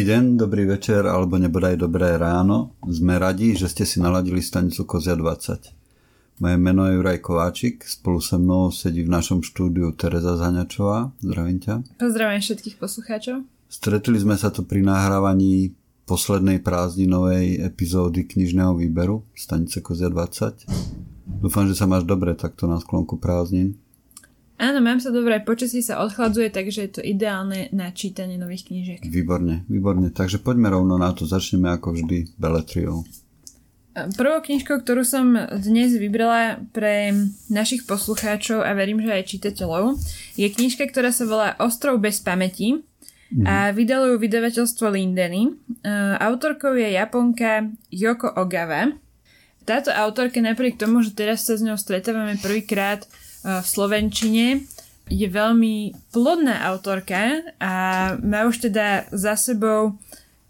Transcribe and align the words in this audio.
Dobrý 0.00 0.16
deň, 0.16 0.40
dobrý 0.40 0.64
večer 0.64 1.04
alebo 1.04 1.36
nebodaj 1.36 1.76
dobré 1.76 2.16
ráno. 2.16 2.72
Sme 2.88 3.20
radi, 3.20 3.52
že 3.52 3.68
ste 3.68 3.84
si 3.84 4.00
naladili 4.00 4.40
stanicu 4.40 4.88
Kozia 4.88 5.12
20. 5.12 6.40
Moje 6.40 6.56
meno 6.56 6.88
je 6.88 6.96
Juraj 6.96 7.20
Kováčik, 7.20 7.84
spolu 7.84 8.16
se 8.24 8.40
mnou 8.40 8.72
sedí 8.72 9.04
v 9.04 9.12
našom 9.12 9.44
štúdiu 9.44 9.92
Tereza 9.92 10.40
Zaňačová. 10.40 11.12
Zdravím 11.20 11.60
ťa. 11.60 12.00
Pozdravím 12.00 12.40
všetkých 12.40 12.80
poslucháčov. 12.80 13.44
Stretli 13.68 14.16
sme 14.16 14.40
sa 14.40 14.48
tu 14.48 14.64
pri 14.64 14.80
nahrávaní 14.80 15.76
poslednej 16.08 16.64
prázdninovej 16.64 17.60
epizódy 17.60 18.24
knižného 18.24 18.80
výberu 18.80 19.28
Stanice 19.36 19.84
Kozia 19.84 20.08
20. 20.08 20.64
Dúfam, 21.44 21.68
že 21.68 21.76
sa 21.76 21.84
máš 21.84 22.08
dobre 22.08 22.32
takto 22.40 22.64
na 22.64 22.80
sklonku 22.80 23.20
prázdnin. 23.20 23.76
Áno, 24.60 24.84
mám 24.84 25.00
sa 25.00 25.08
dobre, 25.08 25.40
počasí 25.40 25.80
sa 25.80 26.04
odchladzuje, 26.04 26.52
takže 26.52 26.80
je 26.84 26.90
to 26.92 27.00
ideálne 27.00 27.72
na 27.72 27.88
čítanie 27.96 28.36
nových 28.36 28.68
knížiek. 28.68 29.00
Výborne, 29.08 29.64
výborne. 29.72 30.12
Takže 30.12 30.36
poďme 30.44 30.68
rovno 30.68 31.00
na 31.00 31.16
to. 31.16 31.24
Začneme 31.24 31.72
ako 31.72 31.96
vždy 31.96 32.36
Beletriou. 32.36 33.08
Prvou 33.90 34.38
knižkou, 34.44 34.84
ktorú 34.84 35.00
som 35.00 35.32
dnes 35.64 35.96
vybrala 35.96 36.60
pre 36.76 37.10
našich 37.48 37.88
poslucháčov 37.88 38.60
a 38.60 38.76
verím, 38.76 39.00
že 39.00 39.16
aj 39.16 39.32
čitateľov, 39.32 39.96
je 40.36 40.46
knižka, 40.46 40.86
ktorá 40.92 41.08
sa 41.08 41.24
volá 41.24 41.56
Ostrov 41.56 41.96
bez 41.96 42.20
pamäti 42.20 42.84
mm. 43.32 43.44
a 43.48 43.72
vydalo 43.72 44.14
ju 44.14 44.16
vydavateľstvo 44.20 44.92
Lindeny. 44.92 45.56
Autorkou 46.20 46.76
je 46.76 47.00
Japonka 47.00 47.66
Yoko 47.88 48.30
Ogawa. 48.36 48.92
Táto 49.66 49.90
autorka 49.92 50.38
napriek 50.40 50.80
tomu, 50.80 51.02
že 51.04 51.12
teraz 51.12 51.44
sa 51.48 51.58
s 51.58 51.62
ňou 51.64 51.76
stretávame 51.76 52.38
prvýkrát 52.38 53.04
v 53.44 53.66
Slovenčine. 53.66 54.64
Je 55.10 55.26
veľmi 55.26 55.90
plodná 56.14 56.62
autorka 56.70 57.42
a 57.58 57.72
má 58.22 58.46
už 58.46 58.70
teda 58.70 59.10
za 59.10 59.34
sebou 59.34 59.98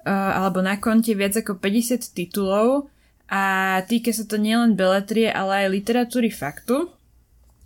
alebo 0.05 0.61
na 0.61 0.77
konte 0.77 1.13
viac 1.17 1.37
ako 1.37 1.57
50 1.61 2.13
titulov 2.13 2.89
a 3.31 3.79
týka 3.87 4.13
sa 4.13 4.25
to 4.29 4.37
nielen 4.37 4.77
beletrie, 4.77 5.31
ale 5.33 5.65
aj 5.65 5.77
literatúry 5.77 6.29
faktu. 6.33 6.93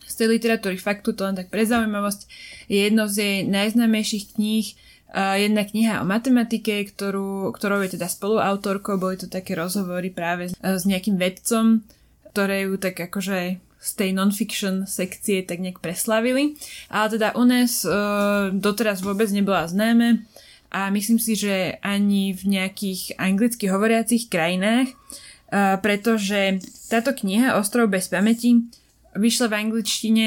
Z 0.04 0.22
tej 0.22 0.36
literatúry 0.36 0.76
faktu, 0.76 1.16
to 1.16 1.24
len 1.24 1.34
tak 1.34 1.48
pre 1.48 1.64
zaujímavosť, 1.64 2.28
je 2.68 2.78
jedno 2.86 3.08
z 3.08 3.14
jej 3.16 3.36
najznámejších 3.48 4.36
kníh, 4.36 4.66
jedna 5.14 5.62
kniha 5.64 6.02
o 6.02 6.06
matematike, 6.06 6.84
ktorú, 6.90 7.54
ktorou 7.54 7.82
je 7.86 7.96
teda 7.96 8.06
spoluautorkou, 8.10 9.00
boli 9.00 9.16
to 9.16 9.30
také 9.30 9.54
rozhovory 9.58 10.10
práve 10.12 10.52
s 10.58 10.82
nejakým 10.84 11.16
vedcom, 11.18 11.86
ktoré 12.34 12.66
ju 12.68 12.76
tak 12.76 12.98
akože 12.98 13.62
z 13.84 13.92
tej 14.00 14.10
non-fiction 14.16 14.88
sekcie 14.88 15.44
tak 15.44 15.60
nejak 15.60 15.84
preslavili. 15.84 16.56
Ale 16.88 17.20
teda 17.20 17.36
u 17.36 17.44
nás 17.44 17.84
uh, 17.84 18.48
doteraz 18.48 19.04
vôbec 19.04 19.28
nebola 19.28 19.68
známe 19.68 20.24
a 20.72 20.88
myslím 20.88 21.20
si, 21.20 21.36
že 21.36 21.76
ani 21.84 22.32
v 22.32 22.58
nejakých 22.58 23.20
anglicky 23.20 23.68
hovoriacich 23.68 24.32
krajinách, 24.32 24.88
uh, 24.88 25.76
pretože 25.84 26.64
táto 26.88 27.12
kniha 27.12 27.60
Ostrov 27.60 27.92
bez 27.92 28.08
pamäti 28.08 28.64
vyšla 29.12 29.52
v 29.52 29.54
angličtine 29.68 30.26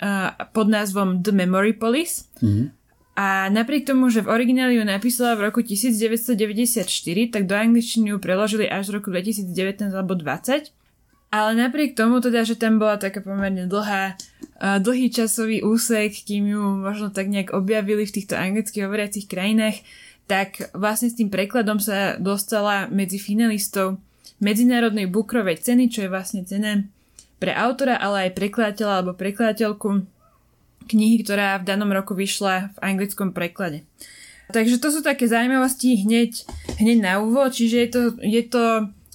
uh, 0.00 0.32
pod 0.54 0.70
názvom 0.70 1.20
The 1.20 1.34
Memory 1.34 1.74
Police. 1.74 2.30
Mm-hmm. 2.38 2.78
A 3.18 3.50
napriek 3.50 3.82
tomu, 3.82 4.14
že 4.14 4.22
v 4.22 4.30
origináli 4.30 4.78
ju 4.78 4.86
napísala 4.86 5.34
v 5.34 5.50
roku 5.50 5.58
1994, 5.58 6.86
tak 7.34 7.50
do 7.50 7.58
angličtiny 7.58 8.14
ju 8.14 8.22
preložili 8.22 8.70
až 8.70 8.94
v 8.94 9.02
roku 9.02 9.10
2019 9.10 9.90
alebo 9.90 10.14
20. 10.14 10.77
Ale 11.28 11.52
napriek 11.52 11.92
tomu 11.92 12.24
teda, 12.24 12.40
že 12.40 12.56
tam 12.56 12.80
bola 12.80 12.96
taká 12.96 13.20
pomerne 13.20 13.68
dlhá, 13.68 14.16
dlhý 14.80 15.12
časový 15.12 15.60
úsek, 15.60 16.24
kým 16.24 16.56
ju 16.56 16.62
možno 16.80 17.12
tak 17.12 17.28
nejak 17.28 17.52
objavili 17.52 18.08
v 18.08 18.14
týchto 18.16 18.32
anglicky 18.32 18.80
hovoriacich 18.80 19.28
krajinách, 19.28 19.84
tak 20.24 20.72
vlastne 20.72 21.12
s 21.12 21.16
tým 21.20 21.28
prekladom 21.28 21.80
sa 21.80 22.16
dostala 22.16 22.88
medzi 22.88 23.20
finalistov 23.20 24.00
Medzinárodnej 24.38 25.10
bukrovej 25.10 25.58
ceny, 25.66 25.90
čo 25.90 26.06
je 26.06 26.12
vlastne 26.12 26.46
cena 26.46 26.86
pre 27.42 27.50
autora, 27.50 27.98
ale 27.98 28.28
aj 28.28 28.38
prekladateľa 28.38 28.92
alebo 29.02 29.12
prekladateľku 29.18 30.06
knihy, 30.88 31.16
ktorá 31.26 31.58
v 31.58 31.68
danom 31.68 31.90
roku 31.90 32.14
vyšla 32.14 32.72
v 32.72 32.78
anglickom 32.80 33.34
preklade. 33.34 33.84
Takže 34.48 34.80
to 34.80 34.88
sú 34.88 35.00
také 35.04 35.28
zaujímavosti 35.28 36.08
hneď, 36.08 36.48
hneď 36.80 36.98
na 37.04 37.12
úvod, 37.20 37.52
čiže 37.52 37.76
je 37.84 37.88
to, 37.92 38.02
je 38.24 38.42
to 38.48 38.62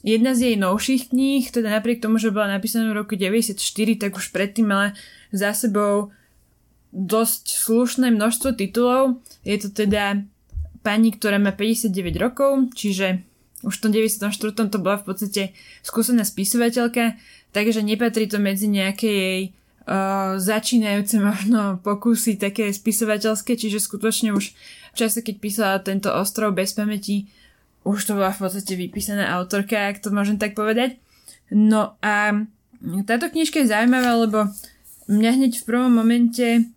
Jedna 0.04 0.36
z 0.36 0.52
jej 0.52 0.56
novších 0.60 1.16
kníh, 1.16 1.48
teda 1.48 1.72
napriek 1.72 2.04
tomu, 2.04 2.20
že 2.20 2.28
bola 2.28 2.52
napísaná 2.52 2.92
v 2.92 3.00
roku 3.00 3.16
94, 3.16 3.56
tak 3.96 4.20
už 4.20 4.36
predtým 4.36 4.68
mala 4.68 4.92
za 5.32 5.56
sebou 5.56 6.12
dosť 6.92 7.56
slušné 7.56 8.12
množstvo 8.12 8.54
titulov. 8.60 9.24
Je 9.48 9.56
to 9.64 9.72
teda 9.72 10.28
pani, 10.84 11.16
ktorá 11.16 11.40
má 11.40 11.56
59 11.56 12.20
rokov, 12.20 12.76
čiže 12.76 13.24
už 13.64 13.80
v 13.80 13.82
tom 13.82 13.92
94. 13.96 14.28
to 14.68 14.78
bola 14.78 15.00
v 15.00 15.08
podstate 15.08 15.44
skúsená 15.82 16.28
spisovateľka, 16.28 17.16
takže 17.56 17.80
nepatrí 17.80 18.28
to 18.28 18.38
medzi 18.44 18.68
nejaké 18.68 19.08
jej 19.08 19.42
uh, 19.88 20.36
začínajúce 20.36 21.16
možno 21.24 21.80
pokusy 21.80 22.36
také 22.36 22.76
spisovateľské, 22.76 23.56
čiže 23.56 23.80
skutočne 23.80 24.36
už 24.36 24.52
v 24.94 24.96
čase, 25.00 25.24
keď 25.24 25.36
písala 25.40 25.76
tento 25.80 26.12
ostrov 26.12 26.52
bez 26.52 26.76
pamäti, 26.76 27.32
už 27.84 28.00
to 28.08 28.12
bola 28.16 28.32
v 28.32 28.42
podstate 28.48 28.74
vypísaná 28.80 29.32
autorka, 29.36 29.92
ak 29.92 30.00
to 30.00 30.10
môžem 30.12 30.40
tak 30.40 30.56
povedať. 30.56 31.00
No 31.52 32.00
a 32.00 32.48
táto 33.06 33.32
knižka 33.32 33.64
je 33.64 33.72
zaujímavá, 33.72 34.20
lebo 34.20 34.40
mňa 35.08 35.32
hneď 35.36 35.54
v 35.60 35.68
prvom 35.68 35.92
momente 35.92 36.68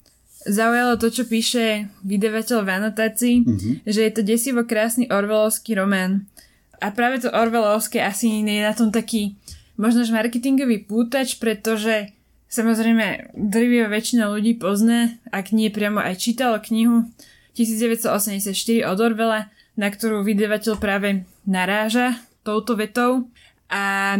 zaujalo 0.47 0.95
to, 0.99 1.11
čo 1.11 1.27
píše 1.27 1.91
vydavateľ 2.07 2.59
v 2.63 2.71
anotácii, 2.71 3.37
mm-hmm. 3.43 3.75
že 3.87 4.01
je 4.07 4.13
to 4.15 4.23
desivo 4.23 4.63
krásny 4.63 5.11
orvelovský 5.11 5.75
román. 5.75 6.31
A 6.79 6.95
práve 6.95 7.19
to 7.19 7.33
orvelovské 7.33 8.05
asi 8.05 8.31
nie 8.45 8.63
je 8.63 8.69
na 8.69 8.75
tom 8.77 8.95
taký 8.95 9.35
možno 9.75 10.07
marketingový 10.07 10.87
pútač, 10.87 11.37
pretože 11.43 12.15
samozrejme 12.47 13.35
drvivá 13.35 13.91
väčšina 13.91 14.31
ľudí 14.31 14.55
pozná, 14.57 15.17
ak 15.35 15.51
nie 15.51 15.73
priamo 15.73 15.99
aj 15.99 16.15
čítalo 16.21 16.63
knihu 16.63 17.11
1984 17.57 18.53
od 18.87 18.99
Orvela, 19.01 19.49
na 19.77 19.89
ktorú 19.93 20.25
vydavateľ 20.25 20.75
práve 20.81 21.29
naráža 21.45 22.17
touto 22.43 22.75
vetou 22.75 23.29
a 23.69 24.17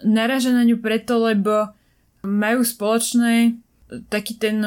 naráža 0.00 0.52
na 0.52 0.64
ňu 0.64 0.80
preto, 0.80 1.20
lebo 1.20 1.72
majú 2.24 2.64
spoločné 2.64 3.60
taký 4.10 4.34
ten 4.40 4.64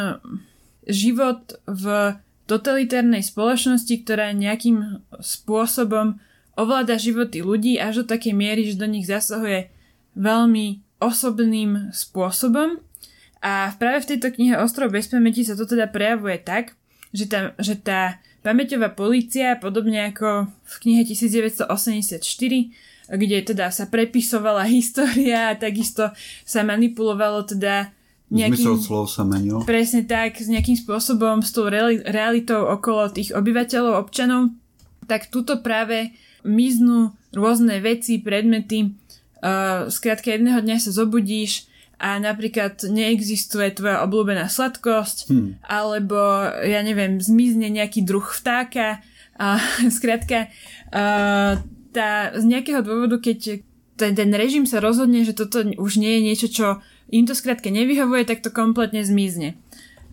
život 0.88 1.60
v 1.68 2.16
totalitárnej 2.50 3.22
spoločnosti, 3.22 3.94
ktorá 4.06 4.34
nejakým 4.34 5.06
spôsobom 5.22 6.18
ovláda 6.58 6.98
životy 6.98 7.46
ľudí 7.46 7.78
až 7.78 8.04
do 8.04 8.16
takej 8.16 8.34
miery, 8.34 8.66
že 8.66 8.80
do 8.80 8.90
nich 8.90 9.06
zasahuje 9.06 9.70
veľmi 10.18 10.82
osobným 11.00 11.94
spôsobom. 11.94 12.82
A 13.40 13.72
práve 13.80 14.04
v 14.04 14.10
tejto 14.16 14.36
knihe 14.36 14.60
Ostrov 14.60 14.92
bez 14.92 15.08
pamäti 15.08 15.48
sa 15.48 15.56
to 15.56 15.64
teda 15.64 15.88
prejavuje 15.88 16.44
tak, 16.44 16.76
že 17.16 17.30
tá, 17.30 17.56
že 17.56 17.80
tá 17.80 18.20
Pamäťová 18.40 18.96
policia, 18.96 19.60
podobne 19.60 20.16
ako 20.16 20.48
v 20.48 20.76
knihe 20.86 21.04
1984, 21.04 22.24
kde 23.10 23.38
teda 23.44 23.68
sa 23.68 23.86
prepisovala 23.90 24.64
história 24.78 25.52
a 25.52 25.58
takisto 25.60 26.14
sa 26.48 26.64
manipulovalo 26.64 27.44
teda 27.44 27.92
nejakým... 28.30 28.62
Zmysel 28.62 28.80
slov 28.80 29.10
sa 29.10 29.26
menil. 29.26 29.66
Presne 29.66 30.06
tak, 30.06 30.38
s 30.38 30.48
nejakým 30.48 30.78
spôsobom 30.78 31.42
s 31.42 31.50
tou 31.52 31.66
realitou 31.68 32.70
okolo 32.70 33.10
tých 33.10 33.34
obyvateľov, 33.34 34.08
občanov, 34.08 34.54
tak 35.10 35.34
tuto 35.34 35.60
práve 35.66 36.14
miznú 36.46 37.12
rôzne 37.34 37.82
veci, 37.82 38.22
predmety. 38.22 38.94
Uh, 39.40 39.90
skrátka 39.90 40.30
jedného 40.30 40.62
dňa 40.62 40.78
sa 40.78 40.92
zobudíš 40.94 41.66
a 42.00 42.16
napríklad 42.18 42.80
neexistuje 42.88 43.76
tvoja 43.76 44.02
obľúbená 44.08 44.48
sladkosť, 44.48 45.28
hmm. 45.28 45.52
alebo 45.68 46.48
ja 46.64 46.80
neviem, 46.80 47.20
zmizne 47.20 47.68
nejaký 47.68 48.08
druh 48.08 48.24
vtáka 48.24 49.04
a 49.36 49.60
skrátka 49.98 50.48
uh, 50.96 51.60
tá, 51.92 52.10
z 52.34 52.44
nejakého 52.48 52.80
dôvodu, 52.82 53.20
keď 53.20 53.62
ten, 54.00 54.16
ten 54.16 54.32
režim 54.32 54.64
sa 54.64 54.80
rozhodne, 54.80 55.28
že 55.28 55.36
toto 55.36 55.60
už 55.60 56.00
nie 56.00 56.18
je 56.18 56.22
niečo, 56.24 56.48
čo 56.48 56.68
im 57.12 57.28
to 57.28 57.36
skrátka 57.36 57.68
nevyhovuje, 57.68 58.24
tak 58.24 58.40
to 58.40 58.50
kompletne 58.54 59.04
zmizne. 59.04 59.60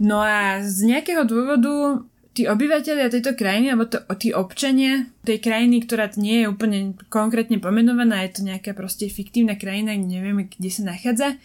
No 0.02 0.20
a 0.20 0.60
z 0.66 0.90
nejakého 0.90 1.22
dôvodu 1.22 2.02
tí 2.36 2.44
obyvateľia 2.44 3.08
tejto 3.08 3.32
krajiny, 3.32 3.72
alebo 3.72 3.88
to, 3.88 4.02
tí 4.20 4.34
občania 4.34 5.08
tej 5.24 5.40
krajiny, 5.40 5.80
ktorá 5.86 6.12
nie 6.20 6.44
je 6.44 6.50
úplne 6.52 6.92
konkrétne 7.08 7.56
pomenovaná, 7.56 8.26
je 8.28 8.36
to 8.36 8.42
nejaká 8.44 8.76
proste 8.76 9.08
fiktívna 9.08 9.56
krajina, 9.56 9.96
nevieme, 9.96 10.52
kde 10.52 10.68
sa 10.68 10.82
nachádza, 10.84 11.40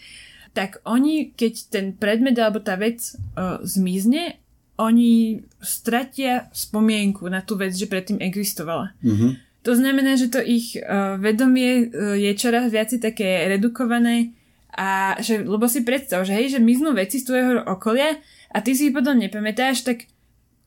tak 0.52 0.84
oni, 0.84 1.32
keď 1.32 1.52
ten 1.72 1.86
predmet 1.96 2.36
alebo 2.36 2.60
tá 2.60 2.76
vec 2.76 3.00
uh, 3.36 3.60
zmizne, 3.64 4.36
oni 4.76 5.40
stratia 5.60 6.48
spomienku 6.52 7.28
na 7.28 7.44
tú 7.44 7.56
vec, 7.56 7.72
že 7.72 7.88
predtým 7.88 8.20
existovala. 8.20 8.92
Mm-hmm. 9.00 9.30
To 9.62 9.72
znamená, 9.78 10.18
že 10.18 10.28
to 10.28 10.42
ich 10.42 10.76
uh, 10.76 11.16
vedomie 11.16 11.88
uh, 11.88 12.16
je 12.16 12.32
čoraz 12.36 12.68
viac 12.68 12.92
také 12.92 13.48
redukované 13.48 14.34
a 14.72 15.20
že, 15.20 15.44
lebo 15.44 15.68
si 15.68 15.84
predstav, 15.84 16.24
že 16.24 16.32
hej, 16.32 16.56
že 16.56 16.60
miznú 16.60 16.96
veci 16.96 17.20
z 17.20 17.28
tvojho 17.28 17.52
okolia 17.68 18.16
a 18.52 18.58
ty 18.64 18.72
si 18.72 18.88
ich 18.88 18.96
potom 18.96 19.20
nepamätáš, 19.20 19.84
tak 19.84 20.08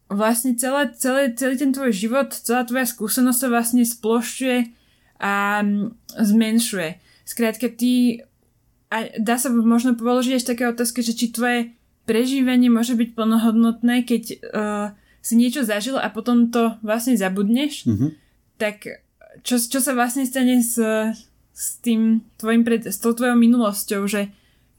vlastne 0.10 0.54
celé, 0.54 0.94
celé, 0.94 1.34
celý 1.34 1.58
ten 1.58 1.74
tvoj 1.74 1.90
život, 1.90 2.30
celá 2.30 2.62
tvoja 2.66 2.86
skúsenosť 2.86 3.40
sa 3.42 3.50
vlastne 3.50 3.82
splošťuje 3.82 4.60
a 5.18 5.66
zmenšuje. 6.22 6.90
Skrátka, 7.26 7.74
ty 7.74 8.22
a 8.90 9.10
dá 9.18 9.36
sa 9.42 9.50
možno 9.50 9.98
položiť 9.98 10.34
až 10.38 10.46
také 10.46 10.64
otázky, 10.70 11.02
že 11.02 11.18
či 11.18 11.34
tvoje 11.34 11.74
prežívanie 12.06 12.70
môže 12.70 12.94
byť 12.94 13.18
plnohodnotné, 13.18 14.06
keď 14.06 14.24
uh, 14.54 14.88
si 15.26 15.34
niečo 15.34 15.66
zažil 15.66 15.98
a 15.98 16.08
potom 16.14 16.54
to 16.54 16.78
vlastne 16.86 17.18
zabudneš, 17.18 17.90
mm-hmm. 17.90 18.10
tak 18.62 19.02
čo, 19.42 19.58
čo 19.58 19.82
sa 19.82 19.98
vlastne 19.98 20.22
stane 20.24 20.62
s, 20.62 20.78
s 21.50 21.66
tým 21.82 22.22
tvojim 22.38 22.62
pred, 22.62 22.86
s 22.86 23.02
tou 23.02 23.18
tvojou 23.18 23.34
minulosťou, 23.34 24.06
že 24.06 24.30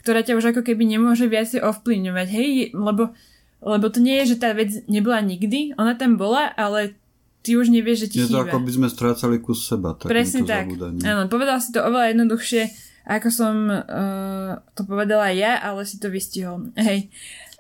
ktorá 0.07 0.23
ťa 0.23 0.39
už 0.39 0.55
ako 0.55 0.63
keby 0.63 0.87
nemôže 0.87 1.27
viac 1.27 1.51
ovplyvňovať, 1.51 2.27
hej, 2.31 2.51
lebo, 2.79 3.11
lebo 3.59 3.87
to 3.91 3.99
nie 3.99 4.23
je, 4.23 4.39
že 4.39 4.47
tá 4.47 4.55
vec 4.55 4.71
nebola 4.87 5.19
nikdy, 5.19 5.75
ona 5.75 5.99
tam 5.99 6.15
bola, 6.15 6.55
ale 6.55 6.95
ty 7.43 7.59
už 7.59 7.75
nevieš, 7.75 8.07
že 8.07 8.09
ti 8.15 8.19
je 8.23 8.31
chýba. 8.31 8.47
to 8.47 8.55
ako 8.55 8.59
by 8.63 8.71
sme 8.71 8.87
strácali 8.87 9.37
kus 9.43 9.67
seba. 9.67 9.99
Presne 9.99 10.47
tak. 10.47 10.71
Zabúdaním. 10.71 11.03
Áno, 11.03 11.23
povedal 11.27 11.59
si 11.59 11.75
to 11.75 11.83
oveľa 11.83 12.15
jednoduchšie, 12.15 12.63
ako 13.07 13.29
som 13.31 13.71
uh, 13.71 14.59
to 14.75 14.83
povedala 14.83 15.31
ja, 15.31 15.63
ale 15.63 15.87
si 15.87 16.03
to 16.03 16.11
vystihol. 16.11 16.75
Hej. 16.75 17.07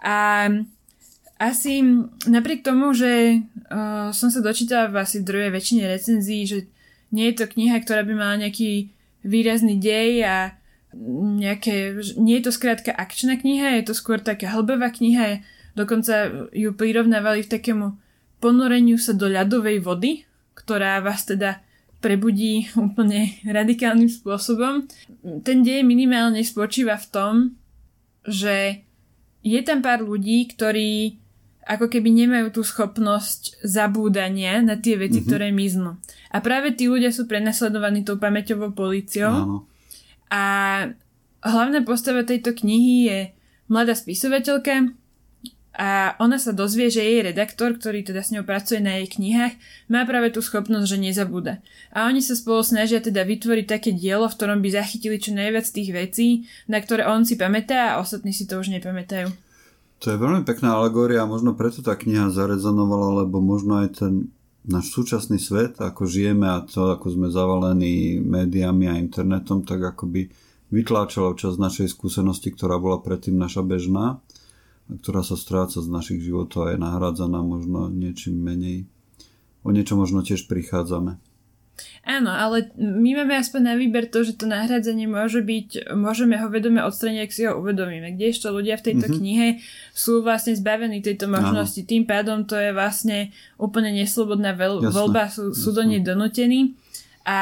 A 0.03 0.51
asi 1.39 1.87
napriek 2.27 2.67
tomu, 2.67 2.91
že 2.93 3.41
uh, 3.71 4.11
som 4.11 4.29
sa 4.29 4.43
dočítala 4.43 4.91
v 4.91 5.07
asi 5.07 5.23
druhej 5.23 5.55
väčšine 5.55 5.87
recenzií, 5.87 6.43
že 6.45 6.59
nie 7.15 7.31
je 7.31 7.39
to 7.39 7.47
kniha, 7.47 7.79
ktorá 7.79 8.03
by 8.03 8.13
mala 8.19 8.43
nejaký 8.43 8.91
výrazný 9.23 9.79
dej 9.79 10.27
a 10.27 10.37
nejaké, 11.37 11.99
nie 12.17 12.41
je 12.41 12.45
to 12.49 12.53
skrátka 12.55 12.91
akčná 12.91 13.37
kniha, 13.37 13.79
je 13.79 13.93
to 13.93 13.95
skôr 13.95 14.19
taká 14.19 14.49
hlbová 14.51 14.89
kniha, 14.91 15.45
dokonca 15.77 16.49
ju 16.57 16.73
prirovnávali 16.73 17.45
v 17.45 17.53
takému 17.53 17.87
ponoreniu 18.41 18.97
sa 18.97 19.13
do 19.13 19.29
ľadovej 19.29 19.85
vody, 19.85 20.25
ktorá 20.57 21.05
vás 21.05 21.29
teda 21.29 21.61
prebudí 22.01 22.69
úplne 22.79 23.39
radikálnym 23.47 24.09
spôsobom. 24.11 24.87
Ten 25.43 25.65
dej 25.65 25.83
minimálne 25.83 26.41
spočíva 26.45 26.97
v 27.01 27.07
tom, 27.11 27.35
že 28.27 28.83
je 29.47 29.61
tam 29.63 29.79
pár 29.81 30.03
ľudí, 30.03 30.51
ktorí 30.51 31.23
ako 31.67 31.91
keby 31.91 32.15
nemajú 32.15 32.55
tú 32.55 32.63
schopnosť 32.63 33.59
zabúdania 33.67 34.63
na 34.63 34.79
tie 34.79 34.95
veci, 34.95 35.19
mm-hmm. 35.19 35.31
ktoré 35.31 35.51
miznú. 35.51 35.99
A 36.31 36.39
práve 36.39 36.79
tí 36.79 36.87
ľudia 36.87 37.11
sú 37.11 37.27
prenasledovaní 37.27 38.07
tou 38.07 38.23
pamäťovou 38.23 38.71
políciou. 38.71 39.35
Áno. 39.35 39.57
A 40.31 40.43
hlavná 41.43 41.83
postava 41.83 42.23
tejto 42.23 42.55
knihy 42.55 42.97
je 43.11 43.19
mladá 43.67 43.99
spisovateľka 43.99 44.95
a 45.77 46.17
ona 46.17 46.41
sa 46.41 46.57
dozvie, 46.57 46.89
že 46.89 47.05
jej 47.05 47.21
redaktor, 47.21 47.77
ktorý 47.77 48.01
teda 48.01 48.25
s 48.25 48.33
ňou 48.33 48.49
pracuje 48.49 48.81
na 48.81 48.97
jej 48.97 49.13
knihách, 49.13 49.55
má 49.93 50.09
práve 50.09 50.33
tú 50.33 50.41
schopnosť, 50.41 50.89
že 50.89 50.99
nezabúda. 50.99 51.61
A 51.93 52.09
oni 52.09 52.25
sa 52.25 52.33
spolu 52.33 52.65
snažia 52.65 53.05
teda 53.05 53.29
vytvoriť 53.29 53.67
také 53.69 53.93
dielo, 53.93 54.25
v 54.25 54.37
ktorom 54.41 54.65
by 54.65 54.73
zachytili 54.73 55.21
čo 55.21 55.37
najviac 55.37 55.69
tých 55.69 55.93
vecí, 55.93 56.49
na 56.65 56.81
ktoré 56.81 57.05
on 57.05 57.29
si 57.29 57.37
pamätá 57.37 57.93
a 57.93 58.01
ostatní 58.01 58.33
si 58.33 58.49
to 58.49 58.57
už 58.57 58.73
nepamätajú. 58.73 59.29
To 60.01 60.07
je 60.13 60.17
veľmi 60.17 60.49
pekná 60.49 60.81
alegória 60.81 61.25
a 61.25 61.29
možno 61.29 61.53
preto 61.53 61.85
tá 61.85 61.93
kniha 61.93 62.33
zarezonovala, 62.33 63.25
lebo 63.25 63.45
možno 63.45 63.85
aj 63.85 64.01
ten 64.01 64.33
náš 64.67 64.93
súčasný 64.93 65.39
svet, 65.39 65.79
ako 65.79 66.09
žijeme 66.09 66.49
a 66.49 66.65
to, 66.65 66.91
ako 66.97 67.13
sme 67.13 67.29
zavalení 67.29 68.19
médiami 68.19 68.91
a 68.91 68.99
internetom, 68.99 69.63
tak 69.63 69.95
akoby 69.95 70.29
vytláčalo 70.75 71.39
časť 71.39 71.57
našej 71.57 71.89
skúsenosti, 71.95 72.51
ktorá 72.51 72.81
bola 72.83 72.99
predtým 72.99 73.39
naša 73.39 73.63
bežná 73.63 74.19
ktorá 74.87 75.27
sa 75.27 75.35
stráca 75.35 75.83
z 75.83 75.89
našich 75.91 76.23
životov 76.23 76.71
a 76.71 76.73
je 76.75 76.79
nahrádzaná 76.79 77.43
možno 77.43 77.91
niečím 77.91 78.39
menej. 78.39 78.87
O 79.67 79.75
niečo 79.75 79.99
možno 79.99 80.23
tiež 80.23 80.47
prichádzame. 80.47 81.19
Áno, 82.07 82.31
ale 82.33 82.71
my 82.79 83.21
máme 83.21 83.37
aspoň 83.37 83.61
na 83.61 83.75
výber 83.75 84.09
to, 84.09 84.25
že 84.25 84.39
to 84.39 84.49
nahradzanie 84.49 85.05
môže 85.05 85.43
byť, 85.43 85.93
môžeme 85.93 86.39
ho 86.39 86.49
vedome 86.49 86.81
odstraniť, 86.81 87.21
ak 87.21 87.35
si 87.35 87.43
ho 87.45 87.59
uvedomíme. 87.59 88.15
Kdežto 88.17 88.55
ľudia 88.55 88.81
v 88.81 88.87
tejto 88.95 89.11
mm-hmm. 89.11 89.21
knihe 89.21 89.49
sú 89.93 90.25
vlastne 90.25 90.57
zbavení 90.57 91.03
tejto 91.05 91.29
možnosti. 91.29 91.83
Áno. 91.83 91.91
Tým 91.91 92.05
pádom 92.09 92.39
to 92.49 92.57
je 92.57 92.71
vlastne 92.73 93.35
úplne 93.61 93.93
neslobodná 93.93 94.57
veľ- 94.57 94.89
voľba, 94.89 95.29
sú, 95.29 95.53
sú 95.53 95.75
do 95.75 95.85
nej 95.85 96.01
donútení. 96.01 96.79
A 97.27 97.39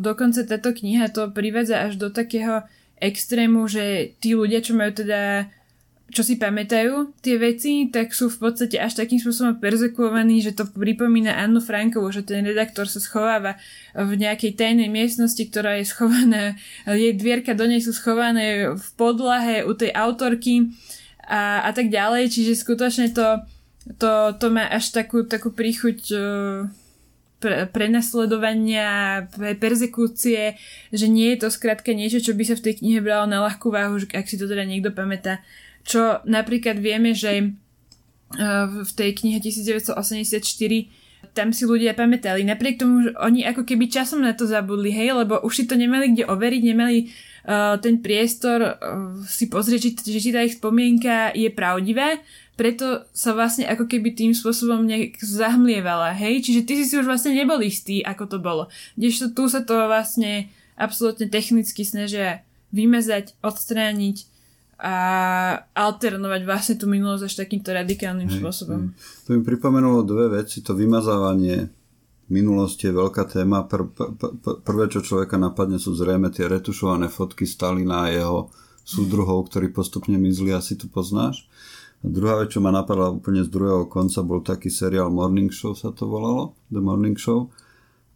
dokonca 0.00 0.40
táto 0.48 0.72
kniha 0.72 1.12
to 1.12 1.28
privádza 1.30 1.84
až 1.84 2.00
do 2.00 2.08
takého 2.08 2.64
extrému, 2.96 3.68
že 3.68 4.16
tí 4.18 4.32
ľudia, 4.32 4.64
čo 4.64 4.72
majú 4.72 5.04
teda 5.04 5.52
čo 6.12 6.20
si 6.20 6.36
pamätajú 6.36 7.16
tie 7.24 7.40
veci, 7.40 7.88
tak 7.88 8.12
sú 8.12 8.28
v 8.28 8.48
podstate 8.48 8.76
až 8.76 9.00
takým 9.00 9.16
spôsobom 9.16 9.56
perzekuovaní, 9.56 10.44
že 10.44 10.52
to 10.52 10.68
pripomína 10.68 11.32
Annu 11.32 11.64
Frankovú, 11.64 12.12
že 12.12 12.20
ten 12.20 12.44
redaktor 12.44 12.84
sa 12.84 13.00
schováva 13.00 13.56
v 13.96 14.20
nejakej 14.20 14.60
tajnej 14.60 14.92
miestnosti, 14.92 15.40
ktorá 15.48 15.80
je 15.80 15.88
schovaná, 15.88 16.54
jej 16.84 17.16
dvierka 17.16 17.56
do 17.56 17.64
nej 17.64 17.80
sú 17.80 17.96
schované 17.96 18.76
v 18.76 18.86
podlahe 19.00 19.64
u 19.64 19.72
tej 19.72 19.90
autorky 19.96 20.76
a, 21.24 21.64
a 21.64 21.70
tak 21.72 21.88
ďalej, 21.88 22.28
čiže 22.28 22.60
skutočne 22.60 23.16
to, 23.16 23.40
to, 23.96 24.36
to 24.36 24.46
má 24.52 24.68
až 24.68 24.92
takú, 24.92 25.24
takú 25.24 25.48
príchuť 25.48 25.98
uh, 26.12 26.68
pre, 27.42 27.66
prenasledovania, 27.66 29.26
pre 29.34 29.58
perzekúcie, 29.58 30.54
že 30.94 31.06
nie 31.10 31.34
je 31.34 31.42
to 31.42 31.48
skrátka 31.50 31.90
niečo, 31.90 32.22
čo 32.22 32.38
by 32.38 32.46
sa 32.46 32.54
v 32.54 32.70
tej 32.70 32.74
knihe 32.78 33.02
bralo 33.02 33.26
na 33.26 33.42
ľahkú 33.42 33.74
váhu, 33.74 33.98
ak 33.98 34.30
si 34.30 34.38
to 34.38 34.46
teda 34.46 34.62
niekto 34.62 34.94
pamätá 34.94 35.42
čo 35.82 36.22
napríklad 36.24 36.78
vieme, 36.78 37.14
že 37.14 37.32
e, 37.38 37.44
v 38.66 38.90
tej 38.94 39.10
knihe 39.18 39.38
1984 39.42 40.42
tam 41.32 41.54
si 41.54 41.64
ľudia 41.64 41.94
pamätali. 41.94 42.42
Napriek 42.42 42.82
tomu, 42.82 43.08
že 43.08 43.10
oni 43.16 43.46
ako 43.46 43.62
keby 43.62 43.88
časom 43.88 44.20
na 44.20 44.34
to 44.34 44.44
zabudli, 44.44 44.90
hej, 44.90 45.14
lebo 45.14 45.40
už 45.40 45.52
si 45.54 45.64
to 45.64 45.78
nemali 45.78 46.12
kde 46.12 46.28
overiť, 46.28 46.62
nemali 46.66 47.08
uh, 47.08 47.78
ten 47.78 48.02
priestor 48.02 48.58
uh, 48.60 48.74
si 49.24 49.46
pozrieť, 49.46 49.80
či, 50.02 50.18
či 50.18 50.30
tá 50.34 50.44
ich 50.44 50.58
spomienka 50.60 51.32
je 51.32 51.48
pravdivá, 51.48 52.20
preto 52.58 53.08
sa 53.16 53.32
vlastne 53.32 53.64
ako 53.64 53.88
keby 53.88 54.12
tým 54.12 54.36
spôsobom 54.36 54.84
nejak 54.84 55.22
zahmlievala, 55.24 56.12
hej, 56.12 56.44
čiže 56.44 56.68
ty 56.68 56.84
si 56.84 57.00
už 57.00 57.08
vlastne 57.08 57.32
nebol 57.32 57.62
istý, 57.64 58.04
ako 58.04 58.24
to 58.28 58.38
bolo. 58.42 58.68
Kdežto 58.98 59.32
tu 59.32 59.48
sa 59.48 59.64
to 59.64 59.88
vlastne 59.88 60.52
absolútne 60.76 61.32
technicky 61.32 61.86
snažia 61.86 62.44
vymazať, 62.76 63.36
odstrániť 63.40 64.31
a 64.82 64.94
alternovať 65.78 66.42
vlastne 66.42 66.74
tú 66.74 66.90
minulosť 66.90 67.30
až 67.30 67.34
takýmto 67.46 67.70
radikálnym 67.70 68.26
hej, 68.26 68.42
spôsobom. 68.42 68.90
Hej. 68.90 68.98
To 69.24 69.28
mi 69.38 69.40
pripomenulo 69.46 70.02
dve 70.02 70.42
veci. 70.42 70.58
To 70.66 70.74
vymazávanie 70.74 71.70
minulosti 72.26 72.90
je 72.90 72.98
veľká 72.98 73.30
téma. 73.30 73.70
Pr- 73.70 73.86
pr- 73.86 74.10
pr- 74.18 74.58
prvé, 74.58 74.90
čo 74.90 75.06
človeka 75.06 75.38
napadne, 75.38 75.78
sú 75.78 75.94
zrejme 75.94 76.34
tie 76.34 76.50
retušované 76.50 77.06
fotky 77.06 77.46
Stalina 77.46 78.10
a 78.10 78.12
jeho 78.12 78.50
súdruhov, 78.82 79.46
ktorí 79.46 79.70
postupne 79.70 80.18
mizli, 80.18 80.50
asi 80.50 80.74
tu 80.74 80.90
poznáš. 80.90 81.46
A 82.02 82.10
druhá 82.10 82.42
vec, 82.42 82.50
čo 82.50 82.58
ma 82.58 82.74
napadla 82.74 83.14
úplne 83.14 83.46
z 83.46 83.50
druhého 83.54 83.86
konca, 83.86 84.26
bol 84.26 84.42
taký 84.42 84.66
seriál 84.66 85.14
Morning 85.14 85.54
Show 85.54 85.78
sa 85.78 85.94
to 85.94 86.10
volalo, 86.10 86.58
The 86.74 86.82
Morning 86.82 87.14
Show 87.14 87.54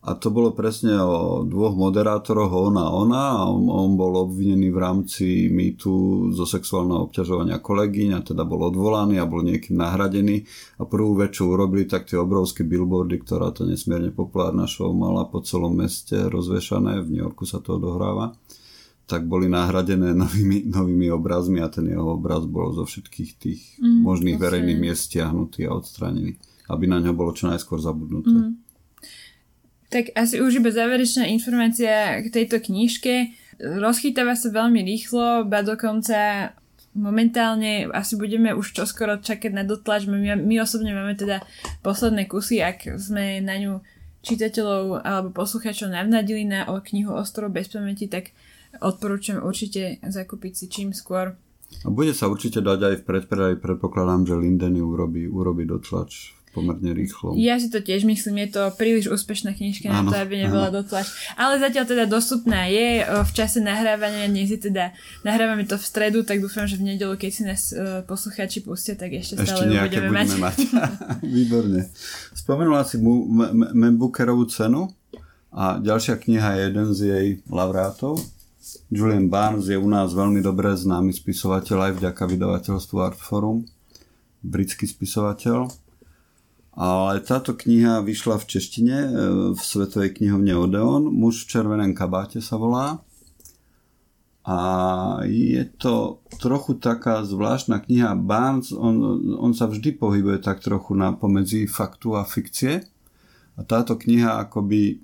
a 0.06 0.14
to 0.14 0.30
bolo 0.30 0.54
presne 0.54 0.94
o 1.02 1.42
dvoch 1.42 1.74
moderátoroch, 1.74 2.54
on 2.54 2.78
a 2.78 2.86
ona 2.94 3.42
a 3.42 3.50
on, 3.50 3.66
on 3.66 3.98
bol 3.98 4.14
obvinený 4.22 4.70
v 4.70 4.78
rámci 4.78 5.26
mýtu 5.50 5.90
zo 6.30 6.46
sexuálneho 6.46 7.10
obťažovania 7.10 7.58
kolegyň 7.58 8.10
a 8.14 8.20
teda 8.22 8.46
bol 8.46 8.70
odvolaný 8.70 9.18
a 9.18 9.26
bol 9.26 9.42
niekým 9.42 9.74
nahradený 9.74 10.46
a 10.78 10.86
prvú 10.86 11.18
vec, 11.18 11.34
čo 11.34 11.50
urobili, 11.50 11.90
tak 11.90 12.06
tie 12.06 12.22
obrovské 12.22 12.62
billboardy, 12.62 13.18
ktorá 13.26 13.50
to 13.50 13.66
nesmierne 13.66 14.14
populárna 14.14 14.70
show 14.70 14.94
mala 14.94 15.26
po 15.26 15.42
celom 15.42 15.74
meste 15.74 16.14
rozvešané, 16.30 17.02
v 17.02 17.10
New 17.10 17.22
Yorku 17.26 17.42
sa 17.42 17.58
to 17.58 17.74
odohráva 17.74 18.30
tak 19.06 19.22
boli 19.22 19.46
nahradené 19.46 20.18
novými, 20.18 20.66
novými 20.66 21.14
obrazmi 21.14 21.62
a 21.62 21.70
ten 21.70 21.86
jeho 21.86 22.18
obraz 22.18 22.42
bol 22.42 22.74
zo 22.74 22.82
všetkých 22.82 23.30
tých 23.38 23.60
mm, 23.78 24.02
možných 24.02 24.34
verejných 24.34 24.82
miest 24.82 25.14
stiahnutý 25.14 25.70
a 25.70 25.78
odstranený, 25.78 26.34
aby 26.66 26.84
na 26.90 26.98
ňo 26.98 27.14
bolo 27.14 27.30
čo 27.30 27.46
najskôr 27.46 27.78
zabudnuté. 27.78 28.34
Mm. 28.34 28.65
Tak 29.86 30.12
asi 30.18 30.42
už 30.42 30.58
iba 30.58 30.70
záverečná 30.74 31.30
informácia 31.30 32.18
k 32.22 32.26
tejto 32.30 32.58
knižke. 32.58 33.30
Rozchytáva 33.56 34.34
sa 34.34 34.50
veľmi 34.50 34.82
rýchlo, 34.82 35.46
ba 35.46 35.62
dokonca 35.62 36.50
momentálne 36.96 37.86
asi 37.92 38.16
budeme 38.16 38.56
už 38.56 38.72
čoskoro 38.72 39.20
čakať 39.20 39.52
na 39.52 39.62
dotlač. 39.62 40.08
My, 40.08 40.36
my 40.36 40.54
osobne 40.58 40.96
máme 40.96 41.14
teda 41.14 41.44
posledné 41.84 42.26
kusy, 42.26 42.64
ak 42.64 42.98
sme 42.98 43.44
na 43.44 43.56
ňu 43.60 43.72
čitateľov 44.26 45.06
alebo 45.06 45.28
poslucháčov 45.30 45.92
navnadili 45.92 46.42
na 46.42 46.66
o 46.66 46.82
knihu 46.82 47.14
Ostrov 47.14 47.54
bez 47.54 47.70
pamäti, 47.70 48.10
tak 48.10 48.34
odporúčam 48.82 49.38
určite 49.38 50.02
zakúpiť 50.02 50.52
si 50.52 50.66
čím 50.66 50.90
skôr. 50.90 51.38
A 51.86 51.88
bude 51.90 52.10
sa 52.10 52.26
určite 52.26 52.58
dať 52.58 52.80
aj 52.82 52.94
v 53.02 53.06
predpredaji, 53.06 53.54
predpokladám, 53.62 54.26
že 54.26 54.34
Linden 54.34 54.78
urobí, 54.82 55.30
urobí 55.30 55.66
dotlač 55.66 56.35
pomerne 56.56 56.96
rýchlo. 56.96 57.36
Ja 57.36 57.60
si 57.60 57.68
to 57.68 57.84
tiež 57.84 58.08
myslím, 58.08 58.48
je 58.48 58.56
to 58.56 58.62
príliš 58.80 59.12
úspešná 59.12 59.52
knižka 59.52 59.92
na 59.92 60.08
to, 60.08 60.16
aby 60.16 60.40
nebola 60.40 60.72
dotlač. 60.72 61.12
Ale 61.36 61.60
zatiaľ 61.60 61.84
teda 61.84 62.04
dostupná 62.08 62.64
je 62.64 63.04
v 63.04 63.30
čase 63.36 63.60
nahrávania, 63.60 64.32
dnes 64.32 64.48
je 64.48 64.72
teda, 64.72 64.96
nahrávame 65.20 65.68
to 65.68 65.76
v 65.76 65.84
stredu, 65.84 66.24
tak 66.24 66.40
dúfam, 66.40 66.64
že 66.64 66.80
v 66.80 66.96
nedelu, 66.96 67.12
keď 67.20 67.30
si 67.30 67.42
nás 67.44 67.76
uh, 67.76 68.00
poslucháči 68.08 68.64
pustia, 68.64 68.96
tak 68.96 69.12
ešte 69.12 69.36
stále 69.44 69.68
ešte 69.68 69.84
budeme, 69.84 70.08
budeme 70.08 70.10
mať. 70.16 70.28
mať. 70.40 70.58
Výborne. 71.36 71.80
Spomenula 72.32 72.88
si 72.88 72.96
Membukerovú 73.76 74.48
cenu 74.48 74.88
a 75.52 75.76
ďalšia 75.76 76.16
kniha 76.16 76.56
je 76.56 76.60
jeden 76.72 76.88
z 76.96 76.98
jej 77.04 77.26
laureátov. 77.52 78.16
Julian 78.90 79.28
Barnes 79.30 79.68
je 79.68 79.78
u 79.78 79.86
nás 79.86 80.10
veľmi 80.10 80.40
dobre 80.40 80.72
známy 80.74 81.12
spisovateľ 81.14 81.90
aj 81.90 81.92
vďaka 82.02 82.22
vydavateľstvu 82.26 82.96
Artforum 82.98 83.62
britský 84.46 84.86
spisovateľ. 84.86 85.66
Ale 86.76 87.24
táto 87.24 87.56
kniha 87.56 88.04
vyšla 88.04 88.36
v 88.36 88.48
češtine 88.52 88.96
e, 89.00 89.08
v 89.56 89.60
Svetovej 89.60 90.12
knihovne 90.20 90.52
Odeon. 90.60 91.08
Muž 91.08 91.48
v 91.48 91.56
červenom 91.56 91.96
kabáte 91.96 92.44
sa 92.44 92.60
volá. 92.60 93.00
A 94.44 94.58
je 95.24 95.64
to 95.80 96.20
trochu 96.36 96.76
taká 96.76 97.24
zvláštna 97.24 97.80
kniha. 97.80 98.12
Barnes, 98.14 98.76
on, 98.76 99.00
on 99.40 99.56
sa 99.56 99.66
vždy 99.66 99.96
pohybuje 99.96 100.44
tak 100.44 100.60
trochu 100.60 100.92
na 100.92 101.16
pomedzi 101.16 101.64
faktu 101.64 102.12
a 102.12 102.28
fikcie. 102.28 102.84
A 103.56 103.60
táto 103.64 103.96
kniha 103.96 104.36
akoby 104.44 105.00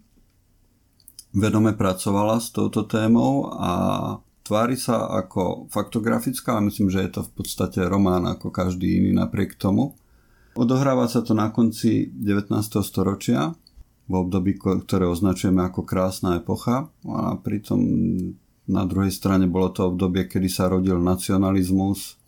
vedome 1.32 1.72
pracovala 1.72 2.36
s 2.36 2.52
touto 2.52 2.84
témou 2.84 3.48
a 3.48 3.72
tvári 4.44 4.76
sa 4.76 5.08
ako 5.08 5.72
faktografická, 5.72 6.52
ale 6.52 6.68
myslím, 6.68 6.92
že 6.92 7.00
je 7.08 7.10
to 7.16 7.20
v 7.24 7.32
podstate 7.32 7.80
román 7.88 8.28
ako 8.28 8.52
každý 8.52 9.00
iný 9.00 9.16
napriek 9.16 9.56
tomu. 9.56 9.96
Odohráva 10.52 11.08
sa 11.08 11.24
to 11.24 11.32
na 11.32 11.48
konci 11.48 12.12
19. 12.12 12.52
storočia, 12.84 13.56
v 14.10 14.14
období, 14.20 14.58
ktoré 14.60 15.08
označujeme 15.08 15.64
ako 15.64 15.88
krásna 15.88 16.36
epocha 16.36 16.90
a 17.06 17.38
pritom 17.40 17.80
na 18.68 18.84
druhej 18.84 19.14
strane 19.14 19.48
bolo 19.48 19.72
to 19.72 19.88
obdobie, 19.88 20.28
kedy 20.28 20.52
sa 20.52 20.68
rodil 20.68 21.00
nacionalizmus, 21.00 22.20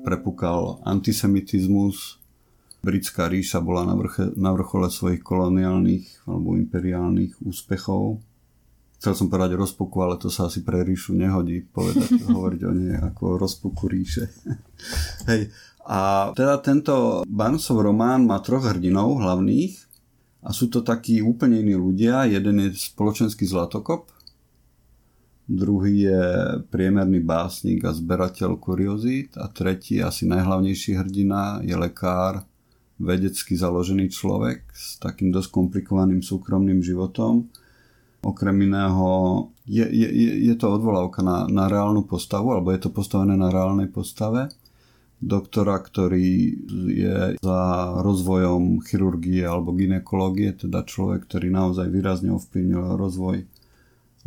prepukal 0.00 0.80
antisemitizmus, 0.88 2.22
britská 2.80 3.28
ríša 3.28 3.58
bola 3.60 3.84
na, 3.84 3.94
vrche, 3.98 4.32
na 4.38 4.54
vrchole 4.54 4.88
svojich 4.88 5.20
koloniálnych 5.20 6.24
alebo 6.30 6.54
imperiálnych 6.54 7.42
úspechov 7.42 8.22
chcel 9.06 9.22
som 9.22 9.30
povedať 9.30 9.54
rozpuku, 9.54 10.02
ale 10.02 10.18
to 10.18 10.26
sa 10.26 10.50
asi 10.50 10.66
pre 10.66 10.82
ríšu 10.82 11.14
nehodí 11.14 11.62
povedať, 11.62 12.26
hovoriť 12.26 12.60
o 12.66 12.72
nej 12.74 12.98
ako 12.98 13.38
rozpuku 13.38 13.86
ríše. 13.86 14.26
Hej. 15.30 15.54
A 15.86 16.34
teda 16.34 16.58
tento 16.58 17.22
Barnesov 17.22 17.86
román 17.86 18.26
má 18.26 18.42
troch 18.42 18.66
hrdinov 18.66 19.22
hlavných 19.22 19.78
a 20.42 20.50
sú 20.50 20.66
to 20.66 20.82
takí 20.82 21.22
úplne 21.22 21.62
iní 21.62 21.78
ľudia. 21.78 22.26
Jeden 22.26 22.66
je 22.66 22.74
spoločenský 22.74 23.46
zlatokop, 23.46 24.10
druhý 25.46 26.10
je 26.10 26.22
priemerný 26.66 27.22
básnik 27.22 27.86
a 27.86 27.94
zberateľ 27.94 28.58
kuriozít 28.58 29.38
a 29.38 29.46
tretí, 29.46 30.02
asi 30.02 30.26
najhlavnejší 30.26 30.98
hrdina, 30.98 31.62
je 31.62 31.78
lekár, 31.78 32.42
vedecky 32.98 33.54
založený 33.54 34.10
človek 34.10 34.66
s 34.74 34.98
takým 34.98 35.30
dosť 35.30 35.54
komplikovaným 35.54 36.26
súkromným 36.26 36.82
životom 36.82 37.46
Okrem 38.26 38.66
iného 38.66 39.06
je, 39.70 39.86
je, 39.86 40.08
je 40.50 40.54
to 40.58 40.66
odvolávka 40.74 41.22
na, 41.22 41.46
na 41.46 41.70
reálnu 41.70 42.02
postavu, 42.02 42.50
alebo 42.50 42.74
je 42.74 42.82
to 42.82 42.90
postavené 42.90 43.38
na 43.38 43.54
reálnej 43.54 43.86
postave 43.86 44.50
doktora, 45.16 45.80
ktorý 45.80 46.28
je 46.92 47.18
za 47.40 47.60
rozvojom 48.04 48.84
chirurgie 48.84 49.48
alebo 49.48 49.72
ginekológie, 49.72 50.52
teda 50.52 50.84
človek, 50.84 51.24
ktorý 51.24 51.48
naozaj 51.48 51.88
výrazne 51.88 52.36
ovplyvnil 52.36 53.00
rozvoj 53.00 53.48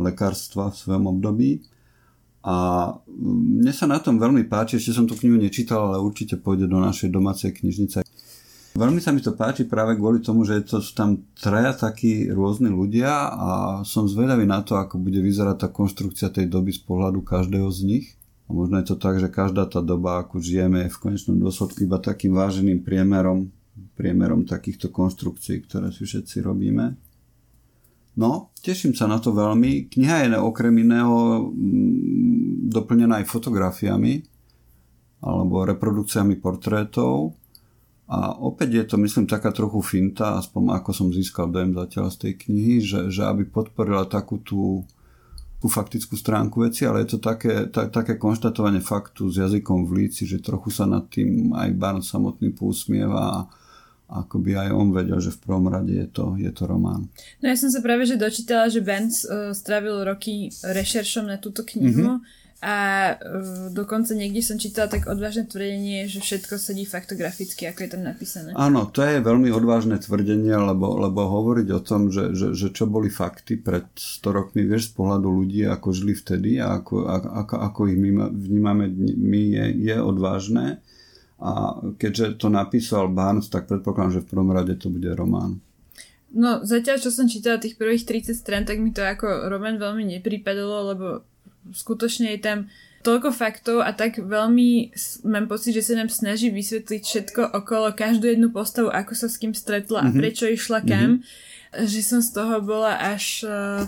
lekárstva 0.01 0.73
v 0.73 0.79
svojom 0.79 1.05
období. 1.13 1.61
A 2.41 2.89
mne 3.19 3.73
sa 3.75 3.85
na 3.85 3.99
tom 3.99 4.17
veľmi 4.17 4.47
páči, 4.47 4.79
ešte 4.79 4.95
som 4.95 5.05
tú 5.05 5.13
knihu 5.13 5.37
nečítal, 5.37 5.91
ale 5.91 6.01
určite 6.01 6.39
pôjde 6.39 6.65
do 6.65 6.79
našej 6.81 7.11
domácej 7.11 7.51
knižnice. 7.53 8.01
Veľmi 8.77 9.01
sa 9.01 9.09
mi 9.09 9.19
to 9.19 9.33
páči 9.33 9.65
práve 9.65 9.97
kvôli 9.97 10.21
tomu, 10.21 10.45
že 10.45 10.61
to 10.61 10.77
sú 10.77 10.93
tam 10.93 11.25
traja 11.33 11.73
takí 11.73 12.29
rôzni 12.29 12.69
ľudia 12.69 13.33
a 13.33 13.49
som 13.81 14.05
zvedavý 14.05 14.45
na 14.45 14.61
to, 14.61 14.77
ako 14.77 15.01
bude 15.01 15.17
vyzerať 15.17 15.65
tá 15.65 15.67
konštrukcia 15.73 16.29
tej 16.29 16.45
doby 16.45 16.69
z 16.69 16.85
pohľadu 16.85 17.25
každého 17.25 17.65
z 17.73 17.79
nich. 17.83 18.05
A 18.45 18.53
možno 18.53 18.77
je 18.81 18.93
to 18.93 18.95
tak, 18.97 19.17
že 19.17 19.29
každá 19.29 19.65
tá 19.65 19.81
doba, 19.81 20.21
ako 20.21 20.41
žijeme, 20.41 20.85
je 20.85 20.93
v 20.93 21.01
konečnom 21.01 21.37
dôsledku 21.37 21.85
iba 21.85 21.97
takým 21.97 22.33
váženým 22.33 22.81
priemerom, 22.85 23.49
priemerom 23.97 24.45
takýchto 24.45 24.93
konštrukcií, 24.93 25.65
ktoré 25.65 25.89
si 25.89 26.05
všetci 26.05 26.45
robíme. 26.45 26.97
No, 28.17 28.51
teším 28.59 28.93
sa 28.93 29.07
na 29.07 29.21
to 29.21 29.31
veľmi. 29.31 29.89
Kniha 29.89 30.27
je 30.27 30.37
okrem 30.37 30.75
iného 30.75 31.49
mm, 31.49 32.67
doplnená 32.69 33.21
aj 33.23 33.31
fotografiami 33.31 34.25
alebo 35.19 35.63
reprodukciami 35.63 36.35
portrétov 36.39 37.38
a 38.09 38.33
opäť 38.41 38.69
je 38.73 38.85
to, 38.89 38.95
myslím, 38.97 39.29
taká 39.29 39.53
trochu 39.53 39.85
finta, 39.85 40.41
aspoň 40.41 40.81
ako 40.81 40.89
som 40.97 41.07
získal 41.13 41.53
dojem 41.53 41.77
zatiaľ 41.77 42.09
z 42.09 42.17
tej 42.17 42.33
knihy, 42.41 42.75
že, 42.81 43.13
že 43.13 43.21
aby 43.21 43.45
podporila 43.45 44.09
takú 44.09 44.41
tú, 44.41 44.81
tú 45.61 45.69
faktickú 45.69 46.17
stránku 46.17 46.65
veci, 46.65 46.89
ale 46.89 47.05
je 47.05 47.13
to 47.13 47.19
také, 47.21 47.69
ta, 47.69 47.85
také 47.85 48.17
konštatovanie 48.17 48.81
faktu 48.81 49.29
s 49.29 49.37
jazykom 49.37 49.85
v 49.85 49.91
líci, 50.03 50.25
že 50.25 50.41
trochu 50.41 50.73
sa 50.73 50.89
nad 50.89 51.05
tým 51.05 51.53
aj 51.53 51.69
Barnes 51.77 52.09
samotný 52.09 52.49
pousmieva 52.49 53.21
a 53.21 53.39
ako 54.09 54.41
by 54.41 54.57
aj 54.57 54.69
on 54.73 54.89
vedel, 54.89 55.21
že 55.21 55.37
v 55.37 55.45
prvom 55.45 55.69
rade 55.69 55.93
je 55.93 56.09
to, 56.09 56.33
je 56.33 56.49
to 56.49 56.65
román. 56.65 57.13
No 57.45 57.45
ja 57.45 57.53
som 57.53 57.69
sa 57.69 57.77
práve 57.77 58.09
že 58.09 58.17
dočítala, 58.17 58.73
že 58.73 58.81
Barnes 58.81 59.21
uh, 59.21 59.53
strávil 59.53 60.01
roky 60.01 60.49
rešeršom 60.65 61.29
na 61.29 61.37
túto 61.37 61.61
knihu 61.61 62.17
mm-hmm 62.17 62.38
a 62.59 62.75
dokonca 63.71 64.11
niekde 64.11 64.43
som 64.43 64.59
čítala 64.59 64.91
tak 64.91 65.07
odvážne 65.07 65.47
tvrdenie, 65.47 66.11
že 66.11 66.19
všetko 66.19 66.59
sedí 66.59 66.83
faktograficky, 66.83 67.63
ako 67.63 67.79
je 67.87 67.89
tam 67.95 68.03
napísané. 68.03 68.51
Áno, 68.51 68.83
to 68.91 68.99
je 68.99 69.23
veľmi 69.23 69.47
odvážne 69.47 69.95
tvrdenie, 69.95 70.51
lebo, 70.51 70.99
lebo 70.99 71.23
hovoriť 71.23 71.67
o 71.71 71.79
tom, 71.79 72.11
že, 72.11 72.35
že, 72.35 72.51
že 72.51 72.75
čo 72.75 72.83
boli 72.83 73.07
fakty 73.07 73.55
pred 73.55 73.87
100 73.95 74.27
rokmi, 74.35 74.67
vieš, 74.67 74.91
z 74.91 74.99
pohľadu 74.99 75.27
ľudí, 75.31 75.63
ako 75.71 75.87
žili 75.95 76.11
vtedy 76.19 76.59
a 76.59 76.83
ako, 76.83 77.07
ako, 77.07 77.55
ako 77.63 77.79
ich 77.87 77.95
my 77.95 78.27
vnímame 78.27 78.91
my, 79.15 79.41
je, 79.55 79.65
je 79.79 79.95
odvážne. 79.95 80.83
A 81.39 81.79
keďže 81.95 82.43
to 82.43 82.51
napísal 82.51 83.07
Barnes, 83.07 83.47
tak 83.47 83.71
predpokladám, 83.71 84.19
že 84.19 84.23
v 84.27 84.29
prvom 84.35 84.51
rade 84.51 84.75
to 84.75 84.91
bude 84.91 85.07
román. 85.15 85.63
No, 86.35 86.61
zatiaľ, 86.67 86.99
čo 86.99 87.09
som 87.09 87.25
čítala 87.25 87.55
tých 87.55 87.79
prvých 87.79 88.03
30 88.03 88.35
strán, 88.35 88.67
tak 88.67 88.83
mi 88.83 88.91
to 88.91 88.99
ako 88.99 89.47
román 89.47 89.79
veľmi 89.79 90.19
nepripadalo, 90.19 90.91
lebo 90.91 91.05
skutočne 91.73 92.35
je 92.35 92.39
tam 92.41 92.59
toľko 92.99 93.31
faktov 93.31 93.79
a 93.79 93.95
tak 93.95 94.19
veľmi 94.19 94.91
mám 95.23 95.47
pocit, 95.47 95.71
že 95.71 95.91
sa 95.91 95.93
nám 95.95 96.11
snaží 96.11 96.51
vysvetliť 96.51 97.01
všetko 97.03 97.41
okolo 97.55 97.95
každú 97.95 98.27
jednu 98.27 98.51
postavu, 98.51 98.91
ako 98.91 99.15
sa 99.15 99.31
s 99.31 99.39
kým 99.39 99.55
stretla 99.55 100.03
mm-hmm. 100.03 100.11
a 100.11 100.15
mhm. 100.15 100.19
prečo 100.19 100.45
išla 100.47 100.79
kam, 100.83 101.23
mm-hmm. 101.23 101.87
že 101.87 101.99
som 102.03 102.19
z 102.19 102.29
toho 102.35 102.59
bola 102.59 102.99
až... 102.99 103.47
Eh, 103.47 103.81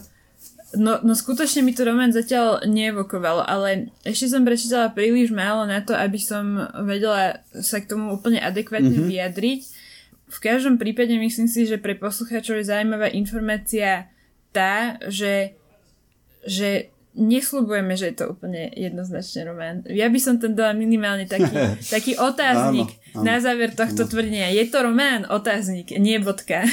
no, 0.79 1.03
no 1.03 1.11
skutočne 1.11 1.59
mi 1.59 1.75
to 1.75 1.83
román 1.83 2.15
zatiaľ 2.15 2.63
neevokovalo, 2.63 3.43
ale 3.43 3.91
ešte 4.07 4.31
som 4.31 4.47
prečítala 4.47 4.95
príliš 4.95 5.35
málo 5.35 5.67
na 5.67 5.83
to, 5.83 5.91
aby 5.91 6.15
som 6.15 6.71
vedela 6.87 7.43
sa 7.59 7.83
k 7.83 7.91
tomu 7.91 8.15
úplne 8.15 8.39
adekvátne 8.39 8.95
mm-hmm. 8.95 9.11
vyjadriť. 9.11 9.61
V 10.31 10.39
každom 10.39 10.79
prípade 10.79 11.11
myslím 11.11 11.51
si, 11.51 11.67
že 11.67 11.75
pre 11.75 11.99
poslucháčov 11.99 12.63
je 12.63 12.71
zaujímavá 12.71 13.11
informácia 13.11 14.07
tá, 14.55 14.95
že, 15.11 15.59
že 16.47 16.95
nesľubujeme, 17.15 17.93
že 17.99 18.11
je 18.11 18.15
to 18.23 18.25
úplne 18.31 18.71
jednoznačne 18.71 19.43
román. 19.43 19.83
Ja 19.91 20.07
by 20.07 20.19
som 20.19 20.39
tam 20.39 20.55
dala 20.55 20.71
minimálne 20.71 21.27
taký, 21.27 21.51
taký 21.95 22.11
otáznik 22.15 22.87
áno, 22.87 23.19
áno, 23.19 23.23
na 23.27 23.35
záver 23.43 23.75
tohto 23.75 24.07
áno. 24.07 24.11
tvrdenia. 24.11 24.53
Je 24.55 24.63
to 24.71 24.79
román? 24.79 25.27
Otáznik, 25.27 25.91
nie 25.99 26.17
bodka. 26.23 26.63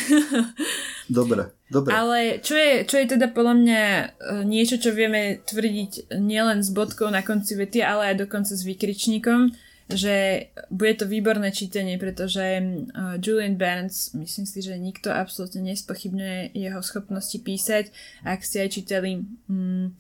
dobre, 1.11 1.51
dobre. 1.71 1.91
Ale 1.91 2.19
čo 2.39 2.55
je, 2.55 2.87
čo 2.87 3.03
je 3.03 3.07
teda 3.19 3.35
podľa 3.35 3.55
mňa 3.59 3.83
e, 3.83 4.05
niečo, 4.47 4.79
čo 4.79 4.95
vieme 4.95 5.43
tvrdiť 5.43 6.15
nielen 6.15 6.63
s 6.63 6.71
bodkou 6.71 7.11
na 7.11 7.27
konci 7.27 7.59
vety, 7.59 7.83
ale 7.83 8.15
aj 8.15 8.29
dokonca 8.29 8.55
s 8.55 8.63
výkričníkom, 8.63 9.51
že 9.89 10.49
bude 10.69 11.01
to 11.01 11.09
výborné 11.09 11.49
čítanie, 11.49 11.97
pretože 11.97 12.45
uh, 12.61 13.17
Julian 13.17 13.57
Barnes, 13.57 14.13
myslím 14.13 14.45
si, 14.45 14.61
že 14.61 14.77
nikto 14.77 15.09
absolútne 15.09 15.65
nespochybňuje 15.65 16.53
jeho 16.53 16.81
schopnosti 16.85 17.41
písať. 17.41 17.89
Ak 18.21 18.45
ste 18.45 18.69
aj 18.69 18.77
čítali 18.77 19.25
um, 19.49 19.97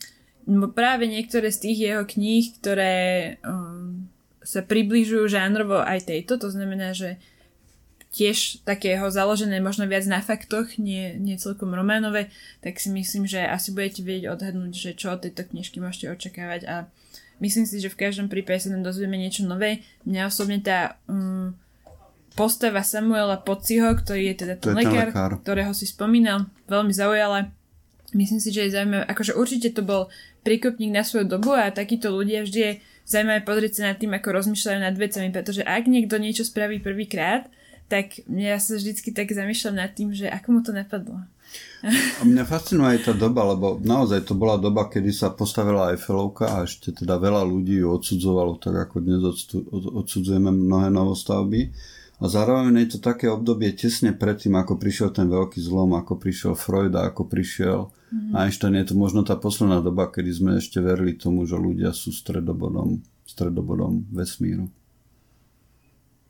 práve 0.73 1.05
niektoré 1.05 1.53
z 1.53 1.59
tých 1.69 1.79
jeho 1.93 2.05
kníh, 2.09 2.57
ktoré 2.57 2.95
um, 3.45 4.09
sa 4.41 4.65
približujú 4.65 5.29
žánrovo 5.29 5.85
aj 5.85 6.09
tejto, 6.09 6.41
to 6.41 6.49
znamená, 6.49 6.97
že 6.97 7.21
tiež 8.09 8.65
takého 8.65 9.05
založené 9.13 9.61
možno 9.61 9.85
viac 9.85 10.09
na 10.09 10.25
faktoch, 10.25 10.81
nie, 10.81 11.13
nie 11.21 11.37
celkom 11.37 11.77
románové, 11.77 12.33
tak 12.65 12.81
si 12.81 12.89
myslím, 12.89 13.29
že 13.29 13.45
asi 13.45 13.77
budete 13.77 14.01
vedieť 14.01 14.33
odhadnúť, 14.33 14.73
že 14.73 14.91
čo 14.97 15.13
od 15.13 15.29
tejto 15.29 15.45
knižky 15.53 15.77
môžete 15.85 16.17
očakávať 16.17 16.61
a 16.65 16.75
myslím 17.45 17.69
si, 17.69 17.85
že 17.85 17.93
v 17.93 18.01
každom 18.09 18.33
prípade 18.33 18.65
sa 18.65 18.73
tam 18.73 18.81
dozvieme 18.81 19.21
niečo 19.21 19.45
nové. 19.45 19.85
Mňa 20.09 20.23
osobne 20.25 20.65
tá 20.65 20.97
um, 21.05 21.53
postava 22.33 22.81
Samuela 22.81 23.37
Pociho, 23.37 23.93
ktorý 23.93 24.33
je 24.33 24.37
teda 24.41 24.55
ten, 24.57 24.73
lekár. 24.73 25.45
ktorého 25.45 25.77
si 25.77 25.85
spomínal, 25.85 26.49
veľmi 26.71 26.95
zaujala. 26.97 27.53
Myslím 28.17 28.41
si, 28.41 28.49
že 28.57 28.65
je 28.65 28.73
zaujímavé, 28.73 29.05
akože 29.05 29.37
určite 29.37 29.77
to 29.77 29.85
bol 29.85 30.09
príkopník 30.49 30.97
na 30.97 31.05
svoju 31.05 31.29
dobu 31.29 31.53
a 31.53 31.69
takíto 31.69 32.09
ľudia 32.09 32.41
vždy 32.41 32.61
je 32.65 32.73
zaujímavé 33.05 33.45
pozrieť 33.45 33.73
sa 33.77 33.93
nad 33.93 34.01
tým, 34.01 34.17
ako 34.17 34.33
rozmýšľajú 34.33 34.79
nad 34.81 34.97
vecami, 34.97 35.29
pretože 35.29 35.61
ak 35.61 35.85
niekto 35.85 36.17
niečo 36.17 36.49
spraví 36.49 36.81
prvýkrát, 36.81 37.53
tak 37.93 38.25
ja 38.25 38.57
sa 38.57 38.81
vždycky 38.81 39.13
tak 39.13 39.29
zamýšľam 39.29 39.77
nad 39.77 39.93
tým, 39.93 40.17
že 40.17 40.29
ako 40.33 40.49
mu 40.49 40.61
to 40.65 40.73
napadlo. 40.73 41.21
A 42.21 42.23
mňa 42.25 42.45
fascinuje 42.45 42.97
aj 42.97 43.01
tá 43.09 43.13
doba, 43.17 43.45
lebo 43.49 43.81
naozaj 43.81 44.29
to 44.29 44.37
bola 44.37 44.61
doba, 44.61 44.89
kedy 44.89 45.09
sa 45.13 45.33
postavila 45.33 45.93
Eiffelovka 45.93 46.49
a 46.49 46.57
ešte 46.69 46.93
teda 46.93 47.17
veľa 47.17 47.45
ľudí 47.49 47.81
ju 47.81 47.89
odsudzovalo, 47.93 48.61
tak 48.61 48.77
ako 48.89 48.97
dnes 49.01 49.21
odsudzujeme 49.73 50.53
mnohé 50.53 50.93
novostavby. 50.93 51.73
A 52.19 52.27
zároveň 52.27 52.83
je 52.83 52.99
to 52.99 52.99
také 52.99 53.31
obdobie 53.31 53.71
tesne 53.79 54.11
predtým, 54.11 54.59
ako 54.59 54.75
prišiel 54.75 55.15
ten 55.15 55.31
veľký 55.31 55.63
zlom, 55.63 55.95
ako 55.95 56.19
prišiel 56.19 56.59
Freud 56.59 56.91
a 56.99 57.07
ako 57.15 57.31
prišiel 57.31 57.95
mm. 58.11 58.35
Einstein. 58.35 58.75
Je 58.75 58.91
to 58.91 58.99
možno 58.99 59.23
tá 59.23 59.39
posledná 59.39 59.79
doba, 59.79 60.11
kedy 60.11 60.31
sme 60.35 60.51
ešte 60.59 60.83
verili 60.83 61.15
tomu, 61.15 61.47
že 61.47 61.55
ľudia 61.55 61.95
sú 61.95 62.11
stredobodom, 62.11 62.99
stredobodom 63.23 64.03
vesmíru. 64.11 64.67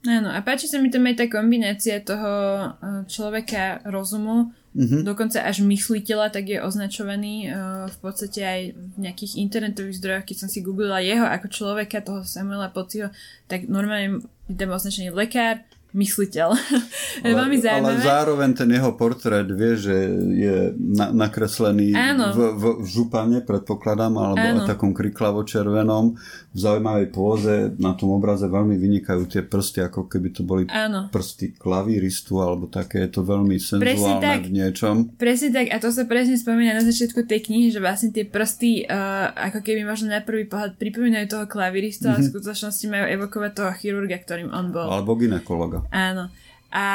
Áno, 0.04 0.28
a 0.30 0.38
páči 0.44 0.68
sa 0.70 0.78
mi 0.78 0.92
tam 0.92 1.08
aj 1.08 1.24
tá 1.24 1.26
kombinácia 1.26 2.04
toho 2.04 2.30
eh, 2.30 3.02
človeka 3.08 3.80
rozumu, 3.88 4.52
Mhm. 4.78 5.02
dokonca 5.02 5.42
až 5.42 5.64
mysliteľa, 5.66 6.30
tak 6.30 6.54
je 6.54 6.62
označovaný 6.62 7.48
eh, 7.48 7.52
v 7.88 7.96
podstate 7.98 8.40
aj 8.44 8.60
v 8.76 8.96
nejakých 9.00 9.40
internetových 9.40 9.98
zdrojoch, 9.98 10.26
keď 10.28 10.36
som 10.38 10.48
si 10.52 10.62
googlila 10.62 11.02
jeho 11.02 11.26
ako 11.26 11.50
človeka, 11.50 11.98
toho 12.04 12.22
Samuela 12.22 12.70
Pociho, 12.70 13.10
tak 13.50 13.66
normálne 13.66 14.22
je 14.46 14.54
tam 14.54 14.70
označený 14.70 15.10
lekár, 15.10 15.66
mysliteľ. 15.96 16.48
je 17.24 17.32
veľmi 17.32 17.56
ale 17.58 17.64
zaujímavé. 17.64 18.04
zároveň 18.04 18.50
ten 18.52 18.68
jeho 18.68 18.92
portrét 18.92 19.48
vie, 19.48 19.72
že 19.76 19.96
je 20.36 20.56
na, 20.76 21.10
nakreslený 21.10 21.96
Áno. 21.96 22.36
v, 22.36 22.38
v, 22.56 22.64
v 22.84 22.86
župane, 22.86 23.40
predpokladám, 23.40 24.12
alebo 24.16 24.44
Áno. 24.44 24.60
v 24.64 24.68
takom 24.68 24.92
kriklavo-červenom, 24.92 26.04
v 26.52 26.58
zaujímavej 26.58 27.08
pôze. 27.08 27.54
Na 27.80 27.96
tom 27.96 28.12
obraze 28.12 28.44
veľmi 28.44 28.76
vynikajú 28.76 29.24
tie 29.28 29.42
prsty, 29.44 29.88
ako 29.88 30.06
keby 30.06 30.28
to 30.32 30.44
boli 30.44 30.68
Áno. 30.68 31.08
prsty 31.08 31.56
klavíristu, 31.56 32.36
alebo 32.40 32.68
také. 32.68 33.08
Je 33.08 33.18
to 33.18 33.22
veľmi 33.24 33.56
Presne 33.56 33.80
senzuálne 33.80 34.24
tak. 34.24 34.40
v 34.44 34.50
niečom. 34.52 34.94
Presne 35.16 35.48
tak, 35.56 35.66
a 35.72 35.76
to 35.80 35.88
sa 35.88 36.04
presne 36.04 36.36
spomína 36.36 36.76
na 36.76 36.84
začiatku 36.84 37.24
tej 37.24 37.48
knihy, 37.48 37.72
že 37.72 37.80
vlastne 37.80 38.12
tie 38.12 38.28
prsty 38.28 38.84
uh, 38.84 39.32
ako 39.32 39.64
keby 39.64 39.88
možno 39.88 40.12
na 40.12 40.20
prvý 40.20 40.44
pohľad 40.44 40.76
pripomínajú 40.76 41.26
toho 41.32 41.44
klavírista, 41.48 42.12
ale 42.12 42.28
v 42.28 42.30
skutočnosti 42.36 42.84
majú 42.86 43.04
evokovať 43.08 43.50
toho 43.56 43.70
chirurga, 43.78 44.16
ktorým 44.20 44.50
on 44.52 44.70
bol. 44.70 44.86
Alebo 44.86 45.16
ginekologa. 45.16 45.77
Áno. 45.90 46.30
A, 46.68 46.86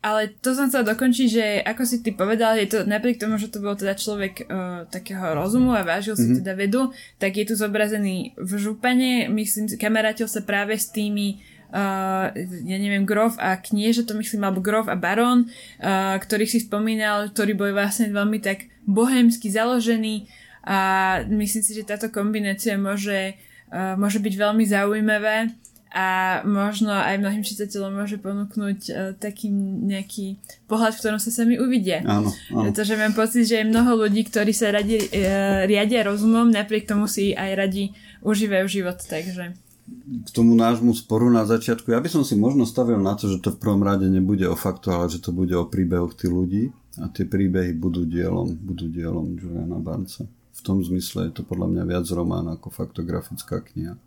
ale 0.00 0.32
to 0.40 0.56
som 0.56 0.72
chcela 0.72 0.96
dokončiť, 0.96 1.28
že 1.28 1.46
ako 1.60 1.82
si 1.84 2.00
ty 2.00 2.16
povedal, 2.16 2.56
je 2.56 2.72
to 2.72 2.78
napriek 2.88 3.20
tomu, 3.20 3.36
že 3.36 3.52
to 3.52 3.60
bol 3.60 3.76
teda 3.76 3.92
človek 3.92 4.48
uh, 4.48 4.88
takého 4.88 5.36
rozumu 5.36 5.76
a 5.76 5.84
vážil 5.84 6.16
si 6.16 6.40
teda 6.40 6.56
vedu, 6.56 6.88
tak 7.20 7.36
je 7.36 7.44
tu 7.44 7.52
zobrazený 7.52 8.32
v 8.40 8.50
župane, 8.56 9.28
myslím, 9.28 9.68
kamarátil 9.76 10.24
sa 10.24 10.40
práve 10.40 10.72
s 10.80 10.88
tými 10.88 11.44
uh, 11.68 12.32
ja 12.64 12.76
neviem, 12.80 13.04
Grof 13.04 13.36
a 13.36 13.60
knieže, 13.60 14.08
to 14.08 14.16
myslím, 14.16 14.40
alebo 14.40 14.64
Grof 14.64 14.88
a 14.88 14.96
Baron, 14.96 15.44
uh, 15.44 16.16
ktorých 16.16 16.48
si 16.56 16.64
spomínal, 16.64 17.28
ktorí 17.28 17.52
boli 17.52 17.76
vlastne 17.76 18.08
veľmi 18.08 18.40
tak 18.40 18.72
bohemsky 18.88 19.52
založení 19.52 20.32
a 20.64 21.20
myslím 21.28 21.60
si, 21.60 21.76
že 21.76 21.84
táto 21.84 22.08
kombinácia 22.08 22.80
môže, 22.80 23.36
uh, 23.68 24.00
môže 24.00 24.16
byť 24.16 24.32
veľmi 24.32 24.64
zaujímavé 24.64 25.52
a 25.90 26.40
možno 26.46 26.94
aj 26.94 27.18
mnohým 27.18 27.42
čitateľom 27.42 27.98
môže 27.98 28.22
ponúknuť 28.22 28.80
uh, 28.88 28.94
taký 29.18 29.50
nejaký 29.50 30.38
pohľad, 30.70 30.94
v 30.94 31.00
ktorom 31.02 31.20
sa 31.20 31.34
sami 31.34 31.58
uvidia. 31.58 32.06
Áno, 32.06 32.30
áno. 32.54 32.70
Pretože 32.70 32.94
mám 32.94 33.10
pocit, 33.10 33.50
že 33.50 33.60
je 33.60 33.70
mnoho 33.70 34.06
ľudí, 34.06 34.22
ktorí 34.30 34.54
sa 34.54 34.70
radi, 34.70 35.02
uh, 35.02 35.66
riadia 35.66 36.06
rozumom, 36.06 36.46
napriek 36.46 36.86
tomu 36.86 37.10
si 37.10 37.34
aj 37.34 37.50
radi 37.58 37.90
užívajú 38.22 38.66
život, 38.70 39.02
takže... 39.02 39.58
K 40.00 40.30
tomu 40.30 40.54
nášmu 40.54 40.94
sporu 40.94 41.26
na 41.34 41.42
začiatku, 41.42 41.90
ja 41.90 41.98
by 41.98 42.06
som 42.06 42.22
si 42.22 42.38
možno 42.38 42.62
stavil 42.62 43.02
na 43.02 43.18
to, 43.18 43.26
že 43.26 43.42
to 43.42 43.50
v 43.50 43.58
prvom 43.58 43.82
rade 43.82 44.06
nebude 44.06 44.46
o 44.46 44.54
faktu, 44.54 44.94
ale 44.94 45.10
že 45.10 45.18
to 45.18 45.34
bude 45.34 45.50
o 45.50 45.66
príbehoch 45.66 46.14
tých 46.14 46.30
ľudí 46.30 46.62
a 47.02 47.10
tie 47.10 47.26
príbehy 47.26 47.74
budú 47.74 48.06
dielom, 48.06 48.54
budú 48.54 48.86
dielom 48.86 49.34
Juliana 49.34 49.82
Barnesa. 49.82 50.30
V 50.54 50.60
tom 50.62 50.78
zmysle 50.78 51.30
je 51.30 51.40
to 51.40 51.42
podľa 51.42 51.74
mňa 51.74 51.82
viac 51.90 52.06
román 52.14 52.46
ako 52.46 52.70
faktografická 52.70 53.66
kniha. 53.66 53.98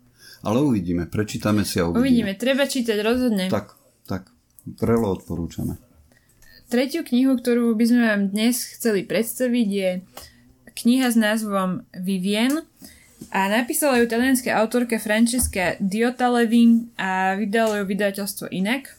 Ale 0.44 0.60
uvidíme, 0.60 1.08
prečítame 1.08 1.64
si 1.64 1.80
a 1.80 1.88
uvidíme. 1.88 2.00
Uvidíme, 2.04 2.32
treba 2.36 2.68
čítať 2.68 3.00
rozhodne. 3.00 3.48
Tak, 3.48 3.74
tak, 4.04 4.28
vrelo 4.78 5.16
odporúčame. 5.16 5.80
Tretiu 6.68 7.04
knihu, 7.04 7.40
ktorú 7.40 7.72
by 7.76 7.84
sme 7.88 8.02
vám 8.04 8.22
dnes 8.32 8.64
chceli 8.76 9.04
predstaviť, 9.04 9.68
je 9.68 9.90
kniha 10.74 11.08
s 11.08 11.16
názvom 11.16 11.88
Vivien 11.96 12.60
a 13.30 13.46
napísala 13.48 14.02
ju 14.02 14.10
talianská 14.10 14.52
autorka 14.58 15.00
Francesca 15.00 15.78
Diotalevi 15.80 16.92
a 16.98 17.38
vydalo 17.38 17.80
ju 17.80 17.84
vydavateľstvo 17.88 18.52
Inak. 18.52 18.90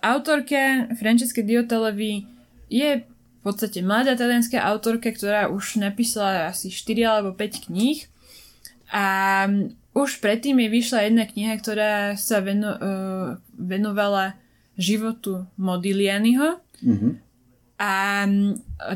Autorka 0.00 0.88
Francesca 0.96 1.44
Diotalevi 1.44 2.24
je 2.72 3.04
v 3.04 3.40
podstate 3.44 3.84
mladá 3.84 4.16
talianská 4.16 4.62
autorka, 4.64 5.12
ktorá 5.12 5.52
už 5.52 5.82
napísala 5.82 6.48
asi 6.48 6.72
4 6.72 7.02
alebo 7.04 7.36
5 7.36 7.68
kníh 7.68 8.08
a 8.88 9.04
už 9.92 10.24
predtým 10.24 10.56
jej 10.56 10.70
vyšla 10.72 10.98
jedna 11.08 11.24
kniha, 11.28 11.52
ktorá 11.60 11.92
sa 12.16 12.40
veno, 12.40 12.70
uh, 12.72 13.28
venovala 13.54 14.36
životu 14.76 15.44
Modiglianiho 15.60 16.58
Mhm. 16.82 17.08
a 17.78 17.92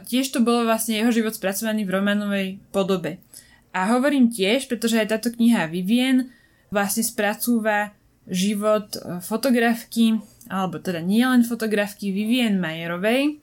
tiež 0.02 0.35
to 0.35 0.42
bolo 0.42 0.66
vlastne 0.66 0.98
jeho 0.98 1.14
život 1.14 1.35
spracovaný 1.35 1.87
v 1.87 1.94
románovej 1.94 2.48
podobe. 2.74 3.22
A 3.70 3.94
hovorím 3.94 4.30
tiež, 4.30 4.66
pretože 4.66 4.98
aj 4.98 5.11
táto 5.14 5.28
kniha 5.30 5.70
Vivien 5.70 6.30
vlastne 6.70 7.06
spracúva 7.06 7.94
život 8.26 8.90
e, 8.98 9.22
fotografky, 9.22 10.18
alebo 10.50 10.82
teda 10.82 10.98
nie 10.98 11.22
len 11.22 11.46
fotografky 11.46 12.11
Vivien 12.11 12.59
Majerovej. 12.59 13.38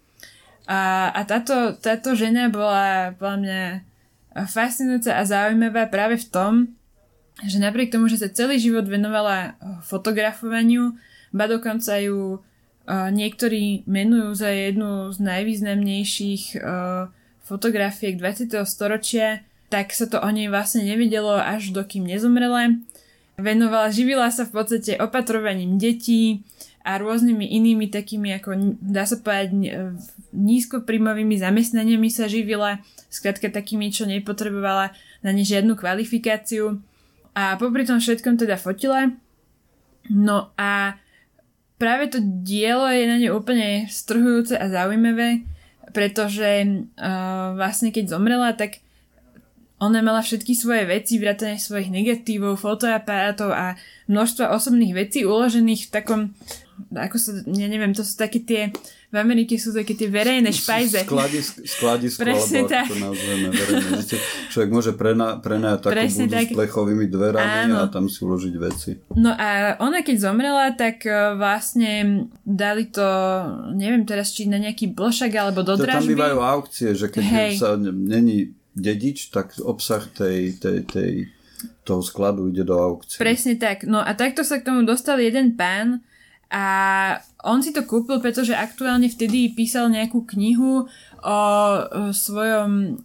A, 0.68 1.12
a 1.12 1.22
táto, 1.28 1.76
táto 1.80 2.16
žena 2.16 2.48
bola 2.48 3.16
podľa 3.16 3.38
mňa 3.39 3.62
fascinujúca 4.48 5.12
a 5.16 5.24
zaujímavá 5.24 5.88
práve 5.92 6.20
v 6.20 6.28
tom, 6.32 6.54
že 7.48 7.58
napriek 7.60 7.92
tomu, 7.92 8.08
že 8.08 8.20
sa 8.20 8.30
celý 8.32 8.60
život 8.60 8.88
venovala 8.88 9.36
e, 9.38 9.50
fotografovaniu, 9.84 10.96
ba 11.34 11.50
dokonca 11.50 11.98
ju 11.98 12.38
uh, 12.38 13.10
niektorí 13.10 13.90
menujú 13.90 14.38
za 14.38 14.54
jednu 14.54 15.10
z 15.10 15.18
najvýznamnejších 15.18 16.62
uh, 16.62 17.10
fotografiek 17.42 18.22
20. 18.22 18.54
storočia, 18.70 19.42
tak 19.74 19.98
sa 19.98 20.06
to 20.06 20.22
o 20.22 20.30
nej 20.30 20.46
vlastne 20.46 20.86
nevidelo 20.86 21.34
až 21.34 21.74
dokým 21.74 22.06
nezomrela. 22.06 22.78
Venovala, 23.34 23.90
živila 23.90 24.30
sa 24.30 24.46
v 24.46 24.62
podstate 24.62 25.02
opatrovaním 25.02 25.82
detí 25.82 26.46
a 26.86 27.02
rôznymi 27.02 27.50
inými 27.50 27.90
takými, 27.90 28.38
ako 28.38 28.78
dá 28.78 29.10
sa 29.10 29.18
povedať, 29.18 29.58
nízkoprímovými 30.30 31.42
zamestnaniami 31.42 32.14
sa 32.14 32.30
živila, 32.30 32.84
skrátka 33.10 33.50
takými, 33.50 33.90
čo 33.90 34.06
nepotrebovala 34.06 34.94
na 35.26 35.32
ne 35.34 35.42
žiadnu 35.42 35.74
kvalifikáciu. 35.74 36.78
A 37.34 37.58
popri 37.58 37.86
tom 37.86 37.98
všetkom 37.98 38.38
teda 38.38 38.58
fotila. 38.62 39.10
No 40.10 40.54
a 40.60 40.98
práve 41.82 42.13
to 42.13 42.19
dielo 42.22 42.86
je 42.91 43.04
na 43.10 43.17
ňu 43.17 43.39
úplne 43.39 43.89
strhujúce 43.89 44.56
a 44.56 44.69
zaujímavé, 44.69 45.43
pretože 45.91 46.65
uh, 46.98 47.58
vlastne 47.58 47.89
keď 47.89 48.13
zomrela, 48.15 48.54
tak 48.54 48.84
ona 49.84 50.00
mala 50.00 50.24
všetky 50.24 50.56
svoje 50.56 50.88
veci, 50.88 51.19
vrátane 51.19 51.60
svojich 51.60 51.91
negatívov, 51.91 52.56
fotoaparátov 52.56 53.52
a 53.52 53.76
množstva 54.08 54.56
osobných 54.56 54.96
vecí 54.96 55.28
uložených 55.28 55.89
v 55.89 55.91
takom, 55.91 56.22
ako 56.94 57.18
sa, 57.18 57.32
ja 57.46 57.68
neviem, 57.70 57.94
to 57.94 58.02
sú 58.06 58.18
také 58.18 58.42
tie, 58.42 58.70
v 59.14 59.18
Amerike 59.22 59.58
sú 59.62 59.74
také 59.74 59.94
tie 59.94 60.10
verejné 60.10 60.50
špajze. 60.50 61.06
Skladisk, 61.06 61.62
skladisko, 61.66 62.22
Presne 62.28 62.66
alebo 62.66 62.74
tak. 62.74 62.86
to 62.90 62.96
nazveme 62.98 63.50
verejné. 63.54 63.98
Človek 64.50 64.70
môže 64.74 64.92
prena, 64.98 65.38
prenajať 65.38 65.80
takú 65.86 65.94
Presne 65.94 66.26
budu 66.26 66.36
tak. 66.38 66.46
s 66.50 66.58
plechovými 66.58 67.06
dverami 67.10 67.60
Áno. 67.70 67.76
a 67.82 67.84
tam 67.94 68.10
si 68.10 68.20
uložiť 68.26 68.54
veci. 68.58 68.92
No 69.14 69.34
a 69.34 69.78
ona 69.78 70.02
keď 70.02 70.16
zomrela, 70.30 70.74
tak 70.74 71.06
uh, 71.06 71.38
vlastne 71.38 72.26
dali 72.42 72.90
to, 72.90 73.06
neviem 73.78 74.06
teraz, 74.06 74.34
či 74.34 74.50
na 74.50 74.58
nejaký 74.58 74.94
blšak 74.98 75.34
alebo 75.38 75.62
do 75.62 75.78
To 75.78 75.86
tam 75.86 76.02
dražby. 76.02 76.18
bývajú 76.18 76.38
aukcie, 76.42 76.90
že 76.98 77.10
keď 77.14 77.24
Hej. 77.26 77.52
sa 77.62 77.78
není 77.78 78.54
dedič, 78.74 79.30
tak 79.30 79.54
obsah 79.62 80.02
tej, 80.10 80.58
tej, 80.58 80.78
tej, 80.90 81.12
toho 81.86 82.02
skladu 82.02 82.50
ide 82.50 82.66
do 82.66 82.74
aukcie. 82.82 83.22
Presne 83.22 83.62
tak. 83.62 83.86
No 83.86 84.02
a 84.02 84.10
takto 84.18 84.42
sa 84.42 84.58
k 84.58 84.66
tomu 84.66 84.82
dostal 84.82 85.22
jeden 85.22 85.54
pán 85.54 86.02
a 86.54 86.66
on 87.42 87.66
si 87.66 87.74
to 87.74 87.82
kúpil, 87.82 88.22
pretože 88.22 88.54
aktuálne 88.54 89.10
vtedy 89.10 89.50
písal 89.58 89.89
nejakú 89.89 90.22
knihu 90.38 90.86
o, 90.86 91.39
svojom, 92.13 93.02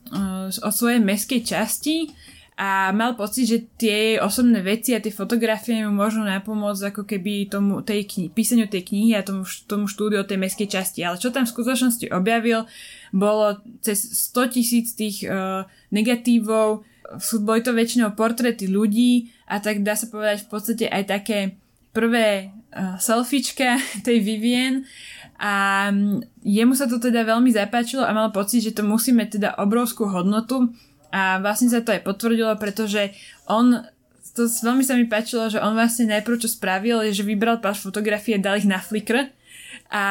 o, 0.52 0.68
svojej 0.68 1.00
meskej 1.00 1.40
časti 1.48 2.12
a 2.60 2.92
mal 2.92 3.16
pocit, 3.16 3.48
že 3.48 3.58
tie 3.80 4.20
osobné 4.20 4.60
veci 4.60 4.92
a 4.92 5.00
tie 5.00 5.14
fotografie 5.14 5.80
mu 5.80 5.96
môžu 5.96 6.20
napomôcť 6.20 6.92
ako 6.92 7.02
keby 7.08 7.48
tomu, 7.48 7.80
tej 7.80 8.04
kni- 8.04 8.28
písaniu 8.34 8.68
tej 8.68 8.84
knihy 8.84 9.16
a 9.16 9.24
tomu, 9.24 9.48
tomu 9.64 9.88
štúdiu 9.88 10.20
tej 10.28 10.42
mestskej 10.42 10.68
časti. 10.68 11.00
Ale 11.00 11.16
čo 11.16 11.32
tam 11.32 11.48
v 11.48 11.54
skutočnosti 11.54 12.12
objavil, 12.12 12.68
bolo 13.16 13.62
cez 13.80 14.02
100 14.34 14.54
tisíc 14.58 14.92
tých 14.92 15.24
uh, 15.24 15.64
negatívov, 15.94 16.84
sú, 17.16 17.40
boli 17.40 17.64
to 17.64 17.72
väčšinou 17.72 18.12
portréty 18.12 18.68
ľudí 18.68 19.32
a 19.48 19.62
tak 19.64 19.80
dá 19.80 19.96
sa 19.96 20.10
povedať 20.12 20.44
v 20.44 20.48
podstate 20.50 20.84
aj 20.90 21.02
také 21.08 21.38
prvé 21.96 22.52
selfiečka 22.76 23.80
tej 24.06 24.18
Vivien 24.20 24.84
a 25.38 25.86
um, 25.94 26.18
jemu 26.42 26.74
sa 26.74 26.90
to 26.90 26.98
teda 26.98 27.22
veľmi 27.22 27.54
zapáčilo 27.54 28.02
a 28.02 28.10
mal 28.10 28.34
pocit, 28.34 28.58
že 28.58 28.74
to 28.74 28.82
musíme 28.82 29.22
teda 29.30 29.54
obrovskú 29.62 30.10
hodnotu 30.10 30.74
a 31.14 31.38
vlastne 31.38 31.70
sa 31.70 31.80
to 31.80 31.94
aj 31.94 32.02
potvrdilo, 32.02 32.52
pretože 32.58 33.14
on 33.46 33.86
to 34.34 34.46
veľmi 34.46 34.86
sa 34.86 34.94
mi 34.94 35.06
páčilo, 35.06 35.50
že 35.50 35.58
on 35.58 35.74
vlastne 35.74 36.10
najprv 36.10 36.38
čo 36.38 36.50
spravil, 36.50 37.02
je, 37.10 37.22
že 37.22 37.26
vybral 37.26 37.58
pár 37.58 37.74
fotografie, 37.74 38.38
dal 38.38 38.58
ich 38.58 38.68
na 38.68 38.78
Flickr 38.78 39.30
a 39.88 40.04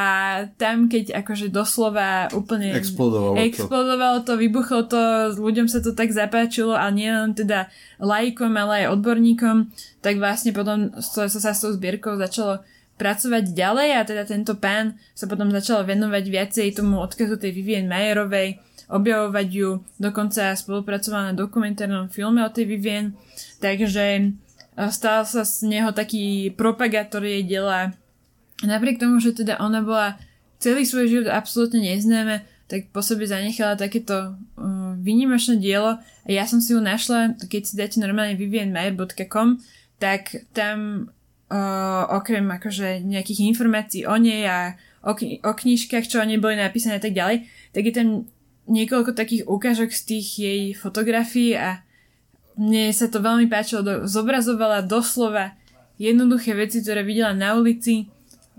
tam 0.58 0.90
keď 0.90 1.22
akože 1.22 1.54
doslova 1.54 2.34
úplne 2.34 2.74
explodovalo, 2.74 3.38
explodovalo 3.38 4.26
to. 4.26 4.34
to, 4.34 4.42
vybuchlo 4.42 4.82
to, 4.90 5.02
ľuďom 5.38 5.70
sa 5.70 5.86
to 5.86 5.94
tak 5.94 6.10
zapáčilo 6.10 6.74
a 6.74 6.90
nie 6.90 7.14
len 7.14 7.38
teda 7.38 7.70
lajkom, 8.02 8.58
ale 8.58 8.86
aj 8.86 8.98
odborníkom, 8.98 9.70
tak 10.02 10.18
vlastne 10.18 10.50
potom 10.50 10.98
sa, 10.98 11.30
sa 11.30 11.54
s 11.54 11.62
tou 11.62 11.70
zbierkou 11.78 12.18
začalo 12.18 12.66
pracovať 12.98 13.54
ďalej 13.54 13.90
a 13.94 14.02
teda 14.02 14.26
tento 14.26 14.58
pán 14.58 14.98
sa 15.14 15.30
potom 15.30 15.54
začal 15.54 15.86
venovať 15.86 16.26
viacej 16.26 16.68
tomu 16.74 16.98
odkazu 16.98 17.38
tej 17.38 17.54
Vivien 17.54 17.86
Mayerovej, 17.86 18.58
objavovať 18.90 19.48
ju, 19.54 19.70
dokonca 20.02 20.58
spolupracovala 20.58 21.32
na 21.32 21.34
dokumentárnom 21.38 22.10
filme 22.10 22.42
o 22.42 22.50
tej 22.50 22.66
Vivien, 22.66 23.14
takže 23.62 24.06
e, 24.18 24.22
stal 24.90 25.22
sa 25.30 25.46
z 25.46 25.70
neho 25.70 25.94
taký 25.94 26.50
propagátor 26.58 27.22
jej 27.22 27.46
diela. 27.46 27.94
Napriek 28.66 28.98
tomu, 28.98 29.22
že 29.22 29.38
teda 29.38 29.62
ona 29.62 29.86
bola 29.86 30.18
celý 30.58 30.86
svoj 30.86 31.06
život 31.06 31.28
absolútne 31.30 31.78
neznáme, 31.78 32.42
tak 32.68 32.92
po 32.92 33.00
sebe 33.06 33.24
zanechala 33.24 33.80
takéto 33.80 34.36
uh, 34.36 34.98
výnimočné 34.98 35.62
dielo 35.62 36.02
a 36.02 36.30
ja 36.30 36.44
som 36.50 36.60
si 36.60 36.76
ju 36.76 36.82
našla, 36.82 37.38
keď 37.48 37.62
si 37.64 37.74
dáte 37.78 37.98
normálne 38.02 38.36
vivienmayer.com, 38.36 39.62
tak 40.02 40.44
tam 40.52 41.08
uh, 41.48 42.04
okrem 42.12 42.44
akože 42.44 43.06
nejakých 43.06 43.48
informácií 43.56 44.04
o 44.04 44.18
nej 44.20 44.44
a 44.50 44.76
o, 45.06 45.16
o 45.48 45.52
knižkách, 45.56 46.10
čo 46.10 46.20
o 46.20 46.28
nej 46.28 46.42
boli 46.42 46.60
napísané 46.60 47.00
a 47.00 47.04
tak 47.04 47.16
ďalej, 47.16 47.48
tak 47.72 47.84
je 47.88 47.94
tam 47.94 48.08
niekoľko 48.68 49.16
takých 49.16 49.48
ukážok 49.48 49.96
z 49.96 50.02
tých 50.04 50.28
jej 50.36 50.62
fotografií 50.76 51.56
a 51.56 51.88
mne 52.60 52.92
sa 52.92 53.08
to 53.08 53.24
veľmi 53.24 53.48
páčilo, 53.48 53.86
do, 53.86 53.94
zobrazovala 54.10 54.84
doslova 54.84 55.56
jednoduché 56.02 56.52
veci, 56.58 56.84
ktoré 56.84 57.06
videla 57.06 57.32
na 57.32 57.56
ulici, 57.56 58.12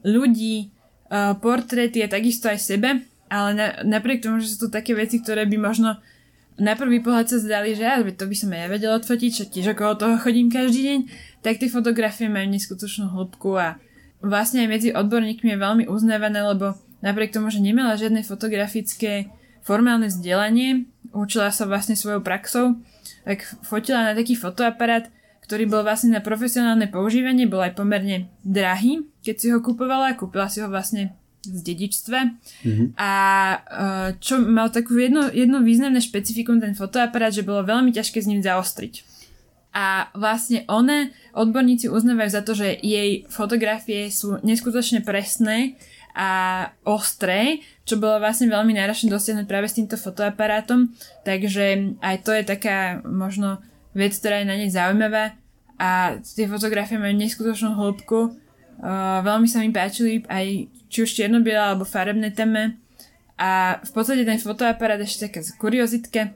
ľudí, 0.05 0.71
uh, 1.11 1.35
portréty 1.39 2.03
a 2.05 2.09
takisto 2.11 2.51
aj 2.51 2.59
sebe, 2.61 3.07
ale 3.29 3.51
na, 3.55 3.67
napriek 3.85 4.25
tomu, 4.25 4.41
že 4.41 4.57
sú 4.57 4.69
to 4.69 4.75
také 4.75 4.97
veci, 4.97 5.21
ktoré 5.21 5.45
by 5.45 5.57
možno 5.61 6.01
na 6.59 6.75
prvý 6.75 6.99
pohľad 6.99 7.31
sa 7.31 7.39
zdali, 7.39 7.79
že 7.79 7.87
ja, 7.87 8.03
to 8.03 8.27
by 8.27 8.35
som 8.35 8.51
aj 8.51 8.61
ja 8.67 8.69
vedela 8.69 8.99
odfotiť, 8.99 9.31
čo 9.31 9.45
tiež 9.47 9.79
okolo 9.79 9.95
toho 9.95 10.19
chodím 10.19 10.51
každý 10.51 10.81
deň, 10.91 10.99
tak 11.47 11.63
tie 11.63 11.71
fotografie 11.71 12.27
majú 12.27 12.51
neskutočnú 12.51 13.15
hĺbku 13.15 13.55
a 13.55 13.79
vlastne 14.19 14.67
aj 14.67 14.69
medzi 14.69 14.89
odborníkmi 14.91 15.55
je 15.55 15.59
veľmi 15.59 15.85
uznávané, 15.87 16.43
lebo 16.43 16.75
napriek 16.99 17.31
tomu, 17.31 17.55
že 17.55 17.63
nemala 17.63 17.95
žiadne 17.95 18.27
fotografické 18.27 19.31
formálne 19.63 20.11
vzdelanie, 20.11 20.91
učila 21.15 21.55
sa 21.55 21.71
vlastne 21.71 21.95
svojou 21.95 22.27
praxou, 22.27 22.83
tak 23.23 23.47
fotila 23.63 24.03
na 24.03 24.13
taký 24.19 24.35
fotoaparát, 24.35 25.07
ktorý 25.49 25.65
bol 25.65 25.81
vlastne 25.81 26.13
na 26.13 26.21
profesionálne 26.21 26.93
používanie, 26.93 27.49
bol 27.49 27.65
aj 27.65 27.73
pomerne 27.73 28.29
drahý, 28.45 29.09
keď 29.25 29.35
si 29.41 29.47
ho 29.49 29.65
kupovala, 29.65 30.13
kúpila 30.13 30.53
si 30.53 30.61
ho 30.61 30.69
vlastne 30.69 31.17
z 31.41 31.65
dedičstve. 31.65 32.19
Mm-hmm. 32.69 32.89
A 33.01 33.13
e, 33.57 33.59
čo 34.21 34.45
mal 34.45 34.69
takú 34.69 35.01
jedno, 35.01 35.33
jedno 35.33 35.65
významné 35.65 36.05
špecifikum 36.05 36.61
ten 36.61 36.77
fotoaparát, 36.77 37.33
že 37.33 37.49
bolo 37.49 37.65
veľmi 37.65 37.97
ťažké 37.97 38.21
s 38.21 38.29
ním 38.29 38.45
zaostriť. 38.45 39.09
A 39.73 40.13
vlastne 40.13 40.69
one, 40.69 41.17
odborníci 41.33 41.89
uznávajú 41.89 42.29
za 42.29 42.43
to, 42.45 42.53
že 42.53 42.77
jej 42.85 43.25
fotografie 43.33 44.13
sú 44.13 44.37
neskutočne 44.45 45.01
presné 45.01 45.81
a 46.13 46.31
ostré, 46.85 47.65
čo 47.89 47.97
bolo 47.97 48.21
vlastne 48.21 48.53
veľmi 48.53 48.75
náročné 48.75 49.09
dosiahnuť 49.09 49.47
práve 49.47 49.71
s 49.71 49.81
týmto 49.81 49.95
fotoaparátom, 49.95 50.93
takže 51.23 51.97
aj 52.05 52.17
to 52.27 52.37
je 52.37 52.43
taká 52.45 53.01
možno 53.07 53.63
vec, 53.99 54.15
ktorá 54.15 54.41
je 54.41 54.47
na 54.47 54.55
nej 54.55 54.71
zaujímavá 54.71 55.35
a 55.75 56.19
tie 56.23 56.47
fotografie 56.47 56.99
majú 56.99 57.19
neskutočnú 57.19 57.75
hĺbku. 57.75 58.39
Uh, 58.79 59.19
veľmi 59.27 59.51
sa 59.51 59.59
mi 59.59 59.75
páčili 59.75 60.23
aj 60.31 60.71
či 60.87 60.99
už 61.03 61.11
čierno 61.11 61.43
alebo 61.43 61.83
farebné 61.83 62.31
téme 62.31 62.79
a 63.39 63.79
v 63.83 63.91
podstate 63.95 64.27
ten 64.27 64.39
fotoaparát 64.39 64.99
ešte 64.99 65.31
taká 65.31 65.43
kuriozitka. 65.59 66.35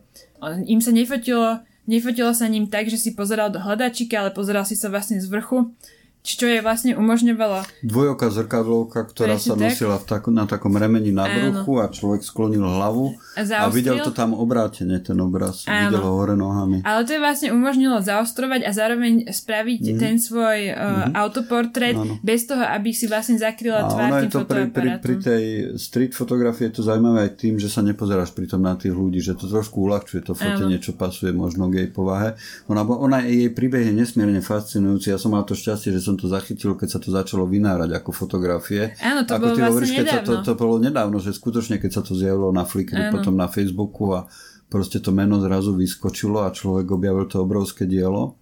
Im 0.67 0.79
sa 0.79 0.95
nefotilo, 0.95 1.63
nefotilo 1.91 2.31
sa 2.31 2.47
ním 2.47 2.71
tak, 2.71 2.87
že 2.87 2.99
si 2.99 3.15
pozeral 3.15 3.51
do 3.51 3.59
hľadačíka, 3.59 4.23
ale 4.23 4.31
pozeral 4.31 4.63
si 4.63 4.79
sa 4.79 4.87
vlastne 4.87 5.19
z 5.19 5.27
vrchu 5.27 5.75
čo 6.23 6.47
je 6.47 6.63
vlastne 6.63 6.95
umožňovalo... 6.95 7.83
Dvojoká 7.83 8.31
zrkadlovka, 8.31 9.11
ktorá 9.11 9.43
sa 9.43 9.59
nosila 9.59 9.99
v 9.99 10.07
tak, 10.07 10.31
na 10.31 10.47
takom 10.47 10.71
remeni 10.79 11.11
na 11.11 11.27
bruchu 11.27 11.83
a 11.83 11.91
človek 11.91 12.23
sklonil 12.23 12.63
hlavu 12.63 13.19
a, 13.35 13.43
a 13.43 13.67
videl 13.67 13.99
to 14.07 14.15
tam 14.15 14.31
obrátene, 14.31 15.03
ten 15.03 15.19
obraz. 15.19 15.67
Áno. 15.67 15.91
Videl 15.91 16.03
ho 16.07 16.13
hore 16.21 16.39
nohami. 16.39 16.87
Ale 16.87 17.03
to 17.03 17.19
je 17.19 17.21
vlastne 17.21 17.49
umožnilo 17.51 17.99
zaostrovať 17.99 18.63
a 18.63 18.71
zároveň 18.71 19.35
spraviť 19.35 19.83
mm. 19.83 19.99
ten 19.99 20.15
svoj 20.23 20.59
uh, 20.71 21.11
mm. 21.11 21.19
autoportrét 21.19 21.99
ano. 21.99 22.15
bez 22.23 22.47
toho, 22.47 22.63
aby 22.63 22.95
si 22.95 23.11
vlastne 23.11 23.35
zakryla 23.35 23.83
a 23.83 23.91
tvár 23.91 24.11
tým 24.23 24.31
to 24.31 24.41
pri, 24.47 24.65
pri, 24.71 24.89
pri 25.03 25.15
tej 25.19 25.45
street 25.75 26.15
fotografii 26.15 26.71
je 26.71 26.75
to 26.79 26.83
zaujímavé 26.87 27.27
aj 27.27 27.33
tým, 27.41 27.59
že 27.59 27.67
sa 27.67 27.83
nepozeráš 27.83 28.31
pritom 28.31 28.63
na 28.63 28.79
tých 28.79 28.95
ľudí, 28.95 29.19
že 29.19 29.35
to 29.35 29.51
trošku 29.51 29.83
uľahčuje 29.91 30.23
to 30.23 30.39
fotenie, 30.39 30.79
čo 30.79 30.95
pasuje 30.95 31.35
možno 31.35 31.67
k 31.67 31.83
jej 31.83 31.89
povahe. 31.91 32.39
Ona, 32.71 32.87
ona 32.87 33.27
jej 33.27 33.51
príbeh 33.51 33.91
je 33.91 33.95
nesmierne 33.97 34.39
fascinujúci. 34.39 35.11
Ja 35.11 35.19
som 35.19 35.35
mal 35.35 35.43
to 35.43 35.59
šťastie, 35.59 35.91
že 35.91 36.05
som 36.05 36.12
som 36.13 36.21
to 36.21 36.29
zachytil, 36.29 36.77
keď 36.77 36.89
sa 36.93 37.01
to 37.01 37.09
začalo 37.09 37.49
vynárať 37.49 37.97
ako 37.97 38.13
fotografie. 38.13 38.93
Áno, 39.01 39.25
to 39.25 39.33
ako 39.33 39.41
bolo 39.41 39.55
vlastne 39.57 39.69
hovoríš, 39.73 39.91
keď 39.97 40.05
nedávno. 40.05 40.29
Sa 40.29 40.29
to, 40.29 40.35
to 40.45 40.53
bolo 40.61 40.75
nedávno, 40.77 41.17
že 41.25 41.33
skutočne, 41.33 41.81
keď 41.81 41.91
sa 41.97 42.03
to 42.05 42.13
zjavilo 42.13 42.53
na 42.53 42.69
Flickr, 42.69 43.09
potom 43.09 43.33
na 43.33 43.49
Facebooku 43.49 44.13
a 44.13 44.29
proste 44.69 45.01
to 45.01 45.09
meno 45.17 45.41
zrazu 45.41 45.73
vyskočilo 45.73 46.45
a 46.45 46.53
človek 46.53 46.93
objavil 46.93 47.25
to 47.25 47.41
obrovské 47.41 47.89
dielo. 47.89 48.37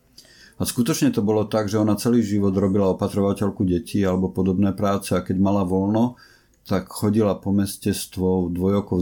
A 0.61 0.68
skutočne 0.68 1.14
to 1.14 1.24
bolo 1.24 1.48
tak, 1.48 1.70
že 1.72 1.80
ona 1.80 1.96
celý 1.96 2.20
život 2.20 2.52
robila 2.52 2.92
opatrovateľku 2.92 3.64
detí 3.64 4.04
alebo 4.04 4.28
podobné 4.28 4.76
práce 4.76 5.16
a 5.16 5.24
keď 5.24 5.40
mala 5.40 5.64
voľno, 5.64 6.20
tak 6.68 6.90
chodila 6.92 7.38
po 7.40 7.54
meste 7.54 7.96
s 7.96 8.12
tvojou 8.12 8.52
dvojokou 8.52 9.00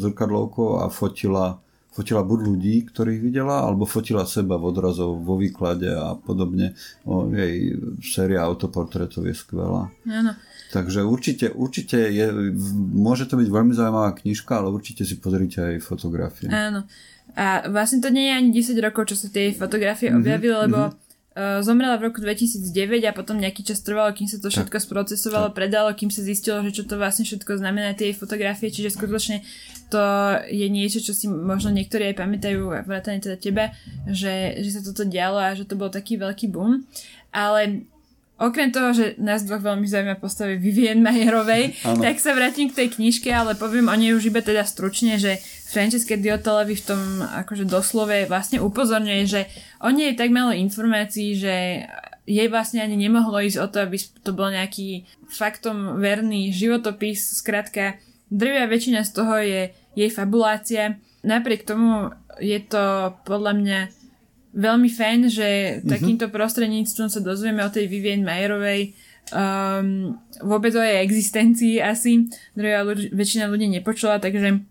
zrkadlovkou 0.00 0.82
a 0.82 0.90
fotila 0.90 1.63
fotila 1.94 2.26
buď 2.26 2.38
ľudí, 2.42 2.74
ktorých 2.90 3.22
videla, 3.22 3.62
alebo 3.62 3.86
fotila 3.86 4.26
seba 4.26 4.58
v 4.58 4.74
odrazov, 4.74 5.22
vo 5.22 5.38
výklade 5.38 5.86
a 5.94 6.18
podobne. 6.18 6.74
O, 7.06 7.30
jej 7.30 7.78
séria 8.02 8.42
autoportrétov 8.42 9.22
je 9.30 9.34
skvelá. 9.38 9.94
Áno. 10.10 10.34
Takže 10.74 11.06
určite, 11.06 11.54
určite 11.54 12.10
je, 12.10 12.50
môže 12.90 13.30
to 13.30 13.38
byť 13.38 13.46
veľmi 13.46 13.70
zaujímavá 13.78 14.10
knižka, 14.18 14.58
ale 14.58 14.74
určite 14.74 15.06
si 15.06 15.22
pozrite 15.22 15.62
aj 15.62 15.86
fotografie. 15.86 16.50
Áno. 16.50 16.82
A 17.38 17.70
vlastne 17.70 18.02
to 18.02 18.10
nie 18.10 18.26
je 18.26 18.34
ani 18.34 18.50
10 18.50 18.74
rokov, 18.82 19.14
čo 19.14 19.16
sa 19.16 19.30
tie 19.30 19.54
fotografie 19.54 20.10
mm-hmm, 20.10 20.22
objavili, 20.22 20.54
lebo 20.66 20.80
mm-hmm. 20.90 21.02
Zomrela 21.34 21.98
v 21.98 22.06
roku 22.06 22.22
2009 22.22 22.70
a 23.02 23.10
potom 23.10 23.42
nejaký 23.42 23.66
čas 23.66 23.82
trvalo, 23.82 24.14
kým 24.14 24.30
sa 24.30 24.38
to 24.38 24.54
všetko 24.54 24.78
tak, 24.78 24.86
sprocesovalo, 24.86 25.50
tak. 25.50 25.58
predalo, 25.58 25.90
kým 25.90 26.06
sa 26.06 26.22
zistilo, 26.22 26.62
že 26.62 26.70
čo 26.70 26.86
to 26.86 26.94
vlastne 26.94 27.26
všetko 27.26 27.58
znamená 27.58 27.90
tie 27.98 28.14
fotografie, 28.14 28.70
čiže 28.70 28.94
skutočne 28.94 29.42
to 29.90 30.02
je 30.48 30.66
niečo, 30.70 31.00
čo 31.00 31.12
si 31.12 31.26
možno 31.28 31.72
niektorí 31.72 32.12
aj 32.12 32.20
pamätajú, 32.20 32.84
vrátane 32.84 33.20
teda 33.20 33.36
teba, 33.36 33.74
že, 34.08 34.58
že 34.60 34.70
sa 34.74 34.80
toto 34.80 35.04
dialo 35.04 35.38
a 35.40 35.56
že 35.56 35.68
to 35.68 35.78
bol 35.78 35.92
taký 35.92 36.16
veľký 36.20 36.52
boom. 36.52 36.84
Ale 37.34 37.86
Okrem 38.34 38.74
toho, 38.74 38.90
že 38.90 39.14
nás 39.22 39.46
dvoch 39.46 39.62
veľmi 39.62 39.86
zaujíma 39.86 40.18
postavy 40.18 40.58
Vivien 40.58 40.98
Majerovej, 40.98 41.78
tak 42.04 42.18
sa 42.18 42.34
vrátim 42.34 42.66
k 42.66 42.82
tej 42.82 42.88
knižke, 42.98 43.30
ale 43.30 43.54
poviem 43.54 43.86
o 43.86 43.94
nej 43.94 44.10
už 44.10 44.34
iba 44.34 44.42
teda 44.42 44.66
stručne, 44.66 45.22
že 45.22 45.38
Francesca 45.70 46.18
Diotelevi 46.18 46.74
v 46.74 46.82
tom 46.82 47.00
akože 47.22 47.62
doslove 47.62 48.26
vlastne 48.26 48.58
upozorňuje, 48.58 49.22
že 49.30 49.46
o 49.78 49.94
nej 49.94 50.10
je 50.12 50.18
tak 50.18 50.34
málo 50.34 50.50
informácií, 50.50 51.38
že 51.38 51.86
jej 52.26 52.48
vlastne 52.50 52.82
ani 52.82 52.98
nemohlo 52.98 53.38
ísť 53.38 53.58
o 53.62 53.66
to, 53.70 53.78
aby 53.86 54.02
to 54.02 54.30
bol 54.34 54.50
nejaký 54.50 55.06
faktom 55.30 56.02
verný 56.02 56.50
životopis, 56.50 57.38
skrátka 57.38 58.02
drvia 58.34 58.66
väčšina 58.66 59.06
z 59.06 59.10
toho 59.14 59.34
je 59.38 59.70
jej 59.94 60.10
fabulácia. 60.10 60.98
Napriek 61.22 61.62
tomu 61.62 62.10
je 62.42 62.58
to 62.66 63.14
podľa 63.22 63.52
mňa 63.54 63.80
veľmi 64.54 64.90
fajn, 64.90 65.20
že 65.30 65.48
mm-hmm. 65.48 65.90
takýmto 65.90 66.26
prostredníctvom 66.30 67.08
sa 67.10 67.22
dozvieme 67.22 67.62
o 67.62 67.70
tej 67.70 67.86
Vivien 67.86 68.26
Mayerovej 68.26 68.94
um, 69.30 70.18
vôbec 70.42 70.74
o 70.74 70.82
jej 70.82 71.02
existencii 71.02 71.78
asi. 71.82 72.26
Druhá 72.58 72.82
ľudí, 72.82 73.14
väčšina 73.14 73.46
ľudí 73.46 73.70
nepočula, 73.70 74.18
takže 74.18 74.66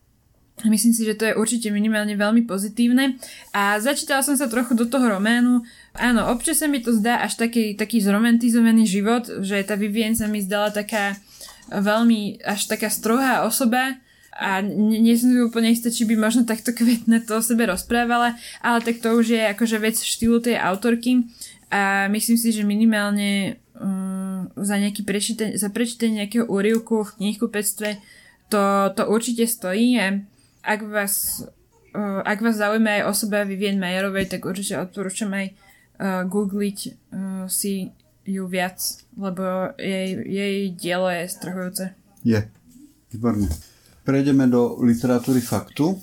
Myslím 0.62 0.93
si, 0.93 1.02
že 1.02 1.17
to 1.17 1.26
je 1.26 1.34
určite 1.34 1.73
minimálne 1.73 2.13
veľmi 2.13 2.45
pozitívne. 2.45 3.17
A 3.58 3.82
začítala 3.82 4.21
som 4.21 4.38
sa 4.38 4.45
trochu 4.45 4.78
do 4.78 4.86
toho 4.86 5.17
románu. 5.17 5.65
Áno, 5.97 6.30
občas 6.30 6.62
sa 6.62 6.69
mi 6.69 6.78
to 6.78 6.93
zdá 6.93 7.26
až 7.26 7.41
taký, 7.41 7.73
taký 7.73 7.97
zromantizovaný 8.06 8.86
život, 8.86 9.26
že 9.41 9.65
tá 9.65 9.73
Vivien 9.73 10.13
sa 10.13 10.30
mi 10.30 10.45
zdala 10.45 10.69
taká 10.69 11.17
veľmi 11.71 12.43
až 12.43 12.67
taká 12.67 12.91
strohá 12.91 13.47
osoba 13.47 13.95
a 14.34 14.65
nie, 14.65 15.13
som 15.13 15.30
si 15.30 15.38
úplne 15.38 15.69
istá, 15.69 15.93
či 15.93 16.10
by 16.10 16.17
možno 16.17 16.41
takto 16.41 16.73
kvetne 16.73 17.21
to 17.21 17.38
o 17.38 17.41
sebe 17.45 17.69
rozprávala, 17.69 18.34
ale 18.65 18.78
tak 18.82 18.97
to 18.97 19.13
už 19.13 19.38
je 19.38 19.41
akože 19.54 19.78
vec 19.78 19.95
štýlu 20.02 20.41
tej 20.41 20.58
autorky 20.58 21.30
a 21.69 22.10
myslím 22.10 22.38
si, 22.38 22.49
že 22.49 22.65
minimálne 22.65 23.62
um, 23.78 24.49
za, 24.58 24.82
nejaký 24.82 25.06
prečítanie, 25.06 25.54
za 25.54 25.69
prečítanie 25.69 26.26
nejakého 26.26 26.49
úrivku 26.49 27.06
v 27.06 27.13
knihkupectve 27.21 28.02
to, 28.49 28.63
to 28.97 29.04
určite 29.06 29.45
stojí 29.45 30.02
a 30.02 30.17
ak 30.65 30.82
vás, 30.82 31.45
uh, 31.93 32.21
ak 32.26 32.41
vás 32.41 32.58
zaujíma 32.58 33.02
aj 33.02 33.04
osoba 33.10 33.45
Vivien 33.45 33.78
Majerovej, 33.78 34.34
tak 34.34 34.49
určite 34.49 34.82
odporúčam 34.82 35.30
aj 35.30 35.54
uh, 35.54 36.26
googliť 36.26 36.78
uh, 36.89 36.93
si 37.45 37.93
ju 38.23 38.43
viac, 38.47 38.79
lebo 39.19 39.75
jej, 39.75 40.19
jej 40.23 40.55
dielo 40.75 41.12
je 41.12 41.23
strhujúce. 41.27 41.86
Je, 42.23 42.39
výborne. 43.12 43.47
Prejdeme 44.03 44.47
do 44.51 44.79
literatúry 44.83 45.39
faktu, 45.39 45.95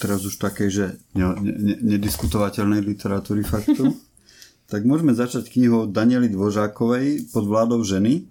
teraz 0.00 0.24
už 0.24 0.40
takej, 0.40 0.68
že 0.68 0.84
ne, 1.12 1.32
ne, 1.40 1.76
nediskutovateľnej 1.96 2.80
literatúry 2.80 3.44
faktu. 3.44 3.92
tak 4.72 4.88
môžeme 4.88 5.12
začať 5.12 5.52
knihou 5.52 5.88
Daniely 5.88 6.32
Dvožákovej 6.32 7.28
pod 7.32 7.44
vládou 7.44 7.84
ženy. 7.84 8.24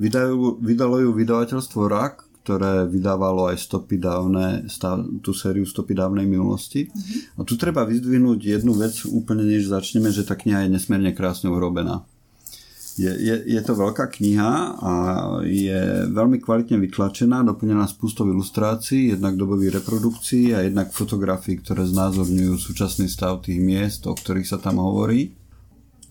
Vydajú, 0.00 0.58
vydalo 0.64 1.04
ju 1.04 1.10
vydavateľstvo 1.12 1.80
RAK 1.86 2.34
ktoré 2.44 2.84
vydávalo 2.84 3.48
aj 3.48 3.56
stopy 3.56 3.96
dávne, 3.96 4.68
tú 5.24 5.32
sériu 5.32 5.64
Stopy 5.64 5.96
dávnej 5.96 6.28
minulosti. 6.28 6.92
Mm-hmm. 6.92 7.40
A 7.40 7.48
tu 7.48 7.56
treba 7.56 7.88
vyzdvihnúť 7.88 8.60
jednu 8.60 8.76
vec 8.76 9.00
úplne, 9.08 9.48
než 9.48 9.72
začneme, 9.72 10.12
že 10.12 10.28
tá 10.28 10.36
kniha 10.36 10.68
je 10.68 10.76
nesmierne 10.76 11.16
krásne 11.16 11.48
urobená. 11.48 12.04
Je, 12.94 13.10
je, 13.10 13.34
je 13.42 13.60
to 13.66 13.74
veľká 13.74 14.06
kniha 14.06 14.78
a 14.78 14.92
je 15.42 16.06
veľmi 16.14 16.38
kvalitne 16.38 16.78
vytlačená, 16.78 17.42
doplnená 17.42 17.90
spústou 17.90 18.30
ilustrácií, 18.30 19.10
jednak 19.10 19.34
dobových 19.34 19.82
reprodukcií 19.82 20.54
a 20.54 20.62
jednak 20.62 20.94
fotografií, 20.94 21.58
ktoré 21.58 21.90
znázorňujú 21.90 22.54
súčasný 22.54 23.10
stav 23.10 23.42
tých 23.42 23.58
miest, 23.58 24.06
o 24.06 24.14
ktorých 24.14 24.46
sa 24.46 24.62
tam 24.62 24.78
hovorí. 24.78 25.34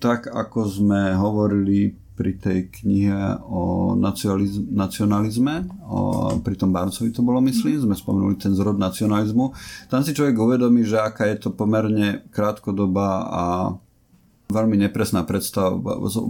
Tak 0.04 0.28
ako 0.28 0.60
sme 0.68 1.16
hovorili 1.16 1.96
pri 2.14 2.38
tej 2.38 2.60
knihe 2.70 3.42
o 3.48 3.96
nacionalizme, 4.76 5.66
o, 5.88 6.00
pri 6.44 6.56
tom 6.60 6.70
Barcovi 6.70 7.10
to 7.10 7.26
bolo, 7.26 7.42
myslím, 7.42 7.80
sme 7.80 7.96
spomenuli 7.98 8.38
ten 8.38 8.54
zrod 8.54 8.78
nacionalizmu. 8.78 9.56
Tam 9.90 10.06
si 10.06 10.14
človek 10.14 10.38
uvedomí, 10.38 10.86
že 10.86 11.02
aká 11.02 11.26
je 11.32 11.48
to 11.48 11.50
pomerne 11.56 12.28
krátkodoba 12.30 13.08
a 13.32 13.44
veľmi 14.54 14.78
nepresná 14.78 15.26
predstava, 15.26 15.74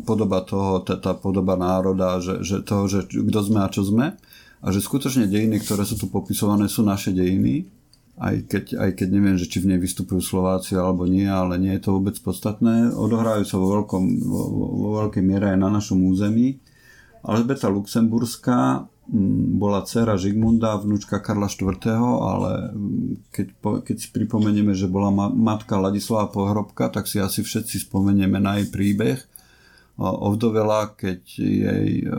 podoba 0.08 0.48
toho, 0.48 0.80
tá, 0.80 0.96
tá 0.96 1.12
podoba 1.12 1.60
národa, 1.60 2.24
že, 2.24 2.40
že 2.42 2.64
toho, 2.64 2.88
že 2.88 3.04
kto 3.12 3.40
sme 3.44 3.60
a 3.60 3.68
čo 3.68 3.84
sme 3.84 4.16
a 4.64 4.68
že 4.72 4.80
skutočne 4.80 5.28
dejiny, 5.28 5.60
ktoré 5.60 5.84
sú 5.84 6.00
tu 6.00 6.08
popisované, 6.08 6.72
sú 6.72 6.88
naše 6.88 7.12
dejiny 7.12 7.68
aj 8.14 8.46
keď, 8.46 8.66
aj 8.78 8.92
keď 8.94 9.08
neviem, 9.10 9.38
že 9.42 9.50
či 9.50 9.58
v 9.58 9.74
nej 9.74 9.80
vystupujú 9.82 10.22
Slováci 10.22 10.78
alebo 10.78 11.10
nie, 11.10 11.26
ale 11.26 11.58
nie 11.58 11.74
je 11.78 11.90
to 11.90 11.98
vôbec 11.98 12.14
podstatné. 12.22 12.94
Odohrajú 12.94 13.42
sa 13.42 13.58
vo, 13.58 13.74
veľkom, 13.74 14.04
vo, 14.22 14.42
vo 14.54 14.90
veľkej 15.02 15.24
miere 15.26 15.50
aj 15.50 15.58
na 15.58 15.70
našom 15.74 15.98
území. 16.06 16.62
Alžbeta 17.26 17.74
Luxemburská 17.74 18.86
bola 19.60 19.84
dcera 19.84 20.16
Žigmunda, 20.16 20.80
vnúčka 20.80 21.20
Karla 21.20 21.52
IV., 21.52 21.76
ale 22.24 22.72
keď, 23.36 23.48
keď 23.84 23.96
si 24.00 24.08
pripomenieme, 24.16 24.72
že 24.72 24.88
bola 24.88 25.12
matka 25.32 25.76
Ladislava 25.76 26.32
Pohrobka, 26.32 26.88
tak 26.88 27.12
si 27.12 27.20
asi 27.20 27.44
všetci 27.44 27.84
spomenieme 27.90 28.40
na 28.40 28.64
jej 28.64 28.72
príbeh 28.72 29.20
ovdovela, 29.98 30.90
keď 30.98 31.22
jej 31.38 32.02
e, 32.02 32.10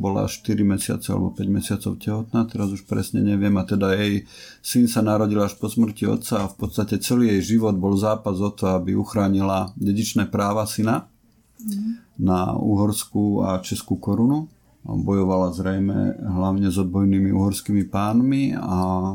bola 0.00 0.24
4 0.24 0.64
mesiace 0.64 1.12
alebo 1.12 1.36
5 1.36 1.44
mesiacov 1.44 2.00
tehotná, 2.00 2.48
teraz 2.48 2.72
už 2.72 2.88
presne 2.88 3.20
neviem, 3.20 3.52
a 3.60 3.68
teda 3.68 3.92
jej 4.00 4.24
syn 4.64 4.88
sa 4.88 5.04
narodil 5.04 5.36
až 5.44 5.60
po 5.60 5.68
smrti 5.68 6.08
otca 6.08 6.48
a 6.48 6.50
v 6.50 6.56
podstate 6.56 7.04
celý 7.04 7.36
jej 7.36 7.56
život 7.56 7.76
bol 7.76 8.00
zápas 8.00 8.40
o 8.40 8.48
to, 8.48 8.64
aby 8.72 8.96
uchránila 8.96 9.76
dedičné 9.76 10.32
práva 10.32 10.64
syna 10.64 11.04
mm. 11.60 12.16
na 12.16 12.56
uhorskú 12.56 13.44
a 13.44 13.60
českú 13.60 14.00
korunu. 14.00 14.48
Bojovala 14.82 15.54
zrejme 15.54 16.18
hlavne 16.18 16.68
s 16.68 16.76
odbojnými 16.78 17.30
uhorskými 17.30 17.86
pánmi 17.86 18.58
a 18.58 19.12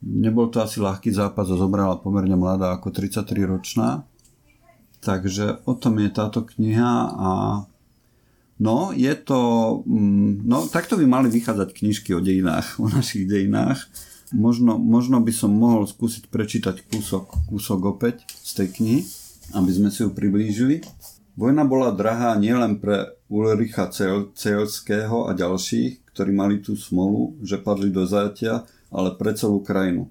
nebol 0.00 0.48
to 0.48 0.64
asi 0.64 0.80
ľahký 0.80 1.12
zápas 1.12 1.48
a 1.52 1.60
zobrala 1.60 2.00
pomerne 2.00 2.34
mladá 2.40 2.72
ako 2.72 2.88
33 2.88 3.44
ročná 3.44 4.08
Takže 5.06 5.62
o 5.70 5.78
tom 5.78 6.02
je 6.02 6.10
táto 6.10 6.42
kniha 6.42 6.94
a 7.14 7.30
no, 8.58 8.90
je 8.90 9.14
to, 9.14 9.40
mm, 9.86 10.42
no, 10.42 10.66
takto 10.66 10.98
by 10.98 11.06
mali 11.06 11.28
vychádzať 11.30 11.68
knižky 11.70 12.10
o 12.16 12.18
dejinách, 12.18 12.74
o 12.82 12.90
našich 12.90 13.30
dejinách. 13.30 13.86
Možno, 14.34 14.74
možno 14.74 15.22
by 15.22 15.30
som 15.30 15.54
mohol 15.54 15.86
skúsiť 15.86 16.26
prečítať 16.26 16.82
kúsok, 16.90 17.46
kúsok 17.46 17.78
opäť 17.86 18.26
z 18.42 18.50
tej 18.58 18.68
knihy, 18.74 19.00
aby 19.54 19.70
sme 19.70 19.94
si 19.94 20.02
ju 20.02 20.10
priblížili. 20.10 20.82
Vojna 21.36 21.68
bola 21.68 21.92
drahá 21.92 22.32
nielen 22.40 22.80
pre 22.80 23.12
Ulricha 23.28 23.92
Cel- 23.92 24.32
Celského 24.32 25.28
a 25.28 25.36
ďalších, 25.36 26.08
ktorí 26.08 26.32
mali 26.32 26.64
tú 26.64 26.72
smolu, 26.80 27.36
že 27.44 27.60
padli 27.60 27.92
do 27.92 28.08
zajatia, 28.08 28.64
ale 28.88 29.12
pre 29.20 29.36
celú 29.36 29.60
krajinu. 29.60 30.08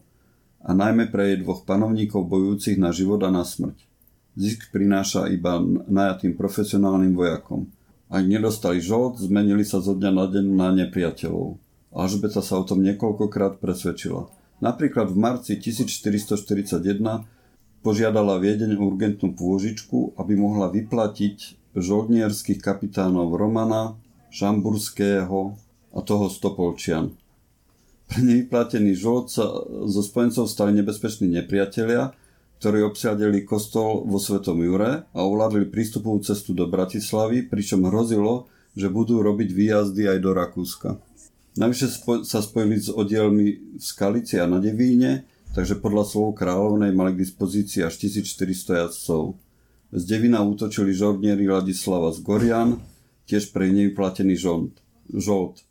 A 0.61 0.77
najmä 0.77 1.09
pre 1.09 1.33
jej 1.33 1.41
dvoch 1.41 1.65
panovníkov 1.65 2.29
bojúcich 2.29 2.77
na 2.77 2.93
život 2.93 3.25
a 3.25 3.33
na 3.33 3.41
smrť. 3.41 3.73
Zisk 4.37 4.69
prináša 4.69 5.25
iba 5.33 5.57
najatým 5.89 6.37
profesionálnym 6.37 7.17
vojakom. 7.17 7.73
Ak 8.05 8.21
nedostali 8.21 8.77
žolt, 8.77 9.17
zmenili 9.17 9.65
sa 9.65 9.81
zo 9.81 9.97
dňa 9.97 10.11
na 10.13 10.25
deň 10.29 10.45
na 10.53 10.69
nepriateľov. 10.77 11.57
Alžbeta 11.89 12.45
sa 12.45 12.61
o 12.61 12.67
tom 12.69 12.85
niekoľkokrát 12.85 13.57
presvedčila. 13.57 14.29
Napríklad 14.61 15.09
v 15.09 15.17
marci 15.17 15.57
1441 15.57 17.01
požiadala 17.85 18.41
Viedeň 18.41 18.81
urgentnú 18.81 19.37
pôžičku, 19.37 20.17
aby 20.17 20.33
mohla 20.33 20.73
vyplatiť 20.73 21.69
žoldnierských 21.77 22.57
kapitánov 22.57 23.37
Romana, 23.37 23.93
Šamburského 24.33 25.53
a 25.93 25.99
toho 26.01 26.25
Stopolčian. 26.33 27.13
Pre 28.09 28.19
nevyplatený 28.25 28.97
žolt 28.97 29.29
sa 29.29 29.45
zo 29.85 30.01
spojencov 30.01 30.49
stali 30.49 30.73
nebezpeční 30.73 31.29
nepriatelia 31.29 32.17
ktorí 32.65 32.81
obsiadili 32.81 33.43
kostol 33.43 34.07
vo 34.07 34.17
Svetom 34.17 34.57
Jure 34.63 35.05
a 35.11 35.19
ovládli 35.21 35.67
prístupovú 35.67 36.23
cestu 36.23 36.55
do 36.55 36.65
Bratislavy, 36.65 37.45
pričom 37.45 37.85
hrozilo, 37.85 38.47
že 38.73 38.89
budú 38.91 39.19
robiť 39.21 39.49
výjazdy 39.51 40.09
aj 40.09 40.17
do 40.23 40.31
Rakúska. 40.33 40.89
Navyše 41.55 41.87
sa 42.25 42.39
spojili 42.43 42.81
s 42.81 42.91
oddielmi 42.91 43.79
v 43.79 43.83
Skalici 43.83 44.41
a 44.41 44.49
na 44.49 44.59
Devíne, 44.59 45.29
takže 45.55 45.79
podľa 45.79 46.03
slov 46.03 46.35
kráľovnej 46.35 46.91
mali 46.91 47.15
k 47.15 47.23
dispozícii 47.23 47.87
až 47.87 47.95
1400 48.03 48.83
jazdcov. 48.83 49.39
Z 49.95 50.03
Devina 50.03 50.43
útočili 50.43 50.91
žoldnieri 50.91 51.47
Ladislava 51.47 52.11
z 52.11 52.19
Gorian, 52.19 52.83
tiež 53.23 53.55
pre 53.55 53.71
nevyplatený 53.71 54.35
žolt. 54.35 55.63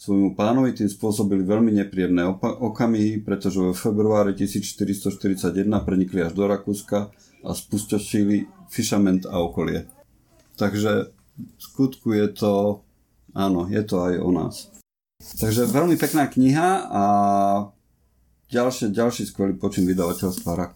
Svojmu 0.00 0.34
pánovi 0.34 0.74
tým 0.74 0.90
spôsobili 0.90 1.46
veľmi 1.46 1.70
nepríjemné 1.76 2.26
okamihy, 2.40 3.22
pretože 3.22 3.62
vo 3.62 3.70
februári 3.70 4.34
1441 4.34 5.54
prenikli 5.86 6.24
až 6.26 6.34
do 6.34 6.50
Rakúska 6.50 7.14
a 7.46 7.50
spustočili 7.54 8.50
Fišament 8.66 9.28
a 9.30 9.38
okolie. 9.38 9.86
Takže 10.58 11.12
v 11.38 11.60
skutku 11.60 12.16
je 12.16 12.26
to, 12.32 12.82
áno, 13.36 13.68
je 13.68 13.82
to 13.84 13.96
aj 14.02 14.14
o 14.18 14.30
nás. 14.32 14.72
Takže 15.20 15.68
veľmi 15.68 16.00
pekná 16.00 16.26
kniha 16.32 16.68
a 16.88 17.02
ďalšie, 18.50 18.90
ďalší 18.90 19.22
skvelý 19.30 19.54
počin 19.56 19.86
vydavateľstva 19.86 20.50
RAK. 20.58 20.74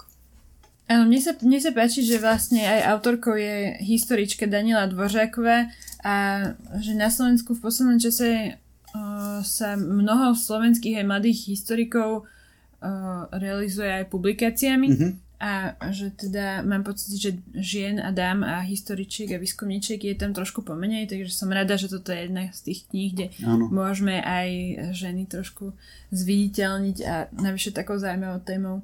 Áno, 0.85 1.09
mne 1.09 1.21
sa, 1.21 1.33
mne 1.41 1.59
sa 1.61 1.73
páči, 1.73 2.05
že 2.05 2.21
vlastne 2.21 2.61
aj 2.61 2.81
autorkou 2.93 3.35
je 3.35 3.81
historička 3.81 4.45
Daniela 4.45 4.85
Dvořáková 4.85 5.73
a 6.05 6.15
že 6.77 6.93
na 6.93 7.09
Slovensku 7.09 7.57
v 7.57 7.65
poslednom 7.65 7.97
čase 7.97 8.61
sa 9.43 9.75
mnoho 9.75 10.39
slovenských 10.39 11.03
aj 11.03 11.07
mladých 11.09 11.51
historikov 11.51 12.23
uh, 12.23 13.27
realizuje 13.35 13.91
aj 13.91 14.07
publikáciami 14.07 14.87
mm-hmm. 14.87 15.13
A 15.41 15.75
že 15.91 16.15
teda 16.15 16.63
mám 16.63 16.87
pocit, 16.87 17.19
že 17.19 17.31
žien 17.59 17.99
a 17.99 18.15
dám 18.15 18.47
a 18.47 18.63
historičiek 18.63 19.35
a 19.35 19.43
výskumníček 19.43 20.07
je 20.07 20.15
tam 20.15 20.31
trošku 20.31 20.63
pomenej, 20.63 21.11
takže 21.11 21.35
som 21.35 21.51
rada, 21.51 21.75
že 21.75 21.91
toto 21.91 22.15
je 22.15 22.31
jedna 22.31 22.49
z 22.55 22.61
tých 22.71 22.81
kníh, 22.87 23.11
kde 23.13 23.27
ano. 23.43 23.67
môžeme 23.67 24.23
aj 24.23 24.49
ženy 24.95 25.27
trošku 25.27 25.75
zviditeľniť 26.15 26.97
a 27.03 27.15
navyše 27.35 27.75
takou 27.75 27.99
zaujímavou 27.99 28.41
témou. 28.47 28.77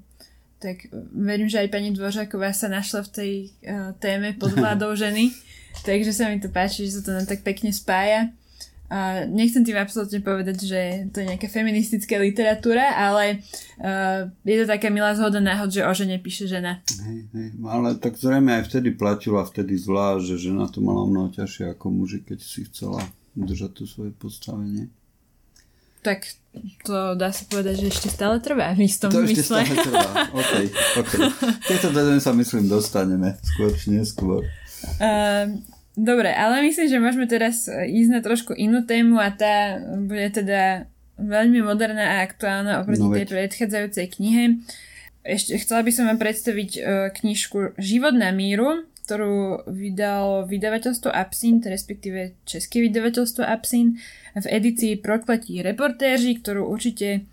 Tak 0.60 0.90
verím, 1.16 1.48
že 1.48 1.62
aj 1.64 1.72
pani 1.72 1.94
Dvořáková 1.94 2.52
sa 2.52 2.68
našla 2.68 3.06
v 3.08 3.10
tej 3.14 3.32
uh, 3.64 3.96
téme 3.96 4.36
pod 4.36 4.52
vládou 4.52 4.92
ženy, 5.06 5.32
takže 5.86 6.12
sa 6.12 6.28
mi 6.28 6.42
to 6.42 6.50
páči, 6.50 6.90
že 6.90 7.00
sa 7.00 7.02
to 7.06 7.10
nám 7.14 7.26
tak 7.30 7.46
pekne 7.46 7.70
spája. 7.70 8.28
Uh, 8.90 9.22
nechcem 9.30 9.62
tým 9.62 9.78
absolútne 9.78 10.18
povedať, 10.18 10.66
že 10.66 10.80
to 11.14 11.22
je 11.22 11.30
nejaká 11.30 11.46
feministická 11.46 12.18
literatúra, 12.18 12.90
ale 12.98 13.38
uh, 13.78 14.26
je 14.42 14.56
to 14.58 14.66
taká 14.66 14.90
milá 14.90 15.14
zhoda 15.14 15.38
náhod, 15.38 15.70
že 15.70 15.86
o 15.86 15.92
žene 15.94 16.18
píše 16.18 16.50
žena. 16.50 16.82
Hej, 17.06 17.30
hej, 17.30 17.48
ale 17.70 17.94
tak 18.02 18.18
zrejme 18.18 18.50
aj 18.50 18.66
vtedy 18.66 18.90
platila 18.90 19.46
vtedy 19.46 19.78
zvlášť, 19.78 20.34
že 20.34 20.50
žena 20.50 20.66
to 20.66 20.82
mala 20.82 21.06
mnoho 21.06 21.30
ťažšie 21.30 21.70
ako 21.70 21.86
muži, 21.86 22.18
keď 22.26 22.42
si 22.42 22.66
chcela 22.66 23.06
udržať 23.38 23.78
to 23.78 23.84
svoje 23.86 24.10
postavenie. 24.10 24.90
Tak 26.02 26.26
to 26.82 27.14
dá 27.14 27.30
sa 27.30 27.46
povedať, 27.46 27.86
že 27.86 27.94
ešte 27.94 28.08
stále 28.10 28.42
trvá 28.42 28.74
v 28.74 28.90
istom 28.90 29.14
To 29.14 29.22
ešte 29.22 29.46
stále 29.46 29.70
trvá, 29.70 30.34
ok, 30.34 30.52
ok. 30.98 31.12
Tieto 31.62 31.94
sa 31.94 32.34
myslím 32.34 32.66
dostaneme 32.66 33.38
skôr 33.46 33.70
či 33.78 33.94
neskôr. 33.94 34.42
Uh, 34.98 35.62
Dobre, 36.00 36.32
ale 36.32 36.64
myslím, 36.64 36.88
že 36.88 36.96
môžeme 36.96 37.28
teraz 37.28 37.68
ísť 37.68 38.10
na 38.10 38.20
trošku 38.24 38.56
inú 38.56 38.88
tému 38.88 39.20
a 39.20 39.28
tá 39.28 39.76
bude 40.00 40.32
teda 40.32 40.88
veľmi 41.20 41.60
moderná 41.60 42.16
a 42.16 42.24
aktuálna 42.24 42.80
oproti 42.80 43.04
no, 43.04 43.12
tej 43.12 43.28
predchádzajúcej 43.28 44.06
knihe. 44.16 44.64
Ešte 45.20 45.60
chcela 45.60 45.84
by 45.84 45.92
som 45.92 46.08
vám 46.08 46.16
predstaviť 46.16 46.70
uh, 46.80 46.82
knižku 47.12 47.76
Život 47.76 48.16
na 48.16 48.32
míru, 48.32 48.88
ktorú 49.04 49.68
vydal 49.68 50.48
vydavateľstvo 50.48 51.12
Absint, 51.12 51.68
respektíve 51.68 52.32
české 52.48 52.80
vydavateľstvo 52.88 53.44
Absint 53.44 54.00
v 54.32 54.46
edícii 54.48 55.04
Prokletí 55.04 55.60
reportéři, 55.60 56.40
ktorú 56.40 56.64
určite 56.64 57.28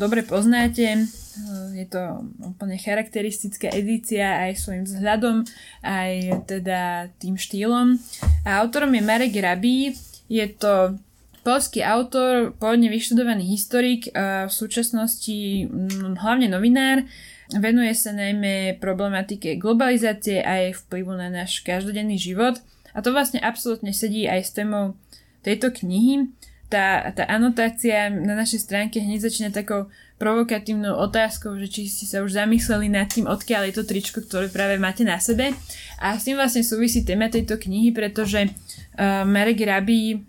dobre 0.00 0.24
poznáte. 0.24 1.04
Uh, 1.40 1.76
je 1.76 1.86
to 1.86 2.24
úplne 2.40 2.80
charakteristická 2.80 3.68
edícia 3.68 4.48
aj 4.48 4.60
svojim 4.60 4.84
vzhľadom, 4.88 5.44
aj 5.84 6.12
teda 6.48 7.12
tým 7.20 7.36
štýlom. 7.36 8.00
A 8.48 8.64
autorom 8.64 8.92
je 8.96 9.02
Marek 9.04 9.36
Rabí. 9.36 9.92
Je 10.32 10.46
to 10.56 10.96
polský 11.44 11.84
autor, 11.84 12.56
pôvodne 12.56 12.88
vyštudovaný 12.88 13.44
historik, 13.48 14.08
uh, 14.12 14.48
v 14.48 14.52
súčasnosti 14.52 15.68
um, 15.68 16.16
hlavne 16.16 16.48
novinár. 16.48 17.04
Venuje 17.50 17.92
sa 17.98 18.14
najmä 18.14 18.78
problematike 18.78 19.58
globalizácie 19.58 20.38
a 20.40 20.64
jej 20.64 20.72
vplyvu 20.86 21.12
na 21.18 21.28
náš 21.28 21.60
každodenný 21.66 22.14
život. 22.16 22.62
A 22.94 23.02
to 23.02 23.10
vlastne 23.10 23.42
absolútne 23.42 23.90
sedí 23.90 24.30
aj 24.30 24.40
s 24.48 24.54
témou 24.54 24.94
tejto 25.42 25.72
knihy 25.72 26.30
tá, 26.70 27.10
tá 27.10 27.26
anotácia 27.26 28.08
na 28.08 28.38
našej 28.38 28.70
stránke 28.70 29.02
hneď 29.02 29.26
začína 29.26 29.50
takou 29.50 29.90
provokatívnou 30.22 30.94
otázkou, 31.00 31.56
že 31.58 31.66
či 31.66 31.90
ste 31.90 32.06
sa 32.06 32.22
už 32.22 32.36
zamysleli 32.36 32.92
nad 32.92 33.10
tým, 33.10 33.26
odkiaľ 33.26 33.68
je 33.68 33.74
to 33.80 33.84
tričko, 33.88 34.22
ktoré 34.22 34.52
práve 34.52 34.76
máte 34.78 35.02
na 35.02 35.18
sebe. 35.18 35.56
A 35.98 36.14
s 36.14 36.28
tým 36.28 36.38
vlastne 36.38 36.62
súvisí 36.62 37.02
téma 37.02 37.32
tejto 37.32 37.56
knihy, 37.56 37.90
pretože 37.90 38.46
uh, 38.46 39.24
Marek 39.24 39.64
Rabi, 39.64 40.20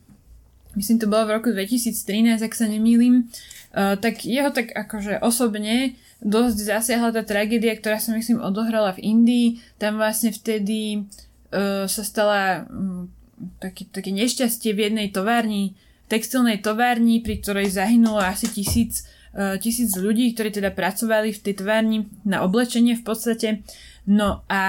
myslím 0.79 0.97
to 0.97 1.11
bolo 1.11 1.27
v 1.27 1.35
roku 1.37 1.49
2013, 1.51 2.39
ak 2.39 2.53
sa 2.55 2.71
nemýlim, 2.71 3.27
uh, 3.75 3.99
tak 3.99 4.23
jeho 4.23 4.49
tak 4.55 4.71
akože 4.71 5.19
osobne 5.19 5.93
dosť 6.23 6.57
zasiahla 6.71 7.11
tá 7.11 7.27
tragédia, 7.27 7.75
ktorá 7.75 7.99
sa 7.99 8.15
myslím 8.15 8.39
odohrala 8.39 8.95
v 8.95 9.03
Indii. 9.03 9.47
Tam 9.75 9.99
vlastne 9.99 10.31
vtedy 10.31 11.03
uh, 11.51 11.83
sa 11.85 12.03
stala 12.07 12.63
um, 12.71 13.11
také, 13.59 13.91
také 13.91 14.15
nešťastie 14.15 14.71
v 14.71 14.87
jednej 14.87 15.11
továrni, 15.11 15.75
textilnej 16.11 16.59
továrni, 16.59 17.23
pri 17.23 17.39
ktorej 17.39 17.71
zahynulo 17.71 18.19
asi 18.19 18.51
tisíc, 18.51 19.07
uh, 19.31 19.55
tisíc 19.55 19.95
ľudí, 19.95 20.35
ktorí 20.35 20.51
teda 20.51 20.75
pracovali 20.75 21.31
v 21.31 21.39
tej 21.39 21.53
továrni 21.63 22.11
na 22.27 22.43
oblečenie 22.43 22.99
v 22.99 23.03
podstate. 23.07 23.63
No 24.03 24.43
a 24.51 24.63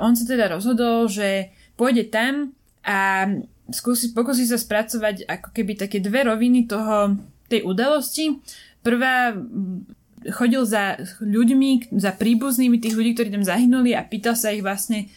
on 0.00 0.16
sa 0.16 0.24
teda 0.24 0.48
rozhodol, 0.48 1.12
že 1.12 1.52
pôjde 1.76 2.08
tam 2.08 2.56
a 2.80 3.28
skúsi, 3.68 4.16
pokusí 4.16 4.48
sa 4.48 4.56
spracovať 4.56 5.28
ako 5.28 5.48
keby 5.52 5.76
také 5.76 5.98
dve 6.00 6.24
roviny 6.24 6.64
toho, 6.64 7.18
tej 7.46 7.66
udalosti. 7.66 8.38
Prvá 8.82 9.34
chodil 10.34 10.62
za 10.66 10.98
ľuďmi, 11.22 11.94
za 11.98 12.14
príbuznými 12.14 12.78
tých 12.82 12.94
ľudí, 12.94 13.14
ktorí 13.14 13.28
tam 13.30 13.46
zahynuli 13.46 13.94
a 13.94 14.06
pýtal 14.06 14.34
sa 14.34 14.50
ich 14.50 14.62
vlastne 14.62 15.10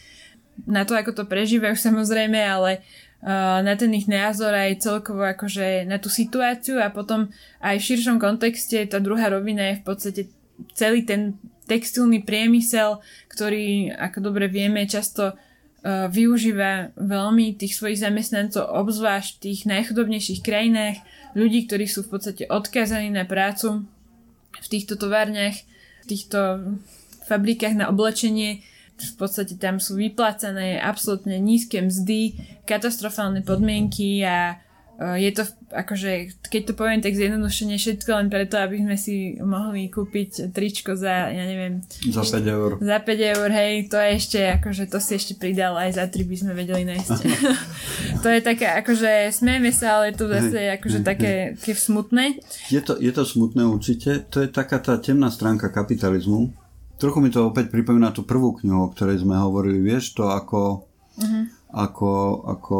na 0.68 0.84
to, 0.84 0.92
ako 0.92 1.14
to 1.16 1.24
prežívajú 1.24 1.74
samozrejme, 1.78 2.36
ale 2.36 2.84
na 3.20 3.74
ten 3.76 3.92
ich 3.92 4.08
názor 4.08 4.56
aj 4.56 4.80
celkovo 4.80 5.20
akože 5.20 5.84
na 5.84 6.00
tú 6.00 6.08
situáciu 6.08 6.80
a 6.80 6.88
potom 6.88 7.28
aj 7.60 7.76
v 7.76 7.86
širšom 7.92 8.16
kontexte 8.16 8.80
tá 8.88 8.96
druhá 8.96 9.28
rovina 9.28 9.76
je 9.76 9.80
v 9.80 9.84
podstate 9.84 10.22
celý 10.72 11.04
ten 11.04 11.36
textilný 11.68 12.24
priemysel, 12.24 12.98
ktorý, 13.30 13.94
ako 13.94 14.18
dobre 14.32 14.50
vieme, 14.50 14.88
často 14.90 15.36
uh, 15.36 16.10
využíva 16.10 16.96
veľmi 16.98 17.54
tých 17.54 17.78
svojich 17.78 18.02
zamestnancov, 18.02 18.66
obzvlášť 18.66 19.30
v 19.38 19.42
tých 19.46 19.60
najchudobnejších 19.70 20.40
krajinách, 20.42 20.98
ľudí, 21.38 21.70
ktorí 21.70 21.86
sú 21.86 22.02
v 22.08 22.18
podstate 22.18 22.50
odkazaní 22.50 23.14
na 23.14 23.22
prácu 23.22 23.86
v 24.58 24.66
týchto 24.66 24.98
továrniach, 24.98 25.62
v 26.02 26.06
týchto 26.10 26.38
fabrikách 27.30 27.78
na 27.78 27.86
oblečenie 27.86 28.66
v 29.02 29.16
podstate 29.16 29.56
tam 29.56 29.80
sú 29.80 29.96
vyplácané 29.96 30.78
absolútne 30.78 31.40
nízke 31.40 31.80
mzdy, 31.80 32.36
katastrofálne 32.68 33.42
podmienky 33.42 34.22
a 34.22 34.60
e, 35.00 35.26
je 35.26 35.30
to 35.34 35.42
akože, 35.70 36.42
keď 36.50 36.62
to 36.66 36.72
poviem 36.74 36.98
tak 36.98 37.14
zjednodušene, 37.14 37.78
všetko 37.78 38.10
len 38.10 38.28
preto, 38.28 38.58
aby 38.58 38.82
sme 38.82 38.96
si 38.98 39.38
mohli 39.38 39.86
kúpiť 39.86 40.50
tričko 40.50 40.98
za, 40.98 41.30
ja 41.30 41.44
neviem... 41.46 41.82
Za 42.10 42.26
5 42.26 42.42
eur. 42.42 42.70
Za 42.82 42.98
5 42.98 43.32
eur, 43.38 43.48
hej, 43.54 43.72
to 43.86 43.96
je 43.96 44.08
ešte, 44.18 44.40
akože 44.58 44.90
to 44.90 44.98
si 44.98 45.12
ešte 45.14 45.32
pridal, 45.38 45.78
aj 45.78 45.94
za 45.94 46.04
3 46.10 46.26
by 46.26 46.36
sme 46.36 46.52
vedeli 46.58 46.82
nájsť. 46.90 47.18
to 48.24 48.28
je 48.28 48.40
také, 48.42 48.66
akože 48.82 49.30
smejeme 49.30 49.70
sa, 49.70 50.02
ale 50.02 50.10
je 50.10 50.16
to 50.18 50.26
zase 50.26 50.58
hej, 50.58 50.70
akože 50.82 50.98
hej, 50.98 51.06
také, 51.06 51.32
hej. 51.54 51.58
také 51.62 51.74
smutné. 51.78 52.24
Je 52.74 52.80
to, 52.82 52.98
je 52.98 53.12
to 53.14 53.22
smutné 53.22 53.62
určite, 53.62 54.26
to 54.26 54.42
je 54.42 54.48
taká 54.50 54.82
tá 54.82 54.98
temná 54.98 55.30
stránka 55.30 55.70
kapitalizmu, 55.70 56.50
trochu 57.00 57.18
mi 57.24 57.32
to 57.32 57.48
opäť 57.48 57.72
pripomína 57.72 58.12
tú 58.12 58.28
prvú 58.28 58.52
knihu, 58.60 58.86
o 58.86 58.92
ktorej 58.92 59.24
sme 59.24 59.40
hovorili, 59.40 59.80
vieš, 59.80 60.12
to 60.12 60.28
ako, 60.28 60.84
uh-huh. 61.16 61.44
ako, 61.72 62.12
ako 62.44 62.78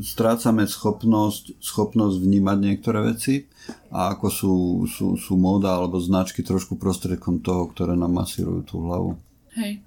strácame 0.00 0.64
schopnosť, 0.64 1.60
schopnosť 1.60 2.16
vnímať 2.24 2.58
niektoré 2.58 3.04
veci 3.04 3.44
a 3.92 4.16
ako 4.16 4.26
sú, 4.32 4.54
sú, 4.88 5.06
sú 5.20 5.32
móda 5.36 5.76
alebo 5.76 6.00
značky 6.00 6.40
trošku 6.40 6.80
prostredkom 6.80 7.44
toho, 7.44 7.68
ktoré 7.68 7.92
nám 7.94 8.16
masírujú 8.16 8.64
tú 8.64 8.76
hlavu. 8.88 9.20
Hej. 9.60 9.84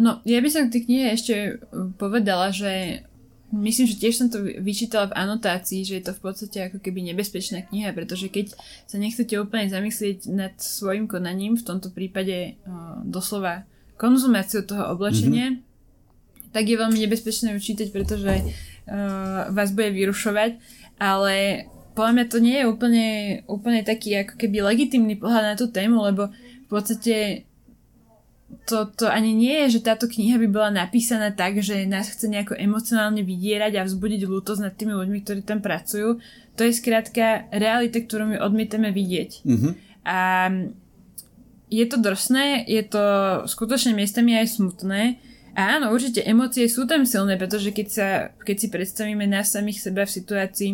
No, 0.00 0.20
ja 0.24 0.40
by 0.40 0.48
som 0.48 0.68
k 0.68 0.80
tej 0.80 0.82
knihe 0.88 1.06
ešte 1.12 1.60
povedala, 2.00 2.52
že 2.52 3.04
Myslím, 3.50 3.90
že 3.90 3.98
tiež 3.98 4.14
som 4.14 4.28
to 4.30 4.46
vyčítala 4.62 5.10
v 5.10 5.18
anotácii, 5.18 5.82
že 5.82 5.98
je 5.98 6.04
to 6.06 6.12
v 6.14 6.22
podstate 6.22 6.58
ako 6.70 6.78
keby 6.78 7.02
nebezpečná 7.10 7.66
kniha, 7.66 7.90
pretože 7.90 8.30
keď 8.30 8.54
sa 8.86 8.94
nechcete 8.94 9.34
úplne 9.42 9.66
zamyslieť 9.66 10.30
nad 10.30 10.54
svojim 10.62 11.10
konaním, 11.10 11.58
v 11.58 11.66
tomto 11.66 11.90
prípade 11.90 12.54
uh, 12.62 13.02
doslova 13.02 13.66
konzumáciu 13.98 14.62
toho 14.62 14.94
oblečenia, 14.94 15.50
mm-hmm. 15.50 16.54
tak 16.54 16.62
je 16.62 16.78
veľmi 16.78 16.98
nebezpečné 17.02 17.58
čítať, 17.58 17.90
pretože 17.90 18.32
uh, 18.38 19.50
vás 19.50 19.74
bude 19.74 19.98
vyrušovať, 19.98 20.62
ale 21.02 21.66
podľa 21.98 22.12
mňa 22.14 22.24
to 22.30 22.38
nie 22.38 22.56
je 22.62 22.70
úplne, 22.70 23.08
úplne 23.50 23.82
taký 23.82 24.14
ako 24.22 24.38
keby 24.38 24.62
legitimný 24.62 25.18
pohľad 25.18 25.52
na 25.52 25.54
tú 25.58 25.66
tému, 25.66 26.06
lebo 26.06 26.30
v 26.30 26.68
podstate 26.70 27.49
to, 28.66 28.86
to 28.86 29.06
ani 29.10 29.34
nie 29.34 29.66
je, 29.66 29.78
že 29.78 29.86
táto 29.86 30.06
kniha 30.06 30.38
by 30.38 30.48
bola 30.50 30.70
napísaná 30.70 31.34
tak, 31.34 31.58
že 31.62 31.86
nás 31.86 32.10
chce 32.10 32.30
nejako 32.30 32.54
emocionálne 32.58 33.22
vydierať 33.22 33.78
a 33.78 33.86
vzbudiť 33.86 34.26
lútosť 34.26 34.60
nad 34.62 34.74
tými 34.74 34.94
ľuďmi, 34.94 35.18
ktorí 35.22 35.40
tam 35.42 35.62
pracujú. 35.62 36.22
To 36.54 36.60
je 36.62 36.72
skrátka 36.74 37.50
realita, 37.50 38.02
ktorú 38.02 38.34
my 38.34 38.36
odmietame 38.42 38.90
vidieť. 38.94 39.30
Mm-hmm. 39.46 39.72
A 40.06 40.18
je 41.70 41.84
to 41.86 41.96
drsné, 42.02 42.66
je 42.66 42.82
to 42.82 43.04
skutočne 43.46 43.94
miestami 43.94 44.34
aj 44.34 44.58
smutné. 44.58 45.22
A 45.54 45.78
áno, 45.78 45.90
určite 45.94 46.22
emócie 46.22 46.66
sú 46.70 46.86
tam 46.86 47.06
silné, 47.06 47.34
pretože 47.38 47.74
keď, 47.74 47.88
sa, 47.90 48.08
keď 48.42 48.56
si 48.58 48.66
predstavíme 48.70 49.26
nás 49.26 49.50
samých 49.50 49.90
seba 49.90 50.06
v 50.06 50.14
situácii 50.14 50.70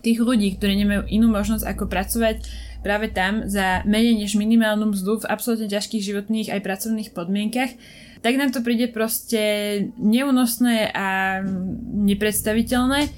tých 0.00 0.18
ľudí, 0.20 0.56
ktorí 0.56 0.80
nemajú 0.80 1.02
inú 1.12 1.28
možnosť 1.28 1.68
ako 1.68 1.84
pracovať 1.88 2.36
práve 2.82 3.14
tam 3.14 3.46
za 3.46 3.86
menej 3.86 4.18
než 4.18 4.34
minimálnu 4.34 4.92
mzdu 4.92 5.22
v 5.22 5.30
absolútne 5.30 5.70
ťažkých 5.70 6.02
životných 6.02 6.50
aj 6.50 6.60
pracovných 6.60 7.10
podmienkach, 7.14 7.70
tak 8.22 8.38
nám 8.38 8.54
to 8.54 8.62
príde 8.62 8.90
proste 8.94 9.40
neúnosné 9.98 10.94
a 10.94 11.40
nepredstaviteľné. 12.06 13.10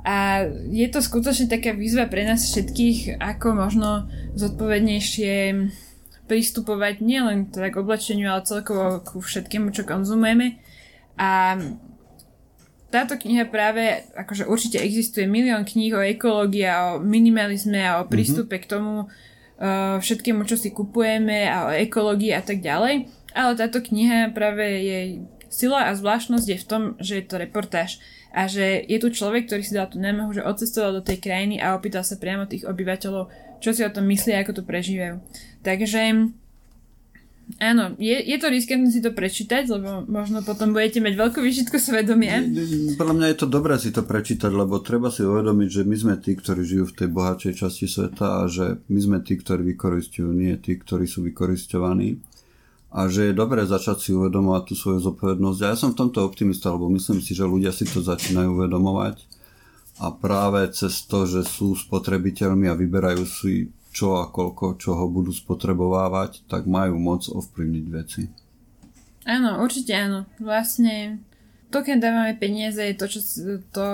A 0.00 0.48
je 0.72 0.86
to 0.88 1.04
skutočne 1.04 1.46
taká 1.46 1.76
výzva 1.76 2.08
pre 2.08 2.24
nás 2.24 2.42
všetkých, 2.48 3.20
ako 3.20 3.46
možno 3.52 4.08
zodpovednejšie 4.34 5.34
pristupovať 6.24 7.02
nielen 7.02 7.50
teda 7.50 7.74
k 7.74 7.80
oblečeniu, 7.82 8.30
ale 8.30 8.46
celkovo 8.46 9.02
ku 9.02 9.18
všetkému, 9.20 9.74
čo 9.74 9.82
konzumujeme. 9.82 10.62
A 11.18 11.58
táto 12.90 13.14
kniha 13.14 13.46
práve, 13.46 14.02
akože 14.18 14.50
určite 14.50 14.82
existuje 14.82 15.30
milión 15.30 15.62
kníh 15.62 15.94
o 15.94 16.02
ekológii 16.02 16.66
a 16.66 16.76
o 16.76 16.92
minimalizme 16.98 17.78
a 17.78 18.02
o 18.02 18.04
mhm. 18.04 18.10
prístupe 18.10 18.58
mm-hmm. 18.58 18.66
k 18.66 18.72
tomu 18.76 18.94
uh, 19.06 19.96
všetkému, 20.02 20.42
čo 20.44 20.58
si 20.58 20.74
kupujeme 20.74 21.46
a 21.46 21.70
o 21.70 21.74
ekológii 21.74 22.34
a 22.34 22.42
tak 22.42 22.58
ďalej. 22.60 23.06
Ale 23.30 23.54
táto 23.54 23.78
kniha 23.78 24.34
práve 24.34 24.66
jej 24.66 25.08
sila 25.46 25.90
a 25.90 25.94
zvláštnosť 25.94 26.46
je 26.46 26.58
v 26.58 26.66
tom, 26.66 26.82
že 26.98 27.22
je 27.22 27.24
to 27.26 27.38
reportáž. 27.38 28.02
a 28.30 28.46
že 28.46 28.86
je 28.86 28.98
tu 29.02 29.10
človek, 29.10 29.50
ktorý 29.50 29.62
si 29.66 29.74
dal 29.74 29.90
tú 29.90 29.98
námahu, 29.98 30.30
že 30.30 30.46
odcestoval 30.46 30.94
do 30.94 31.02
tej 31.02 31.18
krajiny 31.18 31.58
a 31.58 31.74
opýtal 31.74 32.06
sa 32.06 32.14
priamo 32.14 32.46
tých 32.46 32.62
obyvateľov, 32.62 33.26
čo 33.58 33.74
si 33.74 33.82
o 33.82 33.90
tom 33.90 34.06
myslia, 34.06 34.46
ako 34.46 34.62
to 34.62 34.62
prežívajú. 34.62 35.18
Takže 35.66 36.30
Áno, 37.58 37.98
je, 37.98 38.14
je 38.14 38.36
to 38.38 38.46
riskantné 38.46 38.92
si 38.92 39.00
to 39.02 39.10
prečítať, 39.10 39.66
lebo 39.66 40.06
možno 40.06 40.44
potom 40.44 40.70
budete 40.70 41.02
mať 41.02 41.14
veľkú 41.18 41.40
vyšitku 41.42 41.80
svedomia. 41.80 42.44
Podľa 42.94 43.14
mňa 43.16 43.26
je 43.32 43.38
to 43.40 43.46
dobré 43.50 43.74
si 43.80 43.90
to 43.90 44.06
prečítať, 44.06 44.52
lebo 44.52 44.78
treba 44.78 45.10
si 45.10 45.26
uvedomiť, 45.26 45.68
že 45.68 45.82
my 45.82 45.96
sme 45.96 46.14
tí, 46.22 46.38
ktorí 46.38 46.62
žijú 46.62 46.84
v 46.92 46.96
tej 47.00 47.08
bohatšej 47.10 47.54
časti 47.58 47.86
sveta 47.90 48.26
a 48.40 48.42
že 48.46 48.78
my 48.86 49.00
sme 49.00 49.18
tí, 49.24 49.34
ktorí 49.40 49.74
vykoristujú, 49.74 50.30
nie 50.30 50.54
tí, 50.62 50.78
ktorí 50.78 51.08
sú 51.10 51.26
vykoristovaní. 51.26 52.22
A 52.90 53.06
že 53.06 53.30
je 53.30 53.38
dobré 53.38 53.62
začať 53.64 54.02
si 54.02 54.10
uvedomovať 54.10 54.62
tú 54.70 54.74
svoju 54.74 54.98
zodpovednosť. 55.10 55.58
A 55.62 55.70
ja 55.72 55.76
som 55.78 55.94
v 55.94 56.00
tomto 56.06 56.26
optimista, 56.26 56.74
lebo 56.74 56.90
myslím 56.90 57.22
si, 57.22 57.38
že 57.38 57.46
ľudia 57.46 57.70
si 57.70 57.86
to 57.86 58.02
začínajú 58.02 58.58
uvedomovať. 58.58 59.22
A 60.02 60.10
práve 60.10 60.66
cez 60.74 61.06
to, 61.06 61.22
že 61.22 61.46
sú 61.46 61.78
spotrebiteľmi 61.78 62.66
a 62.66 62.74
vyberajú 62.74 63.22
si 63.28 63.70
čo 63.90 64.22
a 64.22 64.30
koľko 64.30 64.78
čoho 64.78 65.10
budú 65.10 65.34
spotrebovávať, 65.34 66.46
tak 66.46 66.70
majú 66.70 66.96
moc 66.96 67.26
ovplyvniť 67.26 67.86
veci. 67.90 68.22
Áno, 69.26 69.60
určite 69.60 69.92
áno. 69.92 70.24
Vlastne 70.38 71.20
to, 71.68 71.82
keď 71.82 71.96
dávame 72.02 72.34
peniaze, 72.38 72.80
je 72.80 72.96
to, 72.96 73.06
čo, 73.06 73.20
to, 73.70 73.86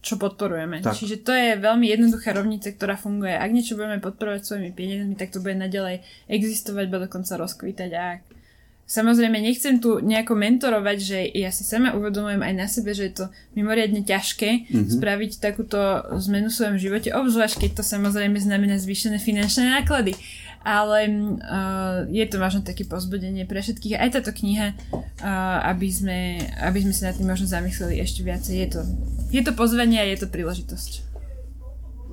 čo 0.00 0.14
podporujeme. 0.16 0.80
Tak. 0.80 0.96
Čiže 0.96 1.20
to 1.20 1.32
je 1.32 1.60
veľmi 1.60 1.88
jednoduchá 1.88 2.32
rovnica, 2.32 2.72
ktorá 2.72 2.96
funguje. 2.96 3.34
Ak 3.36 3.52
niečo 3.52 3.76
budeme 3.76 4.00
podporovať 4.00 4.40
svojimi 4.44 4.70
peniazmi, 4.72 5.14
tak 5.16 5.32
to 5.34 5.44
bude 5.44 5.56
naďalej 5.56 6.04
existovať, 6.30 6.84
bude 6.88 7.08
dokonca 7.10 7.36
rozkvítať. 7.36 7.90
A 7.96 8.02
ak 8.16 8.20
Samozrejme, 8.88 9.36
nechcem 9.44 9.76
tu 9.84 10.00
nejako 10.00 10.32
mentorovať, 10.32 10.96
že 10.96 11.18
ja 11.36 11.52
si 11.52 11.60
sama 11.60 11.92
uvedomujem 11.92 12.40
aj 12.40 12.54
na 12.56 12.64
sebe, 12.64 12.96
že 12.96 13.12
je 13.12 13.14
to 13.20 13.26
mimoriadne 13.52 14.00
ťažké 14.00 14.64
mm-hmm. 14.64 14.88
spraviť 14.96 15.44
takúto 15.44 15.76
zmenu 16.24 16.48
v 16.48 16.56
svojom 16.56 16.76
živote, 16.80 17.12
obzvlášť 17.12 17.68
keď 17.68 17.70
to 17.76 17.82
samozrejme 17.84 18.40
znamená 18.40 18.80
zvýšené 18.80 19.20
finančné 19.20 19.76
náklady. 19.76 20.16
Ale 20.64 21.04
uh, 21.06 22.08
je 22.10 22.24
to 22.28 22.40
možno 22.40 22.64
také 22.64 22.88
pozbudenie 22.88 23.44
pre 23.44 23.62
všetkých. 23.62 23.94
Aj 23.94 24.10
táto 24.10 24.34
kniha, 24.34 24.74
uh, 24.74 25.68
aby, 25.68 25.88
sme, 25.88 26.18
aby 26.60 26.82
sme 26.82 26.92
sa 26.92 27.12
nad 27.12 27.16
tým 27.16 27.28
možno 27.28 27.44
zamysleli 27.44 28.00
ešte 28.00 28.24
viacej. 28.24 28.54
Je 28.56 28.68
to, 28.72 28.80
je 29.32 29.42
to 29.44 29.52
pozvanie 29.54 30.00
a 30.00 30.08
je 30.08 30.18
to 30.18 30.28
príležitosť. 30.28 31.07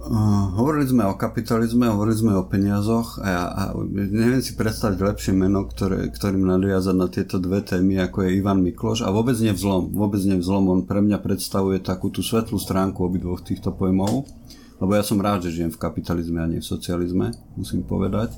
Uh, 0.06 0.53
hovorili 0.53 0.86
sme 0.86 1.01
o 1.10 1.18
kapitalizme, 1.18 1.89
hovorili 1.89 2.14
sme 2.14 2.38
o 2.38 2.45
peniazoch 2.45 3.18
a, 3.18 3.26
ja, 3.26 3.43
a 3.49 3.62
neviem 3.89 4.38
si 4.38 4.53
predstaviť 4.53 5.01
lepšie 5.01 5.34
meno, 5.34 5.66
ktoré, 5.66 6.14
ktorým 6.14 6.45
nadviazať 6.45 6.93
na 6.93 7.10
tieto 7.10 7.41
dve 7.41 7.66
témy, 7.66 7.97
ako 8.06 8.22
je 8.22 8.38
Ivan 8.38 8.62
Mikloš 8.62 9.01
a 9.01 9.10
vôbec 9.10 9.34
nie 9.41 9.49
vzlom, 9.49 9.97
vôbec 9.97 10.22
nie 10.22 10.38
vzlom, 10.38 10.70
on 10.70 10.82
pre 10.86 11.01
mňa 11.01 11.18
predstavuje 11.26 11.82
takú 11.82 12.14
tú 12.14 12.22
svetlú 12.22 12.62
stránku 12.62 13.01
obidvoch 13.01 13.41
týchto 13.41 13.74
pojmov, 13.74 14.30
lebo 14.78 14.91
ja 14.93 15.01
som 15.01 15.18
rád, 15.18 15.49
že 15.49 15.58
žijem 15.58 15.74
v 15.74 15.82
kapitalizme 15.82 16.38
a 16.38 16.49
nie 16.53 16.62
v 16.62 16.70
socializme, 16.70 17.34
musím 17.58 17.82
povedať. 17.82 18.30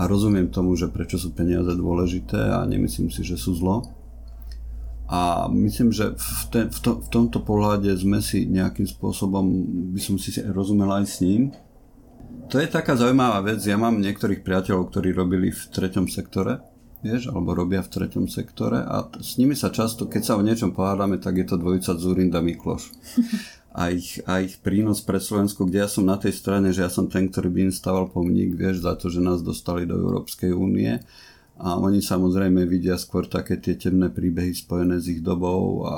A 0.00 0.08
rozumiem 0.08 0.48
tomu, 0.48 0.72
že 0.72 0.88
prečo 0.88 1.20
sú 1.20 1.36
peniaze 1.36 1.68
dôležité 1.68 2.48
a 2.48 2.64
nemyslím 2.64 3.12
si, 3.12 3.20
že 3.20 3.36
sú 3.36 3.52
zlo 3.52 3.93
a 5.04 5.52
myslím, 5.52 5.92
že 5.92 6.16
v, 6.16 6.42
te, 6.48 6.60
v, 6.72 6.78
to, 6.80 6.90
v 6.96 7.08
tomto 7.12 7.44
pohľade 7.44 7.92
sme 7.92 8.24
si 8.24 8.48
nejakým 8.48 8.88
spôsobom, 8.88 9.44
by 9.92 10.00
som 10.00 10.16
si 10.16 10.32
rozumel 10.40 10.88
aj 10.96 11.04
s 11.04 11.16
ním. 11.20 11.52
To 12.48 12.56
je 12.56 12.68
taká 12.68 12.96
zaujímavá 12.96 13.44
vec. 13.44 13.60
Ja 13.64 13.76
mám 13.76 14.00
niektorých 14.00 14.40
priateľov, 14.40 14.88
ktorí 14.88 15.12
robili 15.12 15.52
v 15.52 15.62
treťom 15.68 16.08
sektore, 16.08 16.64
vieš, 17.04 17.28
alebo 17.28 17.52
robia 17.52 17.84
v 17.84 17.92
treťom 17.92 18.32
sektore 18.32 18.80
a 18.80 19.04
s 19.20 19.36
nimi 19.36 19.52
sa 19.52 19.68
často, 19.68 20.08
keď 20.08 20.22
sa 20.24 20.36
o 20.40 20.44
niečom 20.44 20.72
pohádame, 20.72 21.20
tak 21.20 21.36
je 21.36 21.46
to 21.52 21.60
dvojica 21.60 22.00
Zurinda 22.00 22.40
Mikloš. 22.40 22.88
A 23.74 23.90
ich, 23.90 24.22
a 24.22 24.38
ich 24.38 24.62
prínos 24.62 25.02
pre 25.02 25.18
Slovensko, 25.18 25.66
kde 25.66 25.82
ja 25.82 25.90
som 25.90 26.06
na 26.06 26.14
tej 26.14 26.30
strane, 26.30 26.70
že 26.70 26.86
ja 26.86 26.90
som 26.94 27.10
ten, 27.10 27.26
ktorý 27.26 27.50
by 27.50 27.60
im 27.66 27.72
staval 27.74 28.06
pomník, 28.06 28.54
vieš, 28.54 28.86
za 28.86 28.94
to, 28.94 29.10
že 29.10 29.18
nás 29.18 29.42
dostali 29.42 29.82
do 29.82 29.98
Európskej 29.98 30.54
únie 30.54 31.02
a 31.54 31.78
oni 31.78 32.02
samozrejme 32.02 32.66
vidia 32.66 32.98
skôr 32.98 33.30
také 33.30 33.62
tie 33.62 33.78
temné 33.78 34.10
príbehy 34.10 34.50
spojené 34.50 34.98
s 34.98 35.06
ich 35.06 35.22
dobou 35.22 35.86
a 35.86 35.96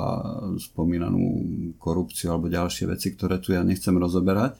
spomínanú 0.61 1.33
korupciu 1.81 2.29
alebo 2.29 2.45
ďalšie 2.45 2.85
veci, 2.85 3.17
ktoré 3.17 3.41
tu 3.41 3.57
ja 3.57 3.65
nechcem 3.65 3.97
rozoberať. 3.97 4.53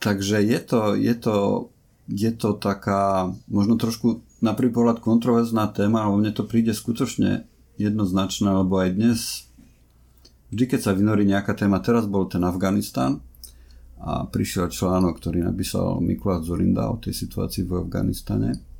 Takže 0.00 0.40
je 0.40 0.60
to, 0.64 0.80
je 0.96 1.14
to, 1.20 1.36
je 2.08 2.32
to 2.32 2.56
taká 2.56 3.28
možno 3.44 3.76
trošku 3.76 4.24
na 4.40 4.56
prvý 4.56 4.72
pohľad 4.72 5.04
kontroverzná 5.04 5.68
téma, 5.68 6.08
ale 6.08 6.16
mne 6.16 6.32
to 6.32 6.48
príde 6.48 6.72
skutočne 6.72 7.44
jednoznačné, 7.76 8.48
lebo 8.48 8.80
aj 8.80 8.90
dnes 8.96 9.18
vždy, 10.48 10.64
keď 10.64 10.80
sa 10.80 10.96
vynorí 10.96 11.28
nejaká 11.28 11.52
téma, 11.52 11.84
teraz 11.84 12.08
bol 12.08 12.24
ten 12.24 12.40
Afganistan 12.40 13.20
a 14.00 14.24
prišiel 14.24 14.72
článok, 14.72 15.20
ktorý 15.20 15.44
napísal 15.44 16.00
Mikuláš 16.00 16.48
Zorinda 16.48 16.88
o 16.88 16.96
tej 16.96 17.12
situácii 17.12 17.68
v 17.68 17.84
Afganistane 17.84 18.77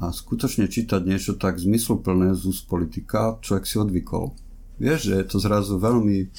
a 0.00 0.08
skutočne 0.08 0.64
čítať 0.64 1.04
niečo 1.04 1.36
tak 1.36 1.60
zmysluplné 1.60 2.32
z 2.32 2.42
úst 2.48 2.64
politika, 2.64 3.36
človek 3.44 3.64
si 3.68 3.76
odvykol. 3.76 4.32
Vieš, 4.80 5.12
že 5.12 5.14
je 5.20 5.26
to 5.28 5.36
zrazu 5.36 5.76
veľmi, 5.76 6.32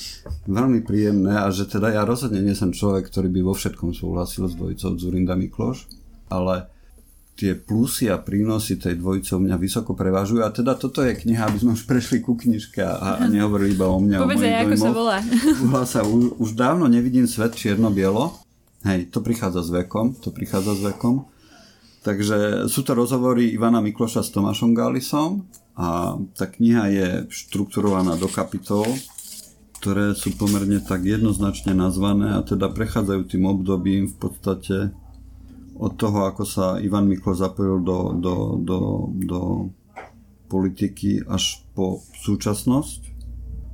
veľmi 0.50 0.82
príjemné 0.82 1.46
a 1.46 1.54
že 1.54 1.70
teda 1.70 1.94
ja 1.94 2.02
rozhodne 2.02 2.42
nie 2.42 2.58
som 2.58 2.74
človek, 2.74 3.06
ktorý 3.06 3.30
by 3.30 3.42
vo 3.46 3.54
všetkom 3.54 3.94
súhlasil 3.94 4.50
s 4.50 4.58
dvojicou 4.58 4.98
Zurinda 4.98 5.38
Mikloš, 5.38 5.86
ale 6.34 6.66
tie 7.38 7.54
plusy 7.54 8.10
a 8.10 8.18
prínosy 8.18 8.82
tej 8.82 8.98
dvojice 8.98 9.38
mňa 9.38 9.58
vysoko 9.62 9.94
prevažujú 9.94 10.42
a 10.42 10.50
teda 10.50 10.74
toto 10.74 11.06
je 11.06 11.14
kniha, 11.14 11.50
aby 11.50 11.58
sme 11.62 11.78
už 11.78 11.86
prešli 11.86 12.22
ku 12.22 12.34
knižke 12.34 12.82
a, 12.82 13.22
a 13.22 13.30
nehovorili 13.30 13.78
iba 13.78 13.86
o 13.90 14.02
mňa. 14.02 14.18
Povedz 14.26 14.42
aj, 14.42 14.58
ako 14.66 14.78
sa 14.78 14.90
volá. 14.90 15.18
sa, 15.86 16.02
už, 16.02 16.42
už 16.42 16.50
dávno 16.58 16.90
nevidím 16.90 17.30
svet 17.30 17.54
čierno-bielo. 17.54 18.42
Hej, 18.90 19.14
to 19.14 19.22
prichádza 19.22 19.62
s 19.62 19.70
vekom, 19.70 20.18
to 20.18 20.34
prichádza 20.34 20.74
s 20.74 20.82
vekom. 20.82 21.30
Takže 22.02 22.66
sú 22.66 22.82
to 22.82 22.98
rozhovory 22.98 23.54
Ivana 23.54 23.78
Mikloša 23.78 24.26
s 24.26 24.34
Tomášom 24.34 24.74
Gálisom 24.74 25.46
a 25.78 26.18
tá 26.34 26.50
kniha 26.50 26.90
je 26.90 27.08
štrukturovaná 27.30 28.18
do 28.18 28.26
kapitol, 28.26 28.90
ktoré 29.78 30.18
sú 30.18 30.34
pomerne 30.34 30.82
tak 30.82 31.06
jednoznačne 31.06 31.78
nazvané 31.78 32.34
a 32.34 32.42
teda 32.42 32.74
prechádzajú 32.74 33.22
tým 33.30 33.46
obdobím 33.46 34.10
v 34.10 34.16
podstate 34.18 34.78
od 35.78 35.94
toho, 35.94 36.26
ako 36.26 36.42
sa 36.42 36.82
Ivan 36.82 37.06
Miklo 37.06 37.38
zapojil 37.38 37.86
do, 37.86 38.18
do, 38.18 38.36
do, 38.58 38.80
do 39.22 39.42
politiky 40.50 41.22
až 41.30 41.62
po 41.78 42.02
súčasnosť. 42.26 43.14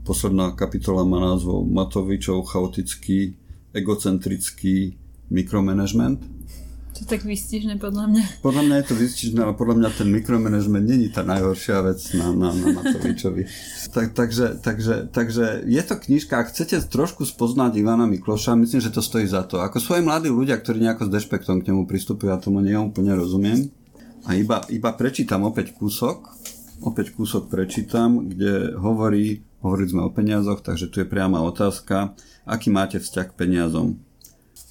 Posledná 0.03 0.51
kapitola 0.51 1.07
má 1.07 1.19
názov 1.19 1.63
Matovičov 1.63 2.43
chaotický, 2.47 3.39
egocentrický 3.71 4.99
mikromanagement 5.31 6.23
to 6.97 7.05
je 7.05 7.13
tak 7.13 7.29
vystižné 7.29 7.77
podľa 7.77 8.09
mňa. 8.09 8.23
Podľa 8.41 8.63
mňa 8.65 8.75
je 8.81 8.85
to 8.89 8.95
vystižné, 8.97 9.39
ale 9.45 9.53
podľa 9.53 9.75
mňa 9.77 9.89
ten 10.01 10.09
mikromanagement 10.09 10.81
není 10.81 11.13
tá 11.13 11.21
najhoršia 11.21 11.85
vec 11.85 12.01
na, 12.17 12.33
na, 12.33 12.49
na 12.49 12.73
Matovičovi. 12.73 13.45
tak, 13.95 14.17
takže, 14.17 14.57
takže, 14.57 14.95
takže 15.13 15.61
je 15.69 15.81
to 15.85 15.93
knižka, 15.93 16.33
ak 16.41 16.49
chcete 16.49 16.89
trošku 16.89 17.29
spoznať 17.29 17.77
Ivana 17.77 18.09
Mikloša, 18.09 18.57
myslím, 18.57 18.81
že 18.81 18.89
to 18.89 19.05
stojí 19.05 19.29
za 19.29 19.45
to. 19.45 19.61
Ako 19.61 19.77
svoji 19.77 20.01
mladí 20.01 20.33
ľudia, 20.33 20.57
ktorí 20.57 20.81
nejako 20.81 21.05
s 21.05 21.13
dešpektom 21.21 21.61
k 21.61 21.69
nemu 21.69 21.85
pristupujú, 21.85 22.33
ja 22.33 22.41
tomu 22.41 22.65
nie 22.65 22.73
úplne 22.73 23.13
rozumiem. 23.13 23.69
A 24.25 24.33
iba, 24.33 24.65
iba 24.73 24.89
prečítam 24.97 25.45
opäť 25.45 25.77
kúsok, 25.77 26.33
opäť 26.81 27.13
kúsok 27.13 27.45
prečítam, 27.45 28.25
kde 28.25 28.73
hovorí, 28.73 29.45
hovorili 29.61 29.93
sme 29.93 30.01
o 30.01 30.09
peniazoch, 30.09 30.65
takže 30.65 30.89
tu 30.89 31.05
je 31.05 31.05
priama 31.05 31.45
otázka, 31.45 32.17
aký 32.49 32.73
máte 32.73 32.97
vzťah 32.97 33.25
k 33.29 33.37
peniazom. 33.37 34.01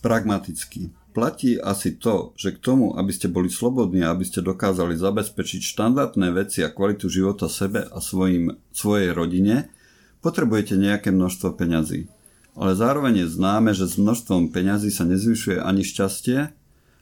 Pragmatický 0.03 1.06
Platí 1.17 1.57
asi 1.57 1.97
to, 1.97 2.37
že 2.37 2.53
k 2.53 2.61
tomu, 2.61 2.93
aby 2.93 3.09
ste 3.09 3.33
boli 3.33 3.49
slobodní 3.49 4.05
a 4.05 4.12
aby 4.12 4.29
ste 4.29 4.45
dokázali 4.45 5.01
zabezpečiť 5.01 5.64
štandardné 5.64 6.29
veci 6.37 6.61
a 6.61 6.69
kvalitu 6.69 7.09
života 7.09 7.49
sebe 7.49 7.89
a 7.89 8.05
svojim, 8.05 8.61
svojej 8.69 9.17
rodine, 9.17 9.73
potrebujete 10.21 10.77
nejaké 10.77 11.09
množstvo 11.17 11.57
peňazí. 11.57 12.12
Ale 12.53 12.77
zároveň 12.77 13.25
je 13.25 13.33
známe, 13.33 13.73
že 13.73 13.89
s 13.89 13.97
množstvom 13.97 14.53
peňazí 14.53 14.93
sa 14.93 15.09
nezvyšuje 15.09 15.57
ani 15.57 15.89
šťastie 15.89 16.53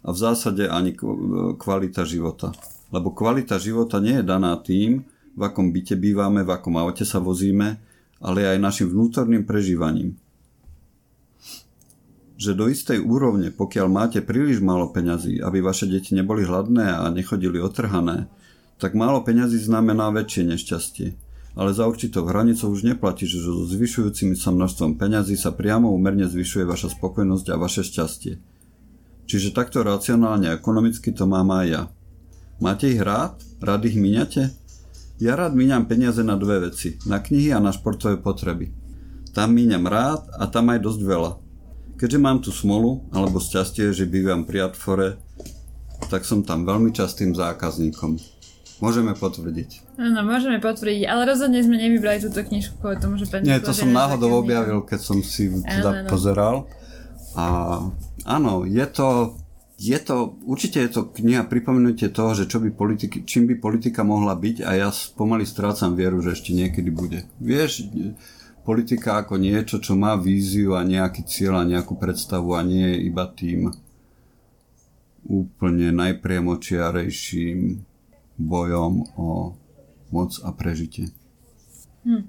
a 0.06 0.08
v 0.14 0.18
zásade 0.18 0.70
ani 0.70 0.94
kvalita 1.58 2.06
života. 2.06 2.54
Lebo 2.94 3.10
kvalita 3.10 3.58
života 3.58 3.98
nie 3.98 4.22
je 4.22 4.30
daná 4.30 4.54
tým, 4.62 5.02
v 5.34 5.42
akom 5.42 5.74
byte 5.74 5.98
bývame, 5.98 6.46
v 6.46 6.54
akom 6.54 6.78
aute 6.78 7.02
sa 7.02 7.18
vozíme, 7.18 7.82
ale 8.22 8.46
aj 8.46 8.62
našim 8.62 8.86
vnútorným 8.94 9.42
prežívaním 9.42 10.14
že 12.44 12.52
do 12.52 12.68
istej 12.68 13.00
úrovne, 13.00 13.48
pokiaľ 13.48 13.86
máte 13.88 14.20
príliš 14.20 14.60
málo 14.60 14.92
peňazí, 14.92 15.40
aby 15.40 15.64
vaše 15.64 15.88
deti 15.88 16.12
neboli 16.12 16.44
hladné 16.44 17.00
a 17.00 17.08
nechodili 17.08 17.56
otrhané, 17.56 18.28
tak 18.76 18.92
málo 18.92 19.24
peňazí 19.24 19.56
znamená 19.56 20.12
väčšie 20.12 20.52
nešťastie. 20.52 21.08
Ale 21.54 21.70
za 21.70 21.86
určitou 21.86 22.26
hranicou 22.26 22.68
už 22.68 22.82
neplatí, 22.84 23.24
že 23.30 23.38
so 23.38 23.64
zvyšujúcimi 23.64 24.34
sa 24.34 24.50
množstvom 24.50 24.98
peňazí 24.98 25.38
sa 25.38 25.54
priamo 25.54 25.88
úmerne 25.88 26.26
zvyšuje 26.26 26.66
vaša 26.66 26.92
spokojnosť 26.98 27.46
a 27.54 27.56
vaše 27.56 27.86
šťastie. 27.86 28.36
Čiže 29.24 29.56
takto 29.56 29.80
racionálne 29.80 30.50
a 30.50 30.58
ekonomicky 30.58 31.14
to 31.14 31.24
mám 31.24 31.48
aj 31.54 31.66
ja. 31.70 31.82
Máte 32.58 32.90
ich 32.90 33.00
rád? 33.00 33.38
Rád 33.62 33.86
ich 33.86 33.96
míňate? 33.96 34.52
Ja 35.22 35.38
rád 35.38 35.54
míňam 35.54 35.86
peniaze 35.86 36.26
na 36.26 36.34
dve 36.34 36.68
veci. 36.68 36.98
Na 37.06 37.22
knihy 37.22 37.54
a 37.54 37.62
na 37.62 37.70
športové 37.70 38.18
potreby. 38.18 38.74
Tam 39.30 39.54
míňam 39.54 39.86
rád 39.86 40.26
a 40.34 40.50
tam 40.50 40.74
aj 40.74 40.82
dosť 40.82 41.00
veľa. 41.06 41.43
Keďže 41.94 42.18
mám 42.18 42.42
tu 42.42 42.50
smolu, 42.50 43.06
alebo 43.14 43.38
šťastie, 43.38 43.94
že 43.94 44.10
bývam 44.10 44.42
pri 44.42 44.66
Atfore, 44.70 45.16
tak 46.10 46.26
som 46.26 46.42
tam 46.42 46.66
veľmi 46.66 46.90
častým 46.90 47.32
zákazníkom. 47.32 48.18
Môžeme 48.82 49.14
potvrdiť. 49.14 49.96
Áno, 49.96 50.26
môžeme 50.26 50.58
potvrdiť, 50.58 51.06
ale 51.06 51.22
rozhodne 51.30 51.62
sme 51.62 51.78
nevybrali 51.78 52.18
túto 52.18 52.42
knižku 52.42 52.82
kvôli 52.82 52.98
tomu, 52.98 53.14
že 53.14 53.30
Nie, 53.46 53.62
to 53.62 53.70
som 53.70 53.94
náhodou 53.94 54.42
objavil, 54.42 54.82
keď 54.82 55.00
som 55.00 55.22
si 55.22 55.48
teda 55.62 56.04
áno, 56.04 56.10
pozeral. 56.10 56.56
A 57.38 57.46
áno, 58.26 58.66
je 58.66 58.82
to, 58.90 59.38
je 59.78 59.94
to, 60.02 60.34
určite 60.42 60.82
je 60.82 60.90
to 60.90 61.06
kniha 61.06 61.46
pripomenutie 61.46 62.10
toho, 62.10 62.34
že 62.34 62.50
čo 62.50 62.58
by 62.58 62.74
politiky, 62.74 63.22
čím 63.22 63.46
by 63.46 63.62
politika 63.62 64.02
mohla 64.02 64.34
byť 64.34 64.66
a 64.66 64.70
ja 64.74 64.88
pomaly 65.14 65.46
strácam 65.46 65.94
vieru, 65.94 66.18
že 66.18 66.34
ešte 66.34 66.50
niekedy 66.50 66.90
bude. 66.90 67.30
Vieš, 67.38 67.86
politika 68.64 69.20
ako 69.20 69.36
niečo, 69.36 69.76
čo 69.78 69.92
má 69.94 70.16
víziu 70.16 70.72
a 70.74 70.82
nejaký 70.82 71.28
cieľ 71.28 71.60
a 71.60 71.68
nejakú 71.68 71.94
predstavu 72.00 72.56
a 72.56 72.64
nie 72.64 72.96
je 72.96 72.98
iba 73.12 73.28
tým 73.28 73.68
úplne 75.28 75.92
najpriemočiarejším 75.92 77.84
bojom 78.40 78.92
o 79.20 79.56
moc 80.12 80.32
a 80.40 80.50
prežitie. 80.52 81.12
Hm. 82.04 82.24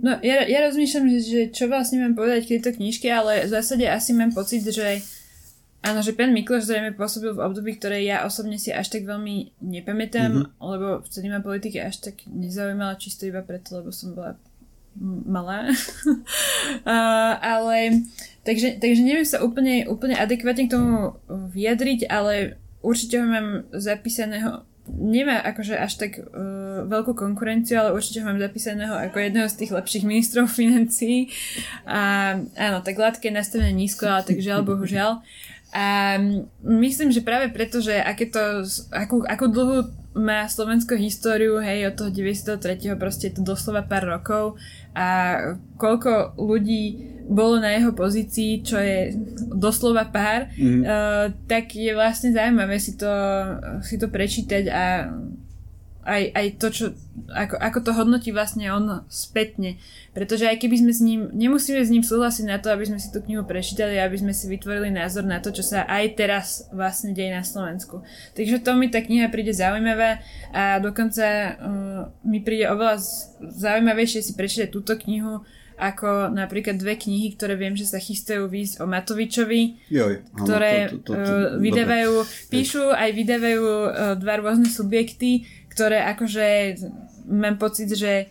No, 0.00 0.16
ja, 0.24 0.48
ja 0.48 0.64
rozmýšľam, 0.64 1.12
že, 1.12 1.18
že 1.20 1.40
čo 1.52 1.68
vlastne 1.68 2.00
mám 2.00 2.16
povedať 2.16 2.48
k 2.48 2.50
tejto 2.56 2.80
knižke, 2.80 3.04
ale 3.12 3.44
v 3.44 3.52
zásade 3.52 3.84
asi 3.84 4.16
mám 4.16 4.32
pocit, 4.32 4.64
že 4.64 5.04
áno, 5.84 6.00
že 6.00 6.16
pán 6.16 6.32
Mikloš 6.32 6.72
zrejme 6.72 6.96
pôsobil 6.96 7.36
v 7.36 7.44
období, 7.44 7.76
ktoré 7.76 8.00
ja 8.08 8.24
osobne 8.24 8.56
si 8.56 8.72
až 8.72 8.88
tak 8.88 9.04
veľmi 9.04 9.60
nepamätám, 9.60 10.30
mm-hmm. 10.32 10.56
lebo 10.56 11.04
vtedy 11.04 11.28
ma 11.28 11.44
politika 11.44 11.84
až 11.84 12.00
tak 12.00 12.24
nezaujímala 12.24 12.96
čisto 12.96 13.28
iba 13.28 13.44
preto, 13.44 13.76
lebo 13.76 13.92
som 13.92 14.16
bola 14.16 14.40
malá. 14.98 15.70
uh, 15.70 17.32
ale 17.54 18.04
takže, 18.42 18.80
takže 18.80 19.02
neviem 19.02 19.26
sa 19.28 19.42
úplne, 19.44 19.86
úplne 19.86 20.16
adekvátne 20.18 20.66
k 20.66 20.74
tomu 20.74 21.16
vyjadriť, 21.28 22.08
ale 22.10 22.58
určite 22.80 23.20
ho 23.20 23.26
mám 23.26 23.48
zapísaného 23.74 24.66
nemá 24.90 25.38
akože 25.44 25.78
až 25.78 25.92
tak 26.02 26.18
uh, 26.18 26.82
veľkú 26.88 27.14
konkurenciu, 27.14 27.78
ale 27.78 27.94
určite 27.94 28.22
ho 28.22 28.26
mám 28.26 28.42
zapísaného 28.42 28.94
ako 28.96 29.16
jedného 29.22 29.46
z 29.46 29.58
tých 29.62 29.74
lepších 29.74 30.04
ministrov 30.04 30.50
financí. 30.60 31.30
A 31.86 32.34
áno, 32.58 32.78
tak 32.82 32.98
látka 32.98 33.30
je 33.30 33.38
nastavené 33.38 33.70
nízko, 33.70 34.10
ale 34.10 34.26
tak 34.26 34.42
žiaľ, 34.42 34.66
bohužiaľ. 34.66 35.22
A 35.70 36.18
myslím, 36.66 37.14
že 37.14 37.22
práve 37.22 37.54
preto, 37.54 37.78
že 37.78 37.94
aké 37.94 38.26
to, 38.26 38.66
akú, 38.90 39.22
akú 39.22 39.46
dlhú 39.46 39.86
má 40.18 40.42
Slovensko 40.50 40.98
históriu, 40.98 41.62
hej, 41.62 41.86
od 41.86 41.94
toho 41.94 42.10
93. 42.10 42.98
proste 42.98 43.30
je 43.30 43.38
to 43.38 43.46
doslova 43.46 43.86
pár 43.86 44.10
rokov 44.10 44.58
a 44.90 45.38
koľko 45.78 46.34
ľudí 46.34 47.14
bolo 47.30 47.62
na 47.62 47.78
jeho 47.78 47.94
pozícii, 47.94 48.66
čo 48.66 48.74
je 48.74 49.14
doslova 49.54 50.10
pár, 50.10 50.50
mm. 50.58 50.82
uh, 50.82 51.30
tak 51.46 51.78
je 51.78 51.94
vlastne 51.94 52.34
zaujímavé 52.34 52.82
si 52.82 52.98
to, 52.98 53.06
si 53.86 54.02
to 54.02 54.10
prečítať 54.10 54.64
a 54.66 55.14
aj, 56.10 56.22
aj 56.34 56.46
to, 56.58 56.68
čo, 56.74 56.84
ako, 57.30 57.54
ako 57.54 57.78
to 57.86 57.90
hodnotí 57.94 58.34
vlastne 58.34 58.66
on 58.74 59.06
spätne. 59.06 59.78
Pretože 60.10 60.50
aj 60.50 60.58
keby 60.58 60.76
sme 60.82 60.92
s 60.92 61.00
ním, 61.00 61.30
nemusíme 61.30 61.78
s 61.78 61.92
ním 61.94 62.02
súhlasiť 62.02 62.50
na 62.50 62.58
to, 62.58 62.74
aby 62.74 62.90
sme 62.90 62.98
si 62.98 63.14
tú 63.14 63.22
knihu 63.22 63.46
prečítali, 63.46 63.94
aby 63.94 64.18
sme 64.18 64.34
si 64.34 64.50
vytvorili 64.50 64.90
názor 64.90 65.22
na 65.22 65.38
to, 65.38 65.54
čo 65.54 65.62
sa 65.62 65.86
aj 65.86 66.04
teraz 66.18 66.66
vlastne 66.74 67.14
deje 67.14 67.30
na 67.30 67.46
Slovensku. 67.46 68.02
Takže 68.34 68.58
to 68.66 68.74
mi 68.74 68.90
tá 68.90 68.98
kniha 68.98 69.30
príde 69.30 69.54
zaujímavá 69.54 70.18
a 70.50 70.82
dokonca 70.82 71.24
uh, 71.24 71.52
mi 72.26 72.42
príde 72.42 72.66
oveľa 72.66 72.98
zaujímavejšie 73.38 74.26
si 74.26 74.32
prečítať 74.34 74.68
túto 74.74 74.98
knihu, 74.98 75.46
ako 75.80 76.28
napríklad 76.28 76.76
dve 76.76 77.00
knihy, 77.00 77.32
ktoré 77.34 77.56
viem, 77.56 77.72
že 77.72 77.88
sa 77.88 77.96
chystajú 77.96 78.52
výsť 78.52 78.84
o 78.84 78.86
Matovičovi, 78.86 79.88
Joj, 79.88 80.14
ktoré 80.36 80.92
to, 80.92 81.00
to, 81.00 81.12
to, 81.12 81.12
to, 81.16 81.32
uh, 81.32 81.56
vydávajú, 81.56 82.14
dobre. 82.20 82.52
píšu 82.52 82.84
aj 82.92 83.10
vydávajú 83.16 83.64
uh, 83.64 83.90
dva 84.20 84.34
rôzne 84.44 84.68
subjekty, 84.68 85.48
ktoré 85.70 86.02
akože 86.10 86.46
mám 87.30 87.56
pocit, 87.56 87.88
že 87.94 88.28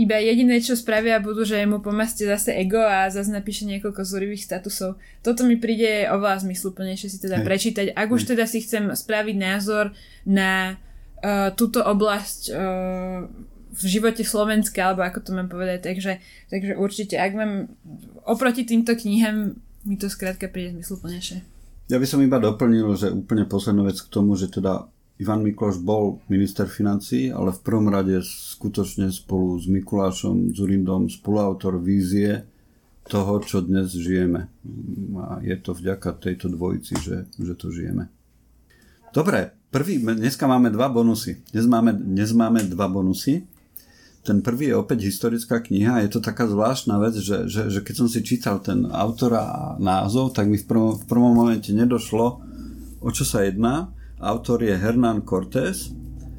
iba 0.00 0.16
jediné, 0.16 0.64
čo 0.64 0.72
spravia, 0.72 1.20
budú, 1.20 1.44
že 1.44 1.60
mu 1.68 1.84
pomastie 1.84 2.24
zase 2.24 2.56
ego 2.56 2.80
a 2.80 3.12
zase 3.12 3.28
napíše 3.28 3.68
niekoľko 3.68 4.00
zúrivých 4.00 4.48
statusov. 4.48 4.96
Toto 5.20 5.44
mi 5.44 5.60
príde 5.60 6.08
oveľa 6.08 6.48
zmysluplnejšie 6.48 7.08
si 7.12 7.18
teda 7.20 7.42
Hej. 7.42 7.46
prečítať. 7.46 7.86
Ak 7.92 8.08
už 8.08 8.24
teda 8.24 8.48
si 8.48 8.64
chcem 8.64 8.96
spraviť 8.96 9.36
názor 9.36 9.92
na 10.24 10.80
uh, 11.20 11.52
túto 11.52 11.84
oblasť 11.84 12.40
uh, 12.48 13.28
v 13.70 13.82
živote 13.84 14.24
Slovenska, 14.24 14.88
alebo 14.88 15.04
ako 15.04 15.20
to 15.20 15.30
mám 15.36 15.52
povedať. 15.52 15.84
Takže, 15.84 16.12
takže 16.48 16.72
určite, 16.80 17.20
ak 17.20 17.32
mám 17.36 17.52
oproti 18.24 18.64
týmto 18.64 18.96
knihám, 18.96 19.60
mi 19.84 19.96
to 20.00 20.08
skrátka 20.08 20.48
príde 20.48 20.80
zmysluplnejšie. 20.80 21.44
Ja 21.90 21.98
by 21.98 22.06
som 22.06 22.22
iba 22.24 22.38
doplnil, 22.38 22.86
že 22.96 23.10
úplne 23.10 23.44
poslednú 23.44 23.84
vec 23.84 23.98
k 23.98 24.08
tomu, 24.08 24.38
že 24.38 24.48
teda 24.48 24.86
Ivan 25.20 25.44
Mikloš 25.44 25.84
bol 25.84 26.24
minister 26.32 26.64
financí, 26.64 27.28
ale 27.28 27.52
v 27.52 27.60
prvom 27.60 27.92
rade 27.92 28.24
skutočne 28.24 29.12
spolu 29.12 29.60
s 29.60 29.68
Mikulášom 29.68 30.56
Zurindom 30.56 31.12
spoluautor 31.12 31.76
vízie 31.76 32.48
toho, 33.04 33.36
čo 33.44 33.60
dnes 33.60 33.92
žijeme. 33.92 34.48
A 35.20 35.44
je 35.44 35.56
to 35.60 35.76
vďaka 35.76 36.16
tejto 36.16 36.48
dvojici, 36.48 36.96
že, 36.96 37.28
že 37.36 37.52
to 37.52 37.68
žijeme. 37.68 38.08
Dobre, 39.12 39.52
prvý, 39.68 40.00
dneska 40.00 40.48
máme 40.48 40.72
dva 40.72 40.88
bonusy. 40.88 41.44
Dnes 41.52 41.68
máme, 41.68 41.92
dnes 41.92 42.32
máme 42.32 42.64
dva 42.64 42.88
bonusy 42.88 43.44
ten 44.20 44.44
prvý 44.44 44.68
je 44.68 44.76
opäť 44.76 45.08
historická 45.08 45.64
kniha. 45.64 46.04
Je 46.04 46.12
to 46.12 46.20
taká 46.20 46.44
zvláštna 46.44 47.00
vec, 47.00 47.16
že, 47.16 47.48
že, 47.48 47.72
že 47.72 47.80
keď 47.80 47.94
som 48.04 48.08
si 48.08 48.20
čítal 48.20 48.60
ten 48.60 48.84
autora 48.92 49.40
a 49.40 49.60
názov, 49.80 50.36
tak 50.36 50.44
mi 50.44 50.60
v 50.60 50.66
prvom, 50.68 50.92
v 51.00 51.04
prvom 51.08 51.32
momente 51.32 51.72
nedošlo, 51.72 52.26
o 53.00 53.08
čo 53.08 53.24
sa 53.24 53.48
jedná. 53.48 53.88
Autor 54.20 54.62
je 54.62 54.76
Hernán 54.76 55.24
Cortés 55.24 55.96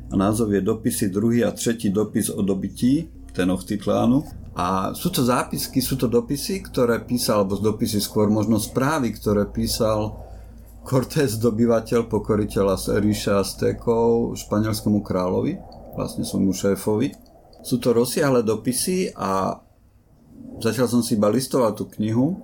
a 0.10 0.16
názov 0.16 0.54
je 0.54 0.62
Dopisy 0.62 1.10
druhý 1.10 1.42
a 1.42 1.52
tretí 1.52 1.90
dopis 1.90 2.30
o 2.30 2.46
dobití 2.46 3.10
Tenochtitlánu. 3.34 4.22
A 4.54 4.92
sú 4.94 5.10
to 5.10 5.26
zápisky, 5.26 5.82
sú 5.82 5.98
to 5.98 6.06
dopisy, 6.06 6.62
ktoré 6.62 7.02
písal, 7.02 7.44
alebo 7.44 7.58
dopisy 7.58 7.98
skôr 8.04 8.28
možno 8.28 8.60
správy, 8.60 9.16
ktoré 9.16 9.48
písal 9.48 10.20
Cortés, 10.82 11.40
dobyvateľ, 11.40 12.10
pokoriteľa 12.10 12.76
ríša 13.00 13.40
Aztékov, 13.40 14.36
španielskému 14.36 15.00
kráľovi, 15.06 15.56
vlastne 15.96 16.28
svojmu 16.28 16.52
šéfovi 16.52 17.32
sú 17.62 17.78
to 17.78 17.94
rozsiahle 17.94 18.42
dopisy 18.42 19.14
a 19.14 19.62
začal 20.58 20.90
som 20.90 21.02
si 21.06 21.14
iba 21.14 21.30
listovať 21.30 21.74
tú 21.78 21.86
knihu 21.98 22.42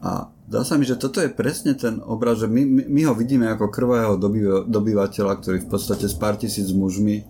a 0.00 0.32
dá 0.50 0.66
sa 0.66 0.74
mi, 0.74 0.82
že 0.82 0.98
toto 0.98 1.22
je 1.22 1.30
presne 1.30 1.78
ten 1.78 2.02
obraz, 2.02 2.42
že 2.42 2.50
my, 2.50 2.62
my, 2.66 2.82
my 2.90 3.02
ho 3.06 3.14
vidíme 3.14 3.46
ako 3.46 3.70
krvého 3.70 4.18
dobyvateľa, 4.66 5.38
ktorý 5.38 5.58
v 5.62 5.70
podstate 5.70 6.10
s 6.10 6.18
pár 6.18 6.34
tisíc 6.34 6.74
mužmi 6.74 7.22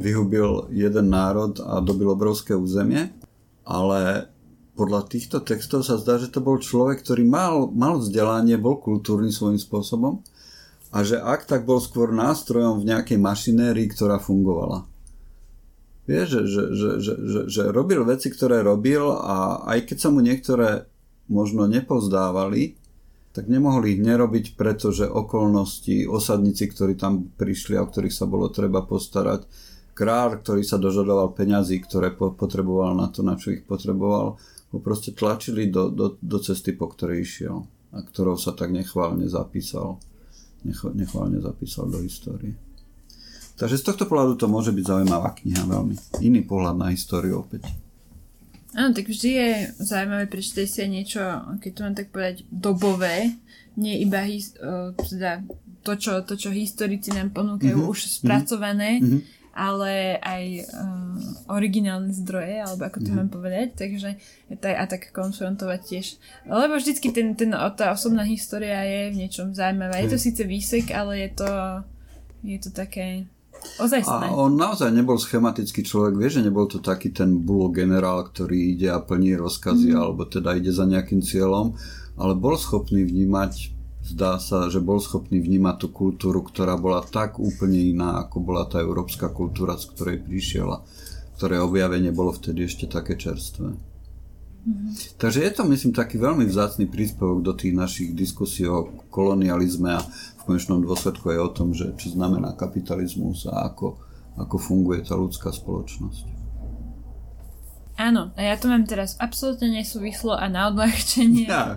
vyhubil 0.00 0.72
jeden 0.72 1.12
národ 1.12 1.60
a 1.60 1.84
dobil 1.84 2.08
obrovské 2.08 2.56
územie, 2.56 3.12
ale 3.68 4.32
podľa 4.74 5.06
týchto 5.06 5.38
textov 5.44 5.86
sa 5.86 6.00
zdá, 6.00 6.18
že 6.18 6.32
to 6.32 6.42
bol 6.42 6.58
človek, 6.58 7.04
ktorý 7.06 7.22
mal, 7.22 7.70
mal 7.70 8.02
vzdelanie, 8.02 8.58
bol 8.58 8.80
kultúrny 8.82 9.30
svojím 9.30 9.60
spôsobom 9.60 10.24
a 10.90 11.06
že 11.06 11.20
ak 11.20 11.46
tak 11.46 11.62
bol 11.62 11.78
skôr 11.78 12.10
nástrojom 12.10 12.82
v 12.82 12.90
nejakej 12.90 13.18
mašinérii, 13.20 13.86
ktorá 13.92 14.18
fungovala. 14.18 14.88
Vieš, 16.04 16.26
že, 16.26 16.42
že, 16.44 16.62
že, 16.74 16.90
že, 17.00 17.14
že, 17.22 17.40
že 17.48 17.62
robil 17.70 18.02
veci, 18.02 18.28
ktoré 18.28 18.60
robil 18.60 19.04
a 19.04 19.62
aj 19.68 19.88
keď 19.88 19.96
sa 20.00 20.08
mu 20.10 20.20
niektoré 20.20 20.90
možno 21.28 21.64
nepozdávali, 21.64 22.76
tak 23.34 23.50
nemohli 23.50 23.98
ich 23.98 24.02
nerobiť, 24.04 24.54
pretože 24.54 25.10
okolnosti, 25.10 26.06
osadníci, 26.06 26.70
ktorí 26.70 26.94
tam 26.94 27.34
prišli 27.34 27.74
a 27.74 27.82
o 27.82 27.90
ktorých 27.90 28.14
sa 28.14 28.30
bolo 28.30 28.46
treba 28.46 28.86
postarať, 28.86 29.46
král, 29.90 30.38
ktorý 30.38 30.62
sa 30.62 30.78
dožadoval 30.78 31.34
peňazí, 31.34 31.82
ktoré 31.82 32.14
potreboval 32.14 32.94
na 32.94 33.10
to, 33.10 33.26
na 33.26 33.34
čo 33.34 33.50
ich 33.50 33.66
potreboval, 33.66 34.38
ho 34.74 34.78
proste 34.82 35.14
tlačili 35.14 35.70
do, 35.70 35.90
do, 35.90 36.14
do 36.18 36.38
cesty, 36.38 36.74
po 36.74 36.90
ktorej 36.90 37.26
išiel 37.26 37.66
a 37.94 38.02
ktorou 38.02 38.34
sa 38.34 38.54
tak 38.54 38.74
nechválne 38.74 39.30
zapísal, 39.30 40.02
nechválne 40.66 41.38
zapísal 41.38 41.86
do 41.90 42.02
histórie. 42.02 42.58
Takže 43.54 43.78
z 43.78 43.86
tohto 43.86 44.10
pohľadu 44.10 44.34
to 44.34 44.50
môže 44.50 44.74
byť 44.74 44.82
zaujímavá 44.82 45.30
kniha 45.38 45.62
veľmi. 45.62 45.94
Iný 46.26 46.42
pohľad 46.42 46.74
na 46.74 46.90
históriu 46.90 47.46
opäť. 47.46 47.83
Áno, 48.74 48.90
tak 48.90 49.06
vždy 49.06 49.30
je 49.30 49.50
zaujímavé 49.78 50.26
prečítať 50.26 50.66
si 50.66 50.78
aj 50.82 50.90
niečo, 50.90 51.22
keď 51.62 51.70
to 51.70 51.80
mám 51.86 51.94
tak 51.94 52.10
povedať, 52.10 52.36
dobové, 52.50 53.30
nie 53.78 54.02
iba 54.02 54.26
his, 54.26 54.54
teda 54.98 55.46
to, 55.86 55.92
čo, 55.94 56.12
to, 56.26 56.34
čo 56.34 56.50
historici 56.50 57.14
nám 57.14 57.30
ponúkajú 57.30 57.76
mm-hmm. 57.76 57.92
už 57.92 58.18
spracované, 58.18 58.98
mm-hmm. 58.98 59.20
ale 59.54 60.18
aj 60.18 60.44
uh, 60.66 61.54
originálne 61.54 62.10
zdroje, 62.10 62.66
alebo 62.66 62.82
ako 62.88 62.98
to 62.98 63.10
mm-hmm. 63.12 63.18
mám 63.22 63.30
povedať, 63.30 63.66
takže 63.78 64.18
taj, 64.58 64.74
a 64.74 64.84
tak 64.90 65.12
konfrontovať 65.14 65.80
tiež. 65.84 66.06
Lebo 66.48 66.74
vždycky 66.74 67.12
ten, 67.14 67.36
ten, 67.38 67.52
tá 67.52 67.94
osobná 67.94 68.26
história 68.26 68.80
je 68.82 69.14
v 69.14 69.18
niečom 69.22 69.52
zaujímavá. 69.54 70.02
Je 70.02 70.16
to 70.16 70.18
síce 70.18 70.42
výsek, 70.42 70.90
ale 70.90 71.28
je 71.28 71.30
to, 71.36 71.50
je 72.42 72.58
to 72.58 72.70
také 72.72 73.28
ozajstné. 73.80 74.26
A 74.28 74.36
on 74.36 74.54
naozaj 74.54 74.92
nebol 74.92 75.16
schematický 75.16 75.82
človek, 75.82 76.18
vie, 76.18 76.28
že 76.30 76.44
nebol 76.44 76.68
to 76.68 76.78
taký 76.78 77.10
ten 77.10 77.42
bulo 77.42 77.72
generál, 77.72 78.24
ktorý 78.24 78.76
ide 78.76 78.88
a 78.92 79.00
plní 79.02 79.36
rozkazy, 79.40 79.92
mm. 79.92 79.98
alebo 79.98 80.24
teda 80.28 80.56
ide 80.56 80.70
za 80.70 80.84
nejakým 80.84 81.20
cieľom, 81.24 81.74
ale 82.20 82.32
bol 82.38 82.54
schopný 82.54 83.02
vnímať 83.02 83.74
zdá 84.04 84.36
sa, 84.36 84.68
že 84.68 84.84
bol 84.84 85.00
schopný 85.00 85.40
vnímať 85.40 85.76
tú 85.80 85.88
kultúru, 85.88 86.44
ktorá 86.44 86.76
bola 86.76 87.00
tak 87.00 87.40
úplne 87.40 87.80
iná, 87.80 88.20
ako 88.20 88.36
bola 88.44 88.68
tá 88.68 88.84
európska 88.84 89.32
kultúra, 89.32 89.80
z 89.80 89.88
ktorej 89.96 90.20
prišiel 90.20 90.68
a 90.68 90.84
ktoré 91.40 91.56
objavenie 91.58 92.12
bolo 92.12 92.30
vtedy 92.36 92.68
ešte 92.68 92.84
také 92.84 93.16
čerstvé. 93.16 93.93
Mm-hmm. 94.64 95.20
Takže 95.20 95.44
je 95.44 95.52
to, 95.52 95.62
myslím, 95.68 95.92
taký 95.92 96.16
veľmi 96.16 96.48
vzácný 96.48 96.88
príspevok 96.88 97.44
do 97.44 97.52
tých 97.52 97.76
našich 97.76 98.16
diskusí 98.16 98.64
o 98.64 99.04
kolonializme 99.12 99.92
a 99.92 100.00
v 100.40 100.42
konečnom 100.48 100.80
dôsledku 100.80 101.28
aj 101.36 101.38
o 101.40 101.50
tom, 101.52 101.68
že 101.76 101.92
čo 102.00 102.16
znamená 102.16 102.56
kapitalizmus 102.56 103.44
a 103.44 103.68
ako, 103.68 104.00
ako 104.40 104.56
funguje 104.56 105.04
tá 105.04 105.20
ľudská 105.20 105.52
spoločnosť. 105.52 106.32
Áno, 107.94 108.34
a 108.34 108.40
ja 108.42 108.56
to 108.58 108.66
mám 108.66 108.88
teraz 108.88 109.14
absolútne 109.22 109.70
nesúvislo 109.70 110.34
a 110.34 110.50
na 110.50 110.72
odľahčenie. 110.72 111.46
Ja. 111.46 111.76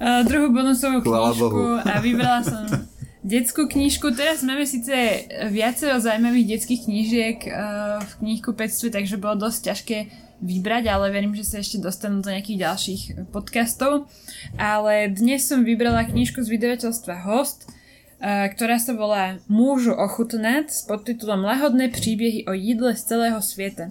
Uh, 0.00 0.24
druhú 0.24 0.48
bonusovú 0.48 1.04
knižku 1.04 1.84
a 1.84 2.00
vybrala 2.00 2.40
som 2.40 2.64
detskú 3.20 3.68
knižku. 3.68 4.16
Teraz 4.16 4.40
máme 4.40 4.64
síce 4.64 5.28
viacero 5.52 6.00
zaujímavých 6.00 6.56
detských 6.56 6.88
knížiek 6.88 7.38
uh, 7.44 8.00
v 8.00 8.12
knihku 8.24 8.56
pectve, 8.56 8.88
takže 8.88 9.20
bolo 9.20 9.36
dosť 9.36 9.60
ťažké 9.60 9.98
vybrať, 10.40 10.88
ale 10.88 11.12
verím, 11.12 11.36
že 11.36 11.44
sa 11.46 11.60
ešte 11.60 11.78
dostanú 11.78 12.24
do 12.24 12.32
nejakých 12.32 12.66
ďalších 12.66 13.02
podcastov. 13.30 14.08
Ale 14.56 15.12
dnes 15.12 15.44
som 15.46 15.62
vybrala 15.62 16.08
knižku 16.08 16.40
z 16.40 16.48
vydavateľstva 16.48 17.14
Host, 17.28 17.68
ktorá 18.20 18.76
sa 18.76 18.92
volá 18.92 19.40
Môžu 19.48 19.96
ochutnať 19.96 20.68
s 20.68 20.84
podtitulom 20.84 21.40
Lahodné 21.40 21.88
príbehy 21.88 22.44
o 22.44 22.52
jídle 22.52 22.92
z 22.92 23.16
celého 23.16 23.40
sveta. 23.40 23.88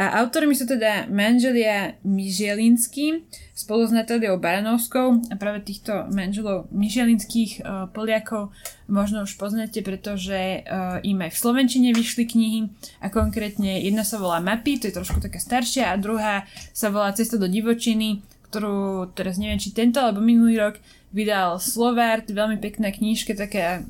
A 0.00 0.24
autormi 0.24 0.56
sú 0.56 0.64
teda 0.64 1.04
manželia 1.12 2.00
Miželinský 2.00 3.28
spolu 3.56 3.88
s 3.88 3.92
Natáliou 3.92 4.36
Baranovskou 4.36 5.20
a 5.32 5.34
práve 5.40 5.64
týchto 5.64 6.08
manželov 6.12 6.68
Miželinských 6.72 7.64
uh, 7.64 7.88
Poliakov 7.88 8.52
možno 8.88 9.24
už 9.24 9.40
poznáte, 9.40 9.80
pretože 9.80 10.64
uh, 10.64 11.00
im 11.00 11.24
aj 11.24 11.32
v 11.32 11.40
Slovenčine 11.40 11.96
vyšli 11.96 12.24
knihy 12.28 12.60
a 13.00 13.08
konkrétne 13.08 13.80
jedna 13.80 14.04
sa 14.04 14.20
volá 14.20 14.44
Mapy, 14.44 14.76
to 14.76 14.92
je 14.92 14.96
trošku 14.96 15.24
taká 15.24 15.40
staršia 15.40 15.88
a 15.92 16.00
druhá 16.00 16.44
sa 16.76 16.92
volá 16.92 17.16
Cesta 17.16 17.40
do 17.40 17.48
divočiny, 17.48 18.20
ktorú 18.52 19.12
teraz 19.16 19.40
neviem, 19.40 19.56
či 19.56 19.72
tento 19.72 20.04
alebo 20.04 20.20
minulý 20.20 20.60
rok 20.60 20.76
vydal 21.16 21.56
Slovart, 21.56 22.28
veľmi 22.28 22.60
pekná 22.60 22.92
knížka, 22.92 23.32
také 23.32 23.88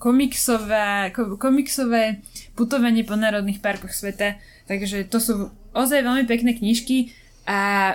komiksové, 0.00 1.12
komiksové 1.36 2.24
putovanie 2.56 3.04
po 3.04 3.14
národných 3.14 3.60
parkoch 3.60 3.92
sveta. 3.92 4.40
Takže 4.64 5.04
to 5.06 5.20
sú 5.20 5.34
ozaj 5.76 6.00
veľmi 6.00 6.24
pekné 6.24 6.56
knižky 6.56 7.12
a 7.44 7.92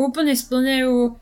úplne 0.00 0.32
splňajú 0.32 1.20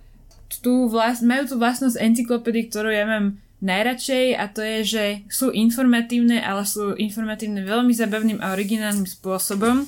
tú 0.63 0.87
vlast, 0.87 1.27
majú 1.27 1.45
tú 1.51 1.57
vlastnosť 1.59 1.99
encyklopédy, 1.99 2.71
ktorú 2.71 2.95
ja 2.95 3.05
mám 3.05 3.43
najradšej 3.63 4.37
a 4.37 4.45
to 4.47 4.61
je, 4.63 4.79
že 4.85 5.05
sú 5.27 5.51
informatívne, 5.51 6.39
ale 6.39 6.63
sú 6.67 6.95
informatívne 6.95 7.67
veľmi 7.67 7.93
zabavným 7.95 8.39
a 8.39 8.55
originálnym 8.55 9.09
spôsobom. 9.09 9.87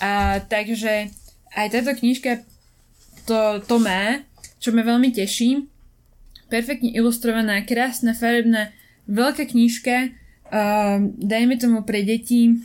A, 0.00 0.40
takže 0.44 1.10
aj 1.56 1.66
táto 1.72 1.96
knižka 1.96 2.44
to, 3.24 3.60
to 3.64 3.76
má 3.80 4.22
čo 4.60 4.72
ma 4.72 4.82
veľmi 4.82 5.12
teší. 5.12 5.64
Perfektne 6.46 6.94
ilustrovaná, 6.94 7.62
krásna, 7.66 8.14
farebná, 8.14 8.70
veľká 9.10 9.50
knižka, 9.50 9.96
uh, 10.50 10.98
dajme 11.18 11.58
tomu 11.58 11.82
pre 11.82 12.06
deti 12.06 12.58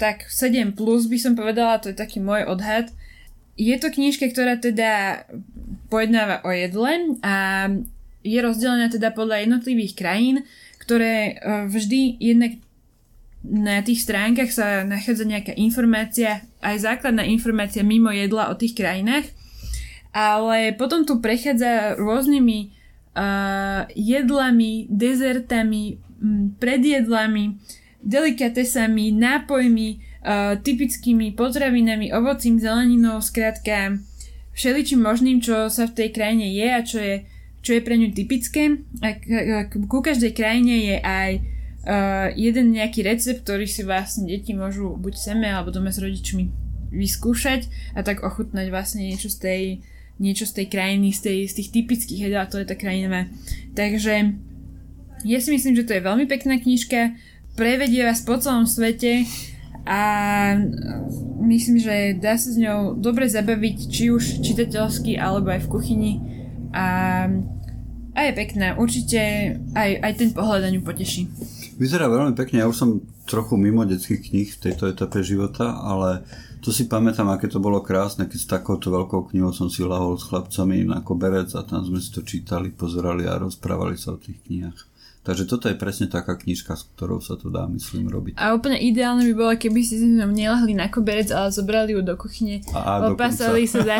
tak 0.00 0.24
7 0.32 0.72
plus 0.72 1.12
by 1.12 1.18
som 1.20 1.36
povedala, 1.36 1.76
to 1.76 1.92
je 1.92 1.96
taký 2.00 2.24
môj 2.24 2.48
odhad. 2.48 2.88
Je 3.60 3.76
to 3.76 3.92
knižka, 3.92 4.32
ktorá 4.32 4.56
teda 4.56 5.22
pojednáva 5.92 6.40
o 6.40 6.48
jedle 6.48 7.20
a 7.20 7.68
je 8.24 8.38
rozdelená 8.40 8.88
teda 8.88 9.12
podľa 9.12 9.44
jednotlivých 9.44 9.92
krajín, 9.92 10.48
ktoré 10.80 11.36
uh, 11.36 11.68
vždy 11.68 12.16
jednak 12.16 12.56
na 13.44 13.80
tých 13.80 14.04
stránkach 14.04 14.52
sa 14.52 14.84
nachádza 14.84 15.24
nejaká 15.24 15.52
informácia, 15.56 16.44
aj 16.60 16.76
základná 16.80 17.24
informácia 17.24 17.80
mimo 17.80 18.12
jedla 18.12 18.52
o 18.52 18.56
tých 18.56 18.76
krajinách 18.76 19.28
ale 20.10 20.74
potom 20.74 21.06
tu 21.06 21.22
prechádza 21.22 21.94
rôznymi 21.98 22.58
uh, 23.14 23.86
jedlami, 23.94 24.90
dezertami, 24.90 26.02
m, 26.18 26.54
predjedlami, 26.58 27.58
delikatesami, 28.02 29.14
nápojmi, 29.14 29.88
uh, 29.96 30.58
typickými 30.58 31.32
potravinami, 31.38 32.10
ovocím, 32.10 32.58
zeleninou, 32.58 33.22
skrátka 33.22 34.02
všeličím 34.50 35.00
možným, 35.00 35.38
čo 35.38 35.70
sa 35.70 35.86
v 35.86 35.96
tej 35.96 36.08
krajine 36.10 36.50
je 36.52 36.68
a 36.68 36.80
čo 36.82 36.98
je, 36.98 37.16
čo 37.62 37.70
je 37.78 37.80
pre 37.80 37.94
ňu 37.96 38.10
typické. 38.10 38.82
A 39.00 39.16
ku 39.70 39.98
každej 40.02 40.34
krajine 40.34 40.74
je 40.90 40.96
aj 40.98 41.30
uh, 41.38 42.28
jeden 42.34 42.74
nejaký 42.74 43.06
recept, 43.06 43.46
ktorý 43.46 43.70
si 43.70 43.86
vlastne 43.86 44.26
deti 44.26 44.52
môžu 44.52 44.98
buď 44.98 45.14
seme 45.16 45.48
alebo 45.48 45.70
doma 45.70 45.94
s 45.94 46.02
rodičmi 46.02 46.50
vyskúšať 46.90 47.94
a 47.94 48.02
tak 48.02 48.26
ochutnať 48.26 48.66
vlastne 48.68 49.06
niečo 49.06 49.30
z 49.30 49.38
tej 49.38 49.62
niečo 50.20 50.44
z 50.44 50.62
tej 50.62 50.66
krajiny, 50.68 51.16
z, 51.16 51.20
tej, 51.24 51.38
z 51.48 51.52
tých 51.58 51.68
typických 51.72 52.20
jedál, 52.28 52.44
ktoré 52.46 52.68
tá 52.68 52.76
krajina 52.76 53.08
má. 53.08 53.22
Takže 53.72 54.36
ja 55.24 55.38
si 55.40 55.48
myslím, 55.50 55.74
že 55.74 55.88
to 55.88 55.96
je 55.96 56.04
veľmi 56.04 56.28
pekná 56.28 56.60
knižka, 56.60 57.16
prevedie 57.56 58.04
vás 58.04 58.20
po 58.20 58.36
celom 58.36 58.68
svete 58.68 59.24
a 59.88 60.00
myslím, 61.40 61.80
že 61.80 62.20
dá 62.20 62.36
sa 62.36 62.52
s 62.52 62.56
ňou 62.60 63.00
dobre 63.00 63.26
zabaviť, 63.26 63.76
či 63.88 64.12
už 64.12 64.44
čitateľsky, 64.44 65.16
alebo 65.16 65.50
aj 65.50 65.64
v 65.64 65.70
kuchyni 65.72 66.12
a, 66.70 66.86
a 68.12 68.18
je 68.28 68.32
pekná. 68.36 68.76
Určite 68.76 69.20
aj, 69.72 69.90
aj 70.04 70.12
ten 70.20 70.30
pohľad 70.36 70.68
na 70.68 70.72
ňu 70.76 70.84
poteší. 70.84 71.32
Vyzerá 71.80 72.12
veľmi 72.12 72.36
pekne, 72.36 72.60
ja 72.60 72.68
už 72.68 72.76
som 72.76 73.00
trochu 73.30 73.54
mimo 73.54 73.86
detských 73.86 74.20
kníh 74.26 74.48
v 74.50 74.62
tejto 74.68 74.90
etape 74.90 75.22
života, 75.22 75.78
ale 75.78 76.26
to 76.60 76.74
si 76.74 76.90
pamätám, 76.90 77.30
aké 77.30 77.46
to 77.46 77.62
bolo 77.62 77.78
krásne, 77.80 78.26
keď 78.26 78.38
s 78.42 78.50
takouto 78.50 78.90
veľkou 78.90 79.30
knihou 79.30 79.54
som 79.54 79.70
si 79.70 79.86
lahol 79.86 80.18
s 80.18 80.26
chlapcami 80.26 80.90
na 80.90 80.98
koberec 81.00 81.54
a 81.54 81.62
tam 81.62 81.86
sme 81.86 82.02
si 82.02 82.10
to 82.10 82.26
čítali, 82.26 82.74
pozerali 82.74 83.24
a 83.30 83.38
rozprávali 83.38 83.94
sa 83.94 84.12
o 84.12 84.20
tých 84.20 84.42
knihách. 84.44 84.89
Takže 85.20 85.44
toto 85.44 85.68
je 85.68 85.76
presne 85.76 86.08
taká 86.08 86.32
knižka, 86.32 86.72
s 86.72 86.88
ktorou 86.96 87.20
sa 87.20 87.36
to 87.36 87.52
dá, 87.52 87.68
myslím, 87.68 88.08
robiť. 88.08 88.40
A 88.40 88.56
úplne 88.56 88.80
ideálne 88.80 89.28
by 89.28 89.34
bolo, 89.36 89.52
keby 89.52 89.84
si 89.84 90.00
si 90.00 90.08
nelahli 90.08 90.72
na 90.72 90.88
koberec, 90.88 91.28
ale 91.28 91.52
zobrali 91.52 91.92
ju 91.92 92.00
do 92.00 92.16
kuchyne, 92.16 92.64
opasali 93.04 93.68
sa 93.68 93.84
za 93.84 93.98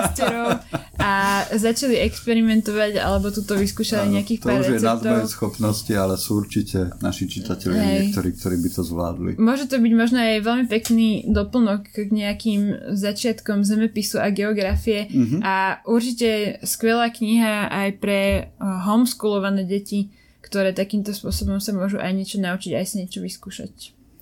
a 0.96 1.44
začali 1.52 2.00
experimentovať, 2.08 2.96
alebo 2.96 3.28
tuto 3.28 3.52
vyskúšali 3.52 4.08
Áno, 4.08 4.16
nejakých 4.16 4.40
pár 4.40 4.64
receptov. 4.64 4.72
To 4.72 4.76
už 4.76 4.80
je 4.80 4.88
nad 4.88 5.00
moje 5.04 5.26
schopnosti, 5.28 5.92
ale 5.92 6.14
sú 6.16 6.30
určite 6.40 6.78
naši 7.04 7.24
čitatelia 7.28 7.84
niektorí, 8.00 8.32
ktorí 8.40 8.56
by 8.56 8.68
to 8.72 8.82
zvládli. 8.84 9.30
Môže 9.36 9.68
to 9.68 9.76
byť 9.76 9.92
možno 9.92 10.24
aj 10.24 10.40
veľmi 10.40 10.66
pekný 10.72 11.28
doplnok 11.28 12.00
k 12.00 12.08
nejakým 12.08 12.92
začiatkom 12.96 13.60
zemepisu 13.60 14.16
a 14.24 14.32
geografie 14.32 15.04
mm-hmm. 15.08 15.40
a 15.44 15.84
určite 15.84 16.60
skvelá 16.64 17.12
kniha 17.12 17.68
aj 17.68 17.88
pre 18.00 18.20
eh, 18.20 18.48
homeschoolované 18.60 19.68
deti, 19.68 20.08
ktoré 20.40 20.72
takýmto 20.72 21.12
spôsobom 21.12 21.60
sa 21.60 21.72
môžu 21.72 22.00
aj 22.00 22.12
niečo 22.16 22.38
naučiť, 22.40 22.72
aj 22.76 22.84
si 22.88 22.94
niečo 23.04 23.20
vyskúšať. 23.20 23.72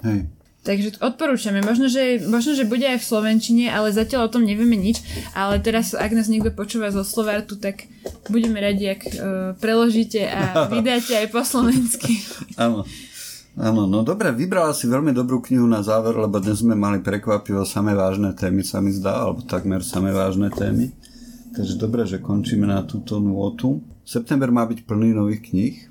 Hej. 0.04 0.30
Takže 0.66 1.00
odporúčame. 1.00 1.64
Možno 1.64 1.88
že, 1.88 2.20
možno, 2.28 2.52
že 2.52 2.68
bude 2.68 2.84
aj 2.84 3.00
v 3.00 3.08
Slovenčine, 3.08 3.72
ale 3.72 3.94
zatiaľ 3.94 4.28
o 4.28 4.32
tom 4.36 4.44
nevieme 4.44 4.76
nič. 4.76 5.00
Ale 5.32 5.62
teraz, 5.62 5.96
ak 5.96 6.12
nás 6.12 6.28
niekto 6.28 6.52
počúva 6.52 6.92
zo 6.92 7.06
Slovartu, 7.06 7.56
tak 7.56 7.88
budeme 8.28 8.60
radi, 8.60 8.92
ak 8.92 9.00
uh, 9.06 9.12
preložíte 9.62 10.28
a 10.28 10.40
vydáte 10.74 11.24
aj 11.24 11.32
po 11.32 11.40
slovensky. 11.40 12.20
Áno. 12.60 12.84
Áno, 13.58 13.90
no 13.90 14.06
dobre, 14.06 14.30
vybrala 14.30 14.70
si 14.70 14.86
veľmi 14.86 15.10
dobrú 15.10 15.42
knihu 15.42 15.66
na 15.66 15.82
záver, 15.82 16.14
lebo 16.14 16.38
dnes 16.38 16.62
sme 16.62 16.78
mali 16.78 17.02
prekvapivo 17.02 17.66
samé 17.66 17.90
vážne 17.90 18.30
témy, 18.30 18.62
sa 18.62 18.78
mi 18.78 18.94
zdá, 18.94 19.26
alebo 19.26 19.42
takmer 19.42 19.82
samé 19.82 20.14
vážne 20.14 20.46
témy. 20.46 20.94
Takže 21.58 21.74
dobre, 21.74 22.06
že 22.06 22.22
končíme 22.22 22.70
na 22.70 22.86
túto 22.86 23.18
nôtu. 23.18 23.82
September 24.06 24.54
má 24.54 24.62
byť 24.62 24.86
plný 24.86 25.10
nových 25.10 25.42
kníh, 25.50 25.87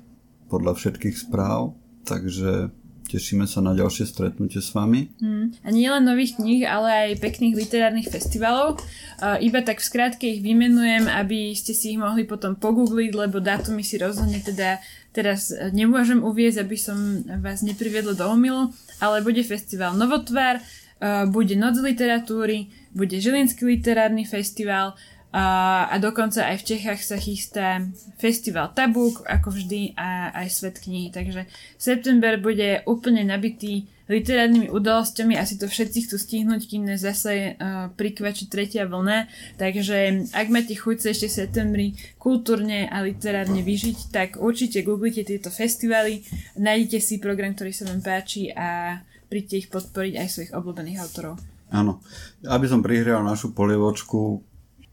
podľa 0.48 0.74
všetkých 0.74 1.16
správ, 1.16 1.76
takže 2.08 2.72
tešíme 3.08 3.48
sa 3.48 3.64
na 3.64 3.72
ďalšie 3.72 4.04
stretnutie 4.04 4.60
s 4.60 4.70
vami. 4.76 5.08
Hmm. 5.18 5.56
A 5.64 5.72
nie 5.72 5.88
nových 5.88 6.36
kníh, 6.36 6.68
ale 6.68 7.16
aj 7.16 7.24
pekných 7.24 7.56
literárnych 7.56 8.12
festivalov. 8.12 8.78
Uh, 9.18 9.40
iba 9.40 9.64
tak 9.64 9.80
v 9.80 9.88
skrátke 9.88 10.28
ich 10.28 10.44
vymenujem, 10.44 11.08
aby 11.08 11.56
ste 11.56 11.72
si 11.72 11.96
ich 11.96 11.98
mohli 11.98 12.28
potom 12.28 12.54
pogoogliť, 12.54 13.10
lebo 13.16 13.40
dátumy 13.40 13.80
si 13.80 13.96
rozhodne 13.96 14.44
teda 14.44 14.78
teraz 15.16 15.50
nemôžem 15.72 16.20
uviezť, 16.20 16.58
aby 16.62 16.76
som 16.76 17.24
vás 17.40 17.64
nepriviedla 17.64 18.14
do 18.14 18.28
omilu, 18.28 18.70
ale 19.00 19.24
bude 19.24 19.40
festival 19.42 19.96
Novotvar, 19.96 20.60
uh, 20.60 21.24
bude 21.26 21.56
Noc 21.56 21.80
literatúry, 21.80 22.68
bude 22.92 23.16
Žilinský 23.16 23.64
literárny 23.64 24.28
festival, 24.28 24.94
A, 25.28 25.92
dokonca 26.00 26.40
aj 26.48 26.64
v 26.64 26.68
Čechách 26.72 27.04
sa 27.04 27.20
chystá 27.20 27.84
festival 28.16 28.72
Tabuk, 28.72 29.28
ako 29.28 29.52
vždy, 29.52 29.92
a 29.92 30.32
aj 30.32 30.48
Svet 30.48 30.76
knihy. 30.80 31.12
Takže 31.12 31.44
september 31.76 32.40
bude 32.40 32.80
úplne 32.88 33.28
nabitý 33.28 33.84
literárnymi 34.08 34.72
udalosťami, 34.72 35.36
asi 35.36 35.60
to 35.60 35.68
všetci 35.68 36.08
chcú 36.08 36.16
stihnúť, 36.16 36.64
kým 36.64 36.88
ne 36.88 36.96
zase 36.96 37.60
uh, 37.60 37.92
prikvačí 37.92 38.48
tretia 38.48 38.88
vlna. 38.88 39.28
Takže 39.60 40.32
ak 40.32 40.48
máte 40.48 40.72
chuť 40.72 40.96
sa 40.96 41.08
ešte 41.12 41.28
v 41.28 41.38
septembri 41.44 41.86
kultúrne 42.16 42.88
a 42.88 43.04
literárne 43.04 43.60
vyžiť, 43.60 44.08
tak 44.08 44.40
určite 44.40 44.80
googlite 44.80 45.28
tieto 45.28 45.52
festivaly, 45.52 46.24
nájdete 46.56 47.04
si 47.04 47.20
program, 47.20 47.52
ktorý 47.52 47.76
sa 47.76 47.84
vám 47.84 48.00
páči 48.00 48.48
a 48.48 48.96
príďte 49.28 49.54
ich 49.60 49.68
podporiť 49.68 50.14
aj 50.16 50.28
svojich 50.32 50.52
obľúbených 50.56 51.00
autorov. 51.04 51.36
Áno. 51.68 52.00
Aby 52.48 52.64
som 52.64 52.80
prihrial 52.80 53.20
našu 53.20 53.52
polievočku, 53.52 54.40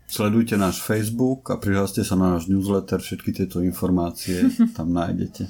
Sledujte 0.06 0.54
náš 0.54 0.86
Facebook 0.86 1.50
a 1.50 1.58
prihláste 1.58 2.06
sa 2.06 2.14
na 2.14 2.38
náš 2.38 2.46
newsletter, 2.46 3.02
všetky 3.02 3.34
tieto 3.34 3.58
informácie 3.66 4.54
tam 4.78 4.94
nájdete. 4.94 5.50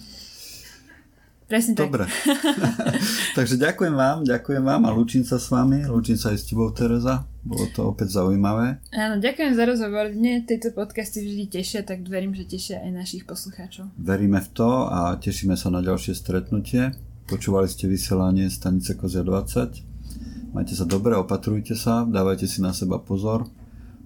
Presne 1.46 1.78
tak. 1.78 1.92
Dobre. 1.92 2.10
Takže 3.38 3.62
ďakujem 3.62 3.94
vám, 3.94 4.26
ďakujem 4.26 4.64
vám 4.66 4.82
a 4.88 4.90
lúčim 4.90 5.22
sa 5.22 5.38
s 5.38 5.54
vami, 5.54 5.86
lúčim 5.86 6.18
sa 6.18 6.34
aj 6.34 6.42
s 6.42 6.46
tebou, 6.50 6.74
Tereza. 6.74 7.28
Bolo 7.46 7.70
to 7.70 7.86
opäť 7.86 8.18
zaujímavé. 8.18 8.82
Áno, 8.90 9.22
ďakujem 9.22 9.54
za 9.54 9.64
rozhovor. 9.70 10.10
Mne 10.10 10.42
tieto 10.50 10.74
podcasty 10.74 11.22
vždy 11.22 11.46
tešia, 11.46 11.86
tak 11.86 12.02
verím, 12.10 12.34
že 12.34 12.50
tešia 12.50 12.82
aj 12.82 12.92
našich 12.96 13.24
poslucháčov. 13.30 13.94
Veríme 14.02 14.42
v 14.42 14.50
to 14.58 14.90
a 14.90 15.14
tešíme 15.22 15.54
sa 15.54 15.70
na 15.70 15.86
ďalšie 15.86 16.18
stretnutie. 16.18 16.98
Počúvali 17.30 17.70
ste 17.70 17.86
vysielanie 17.86 18.50
stanice 18.50 18.98
Kozia 18.98 19.22
20. 19.22 20.58
Majte 20.58 20.74
sa 20.74 20.90
dobre, 20.90 21.14
opatrujte 21.14 21.78
sa, 21.78 22.08
dávajte 22.08 22.50
si 22.50 22.66
na 22.66 22.74
seba 22.74 22.98
pozor 22.98 23.46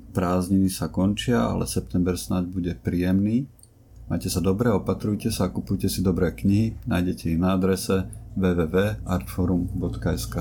prázdniny 0.09 0.69
sa 0.69 0.87
končia, 0.89 1.45
ale 1.45 1.67
september 1.69 2.17
snáď 2.17 2.45
bude 2.49 2.75
príjemný. 2.75 3.45
Majte 4.09 4.29
sa 4.33 4.41
dobre, 4.41 4.73
opatrujte 4.73 5.29
sa, 5.29 5.53
kupujte 5.53 5.85
si 5.85 6.01
dobré 6.01 6.33
knihy, 6.33 6.73
nájdete 6.89 7.29
ich 7.29 7.37
na 7.37 7.53
adrese 7.53 8.09
www.artforum.sk. 8.33 10.35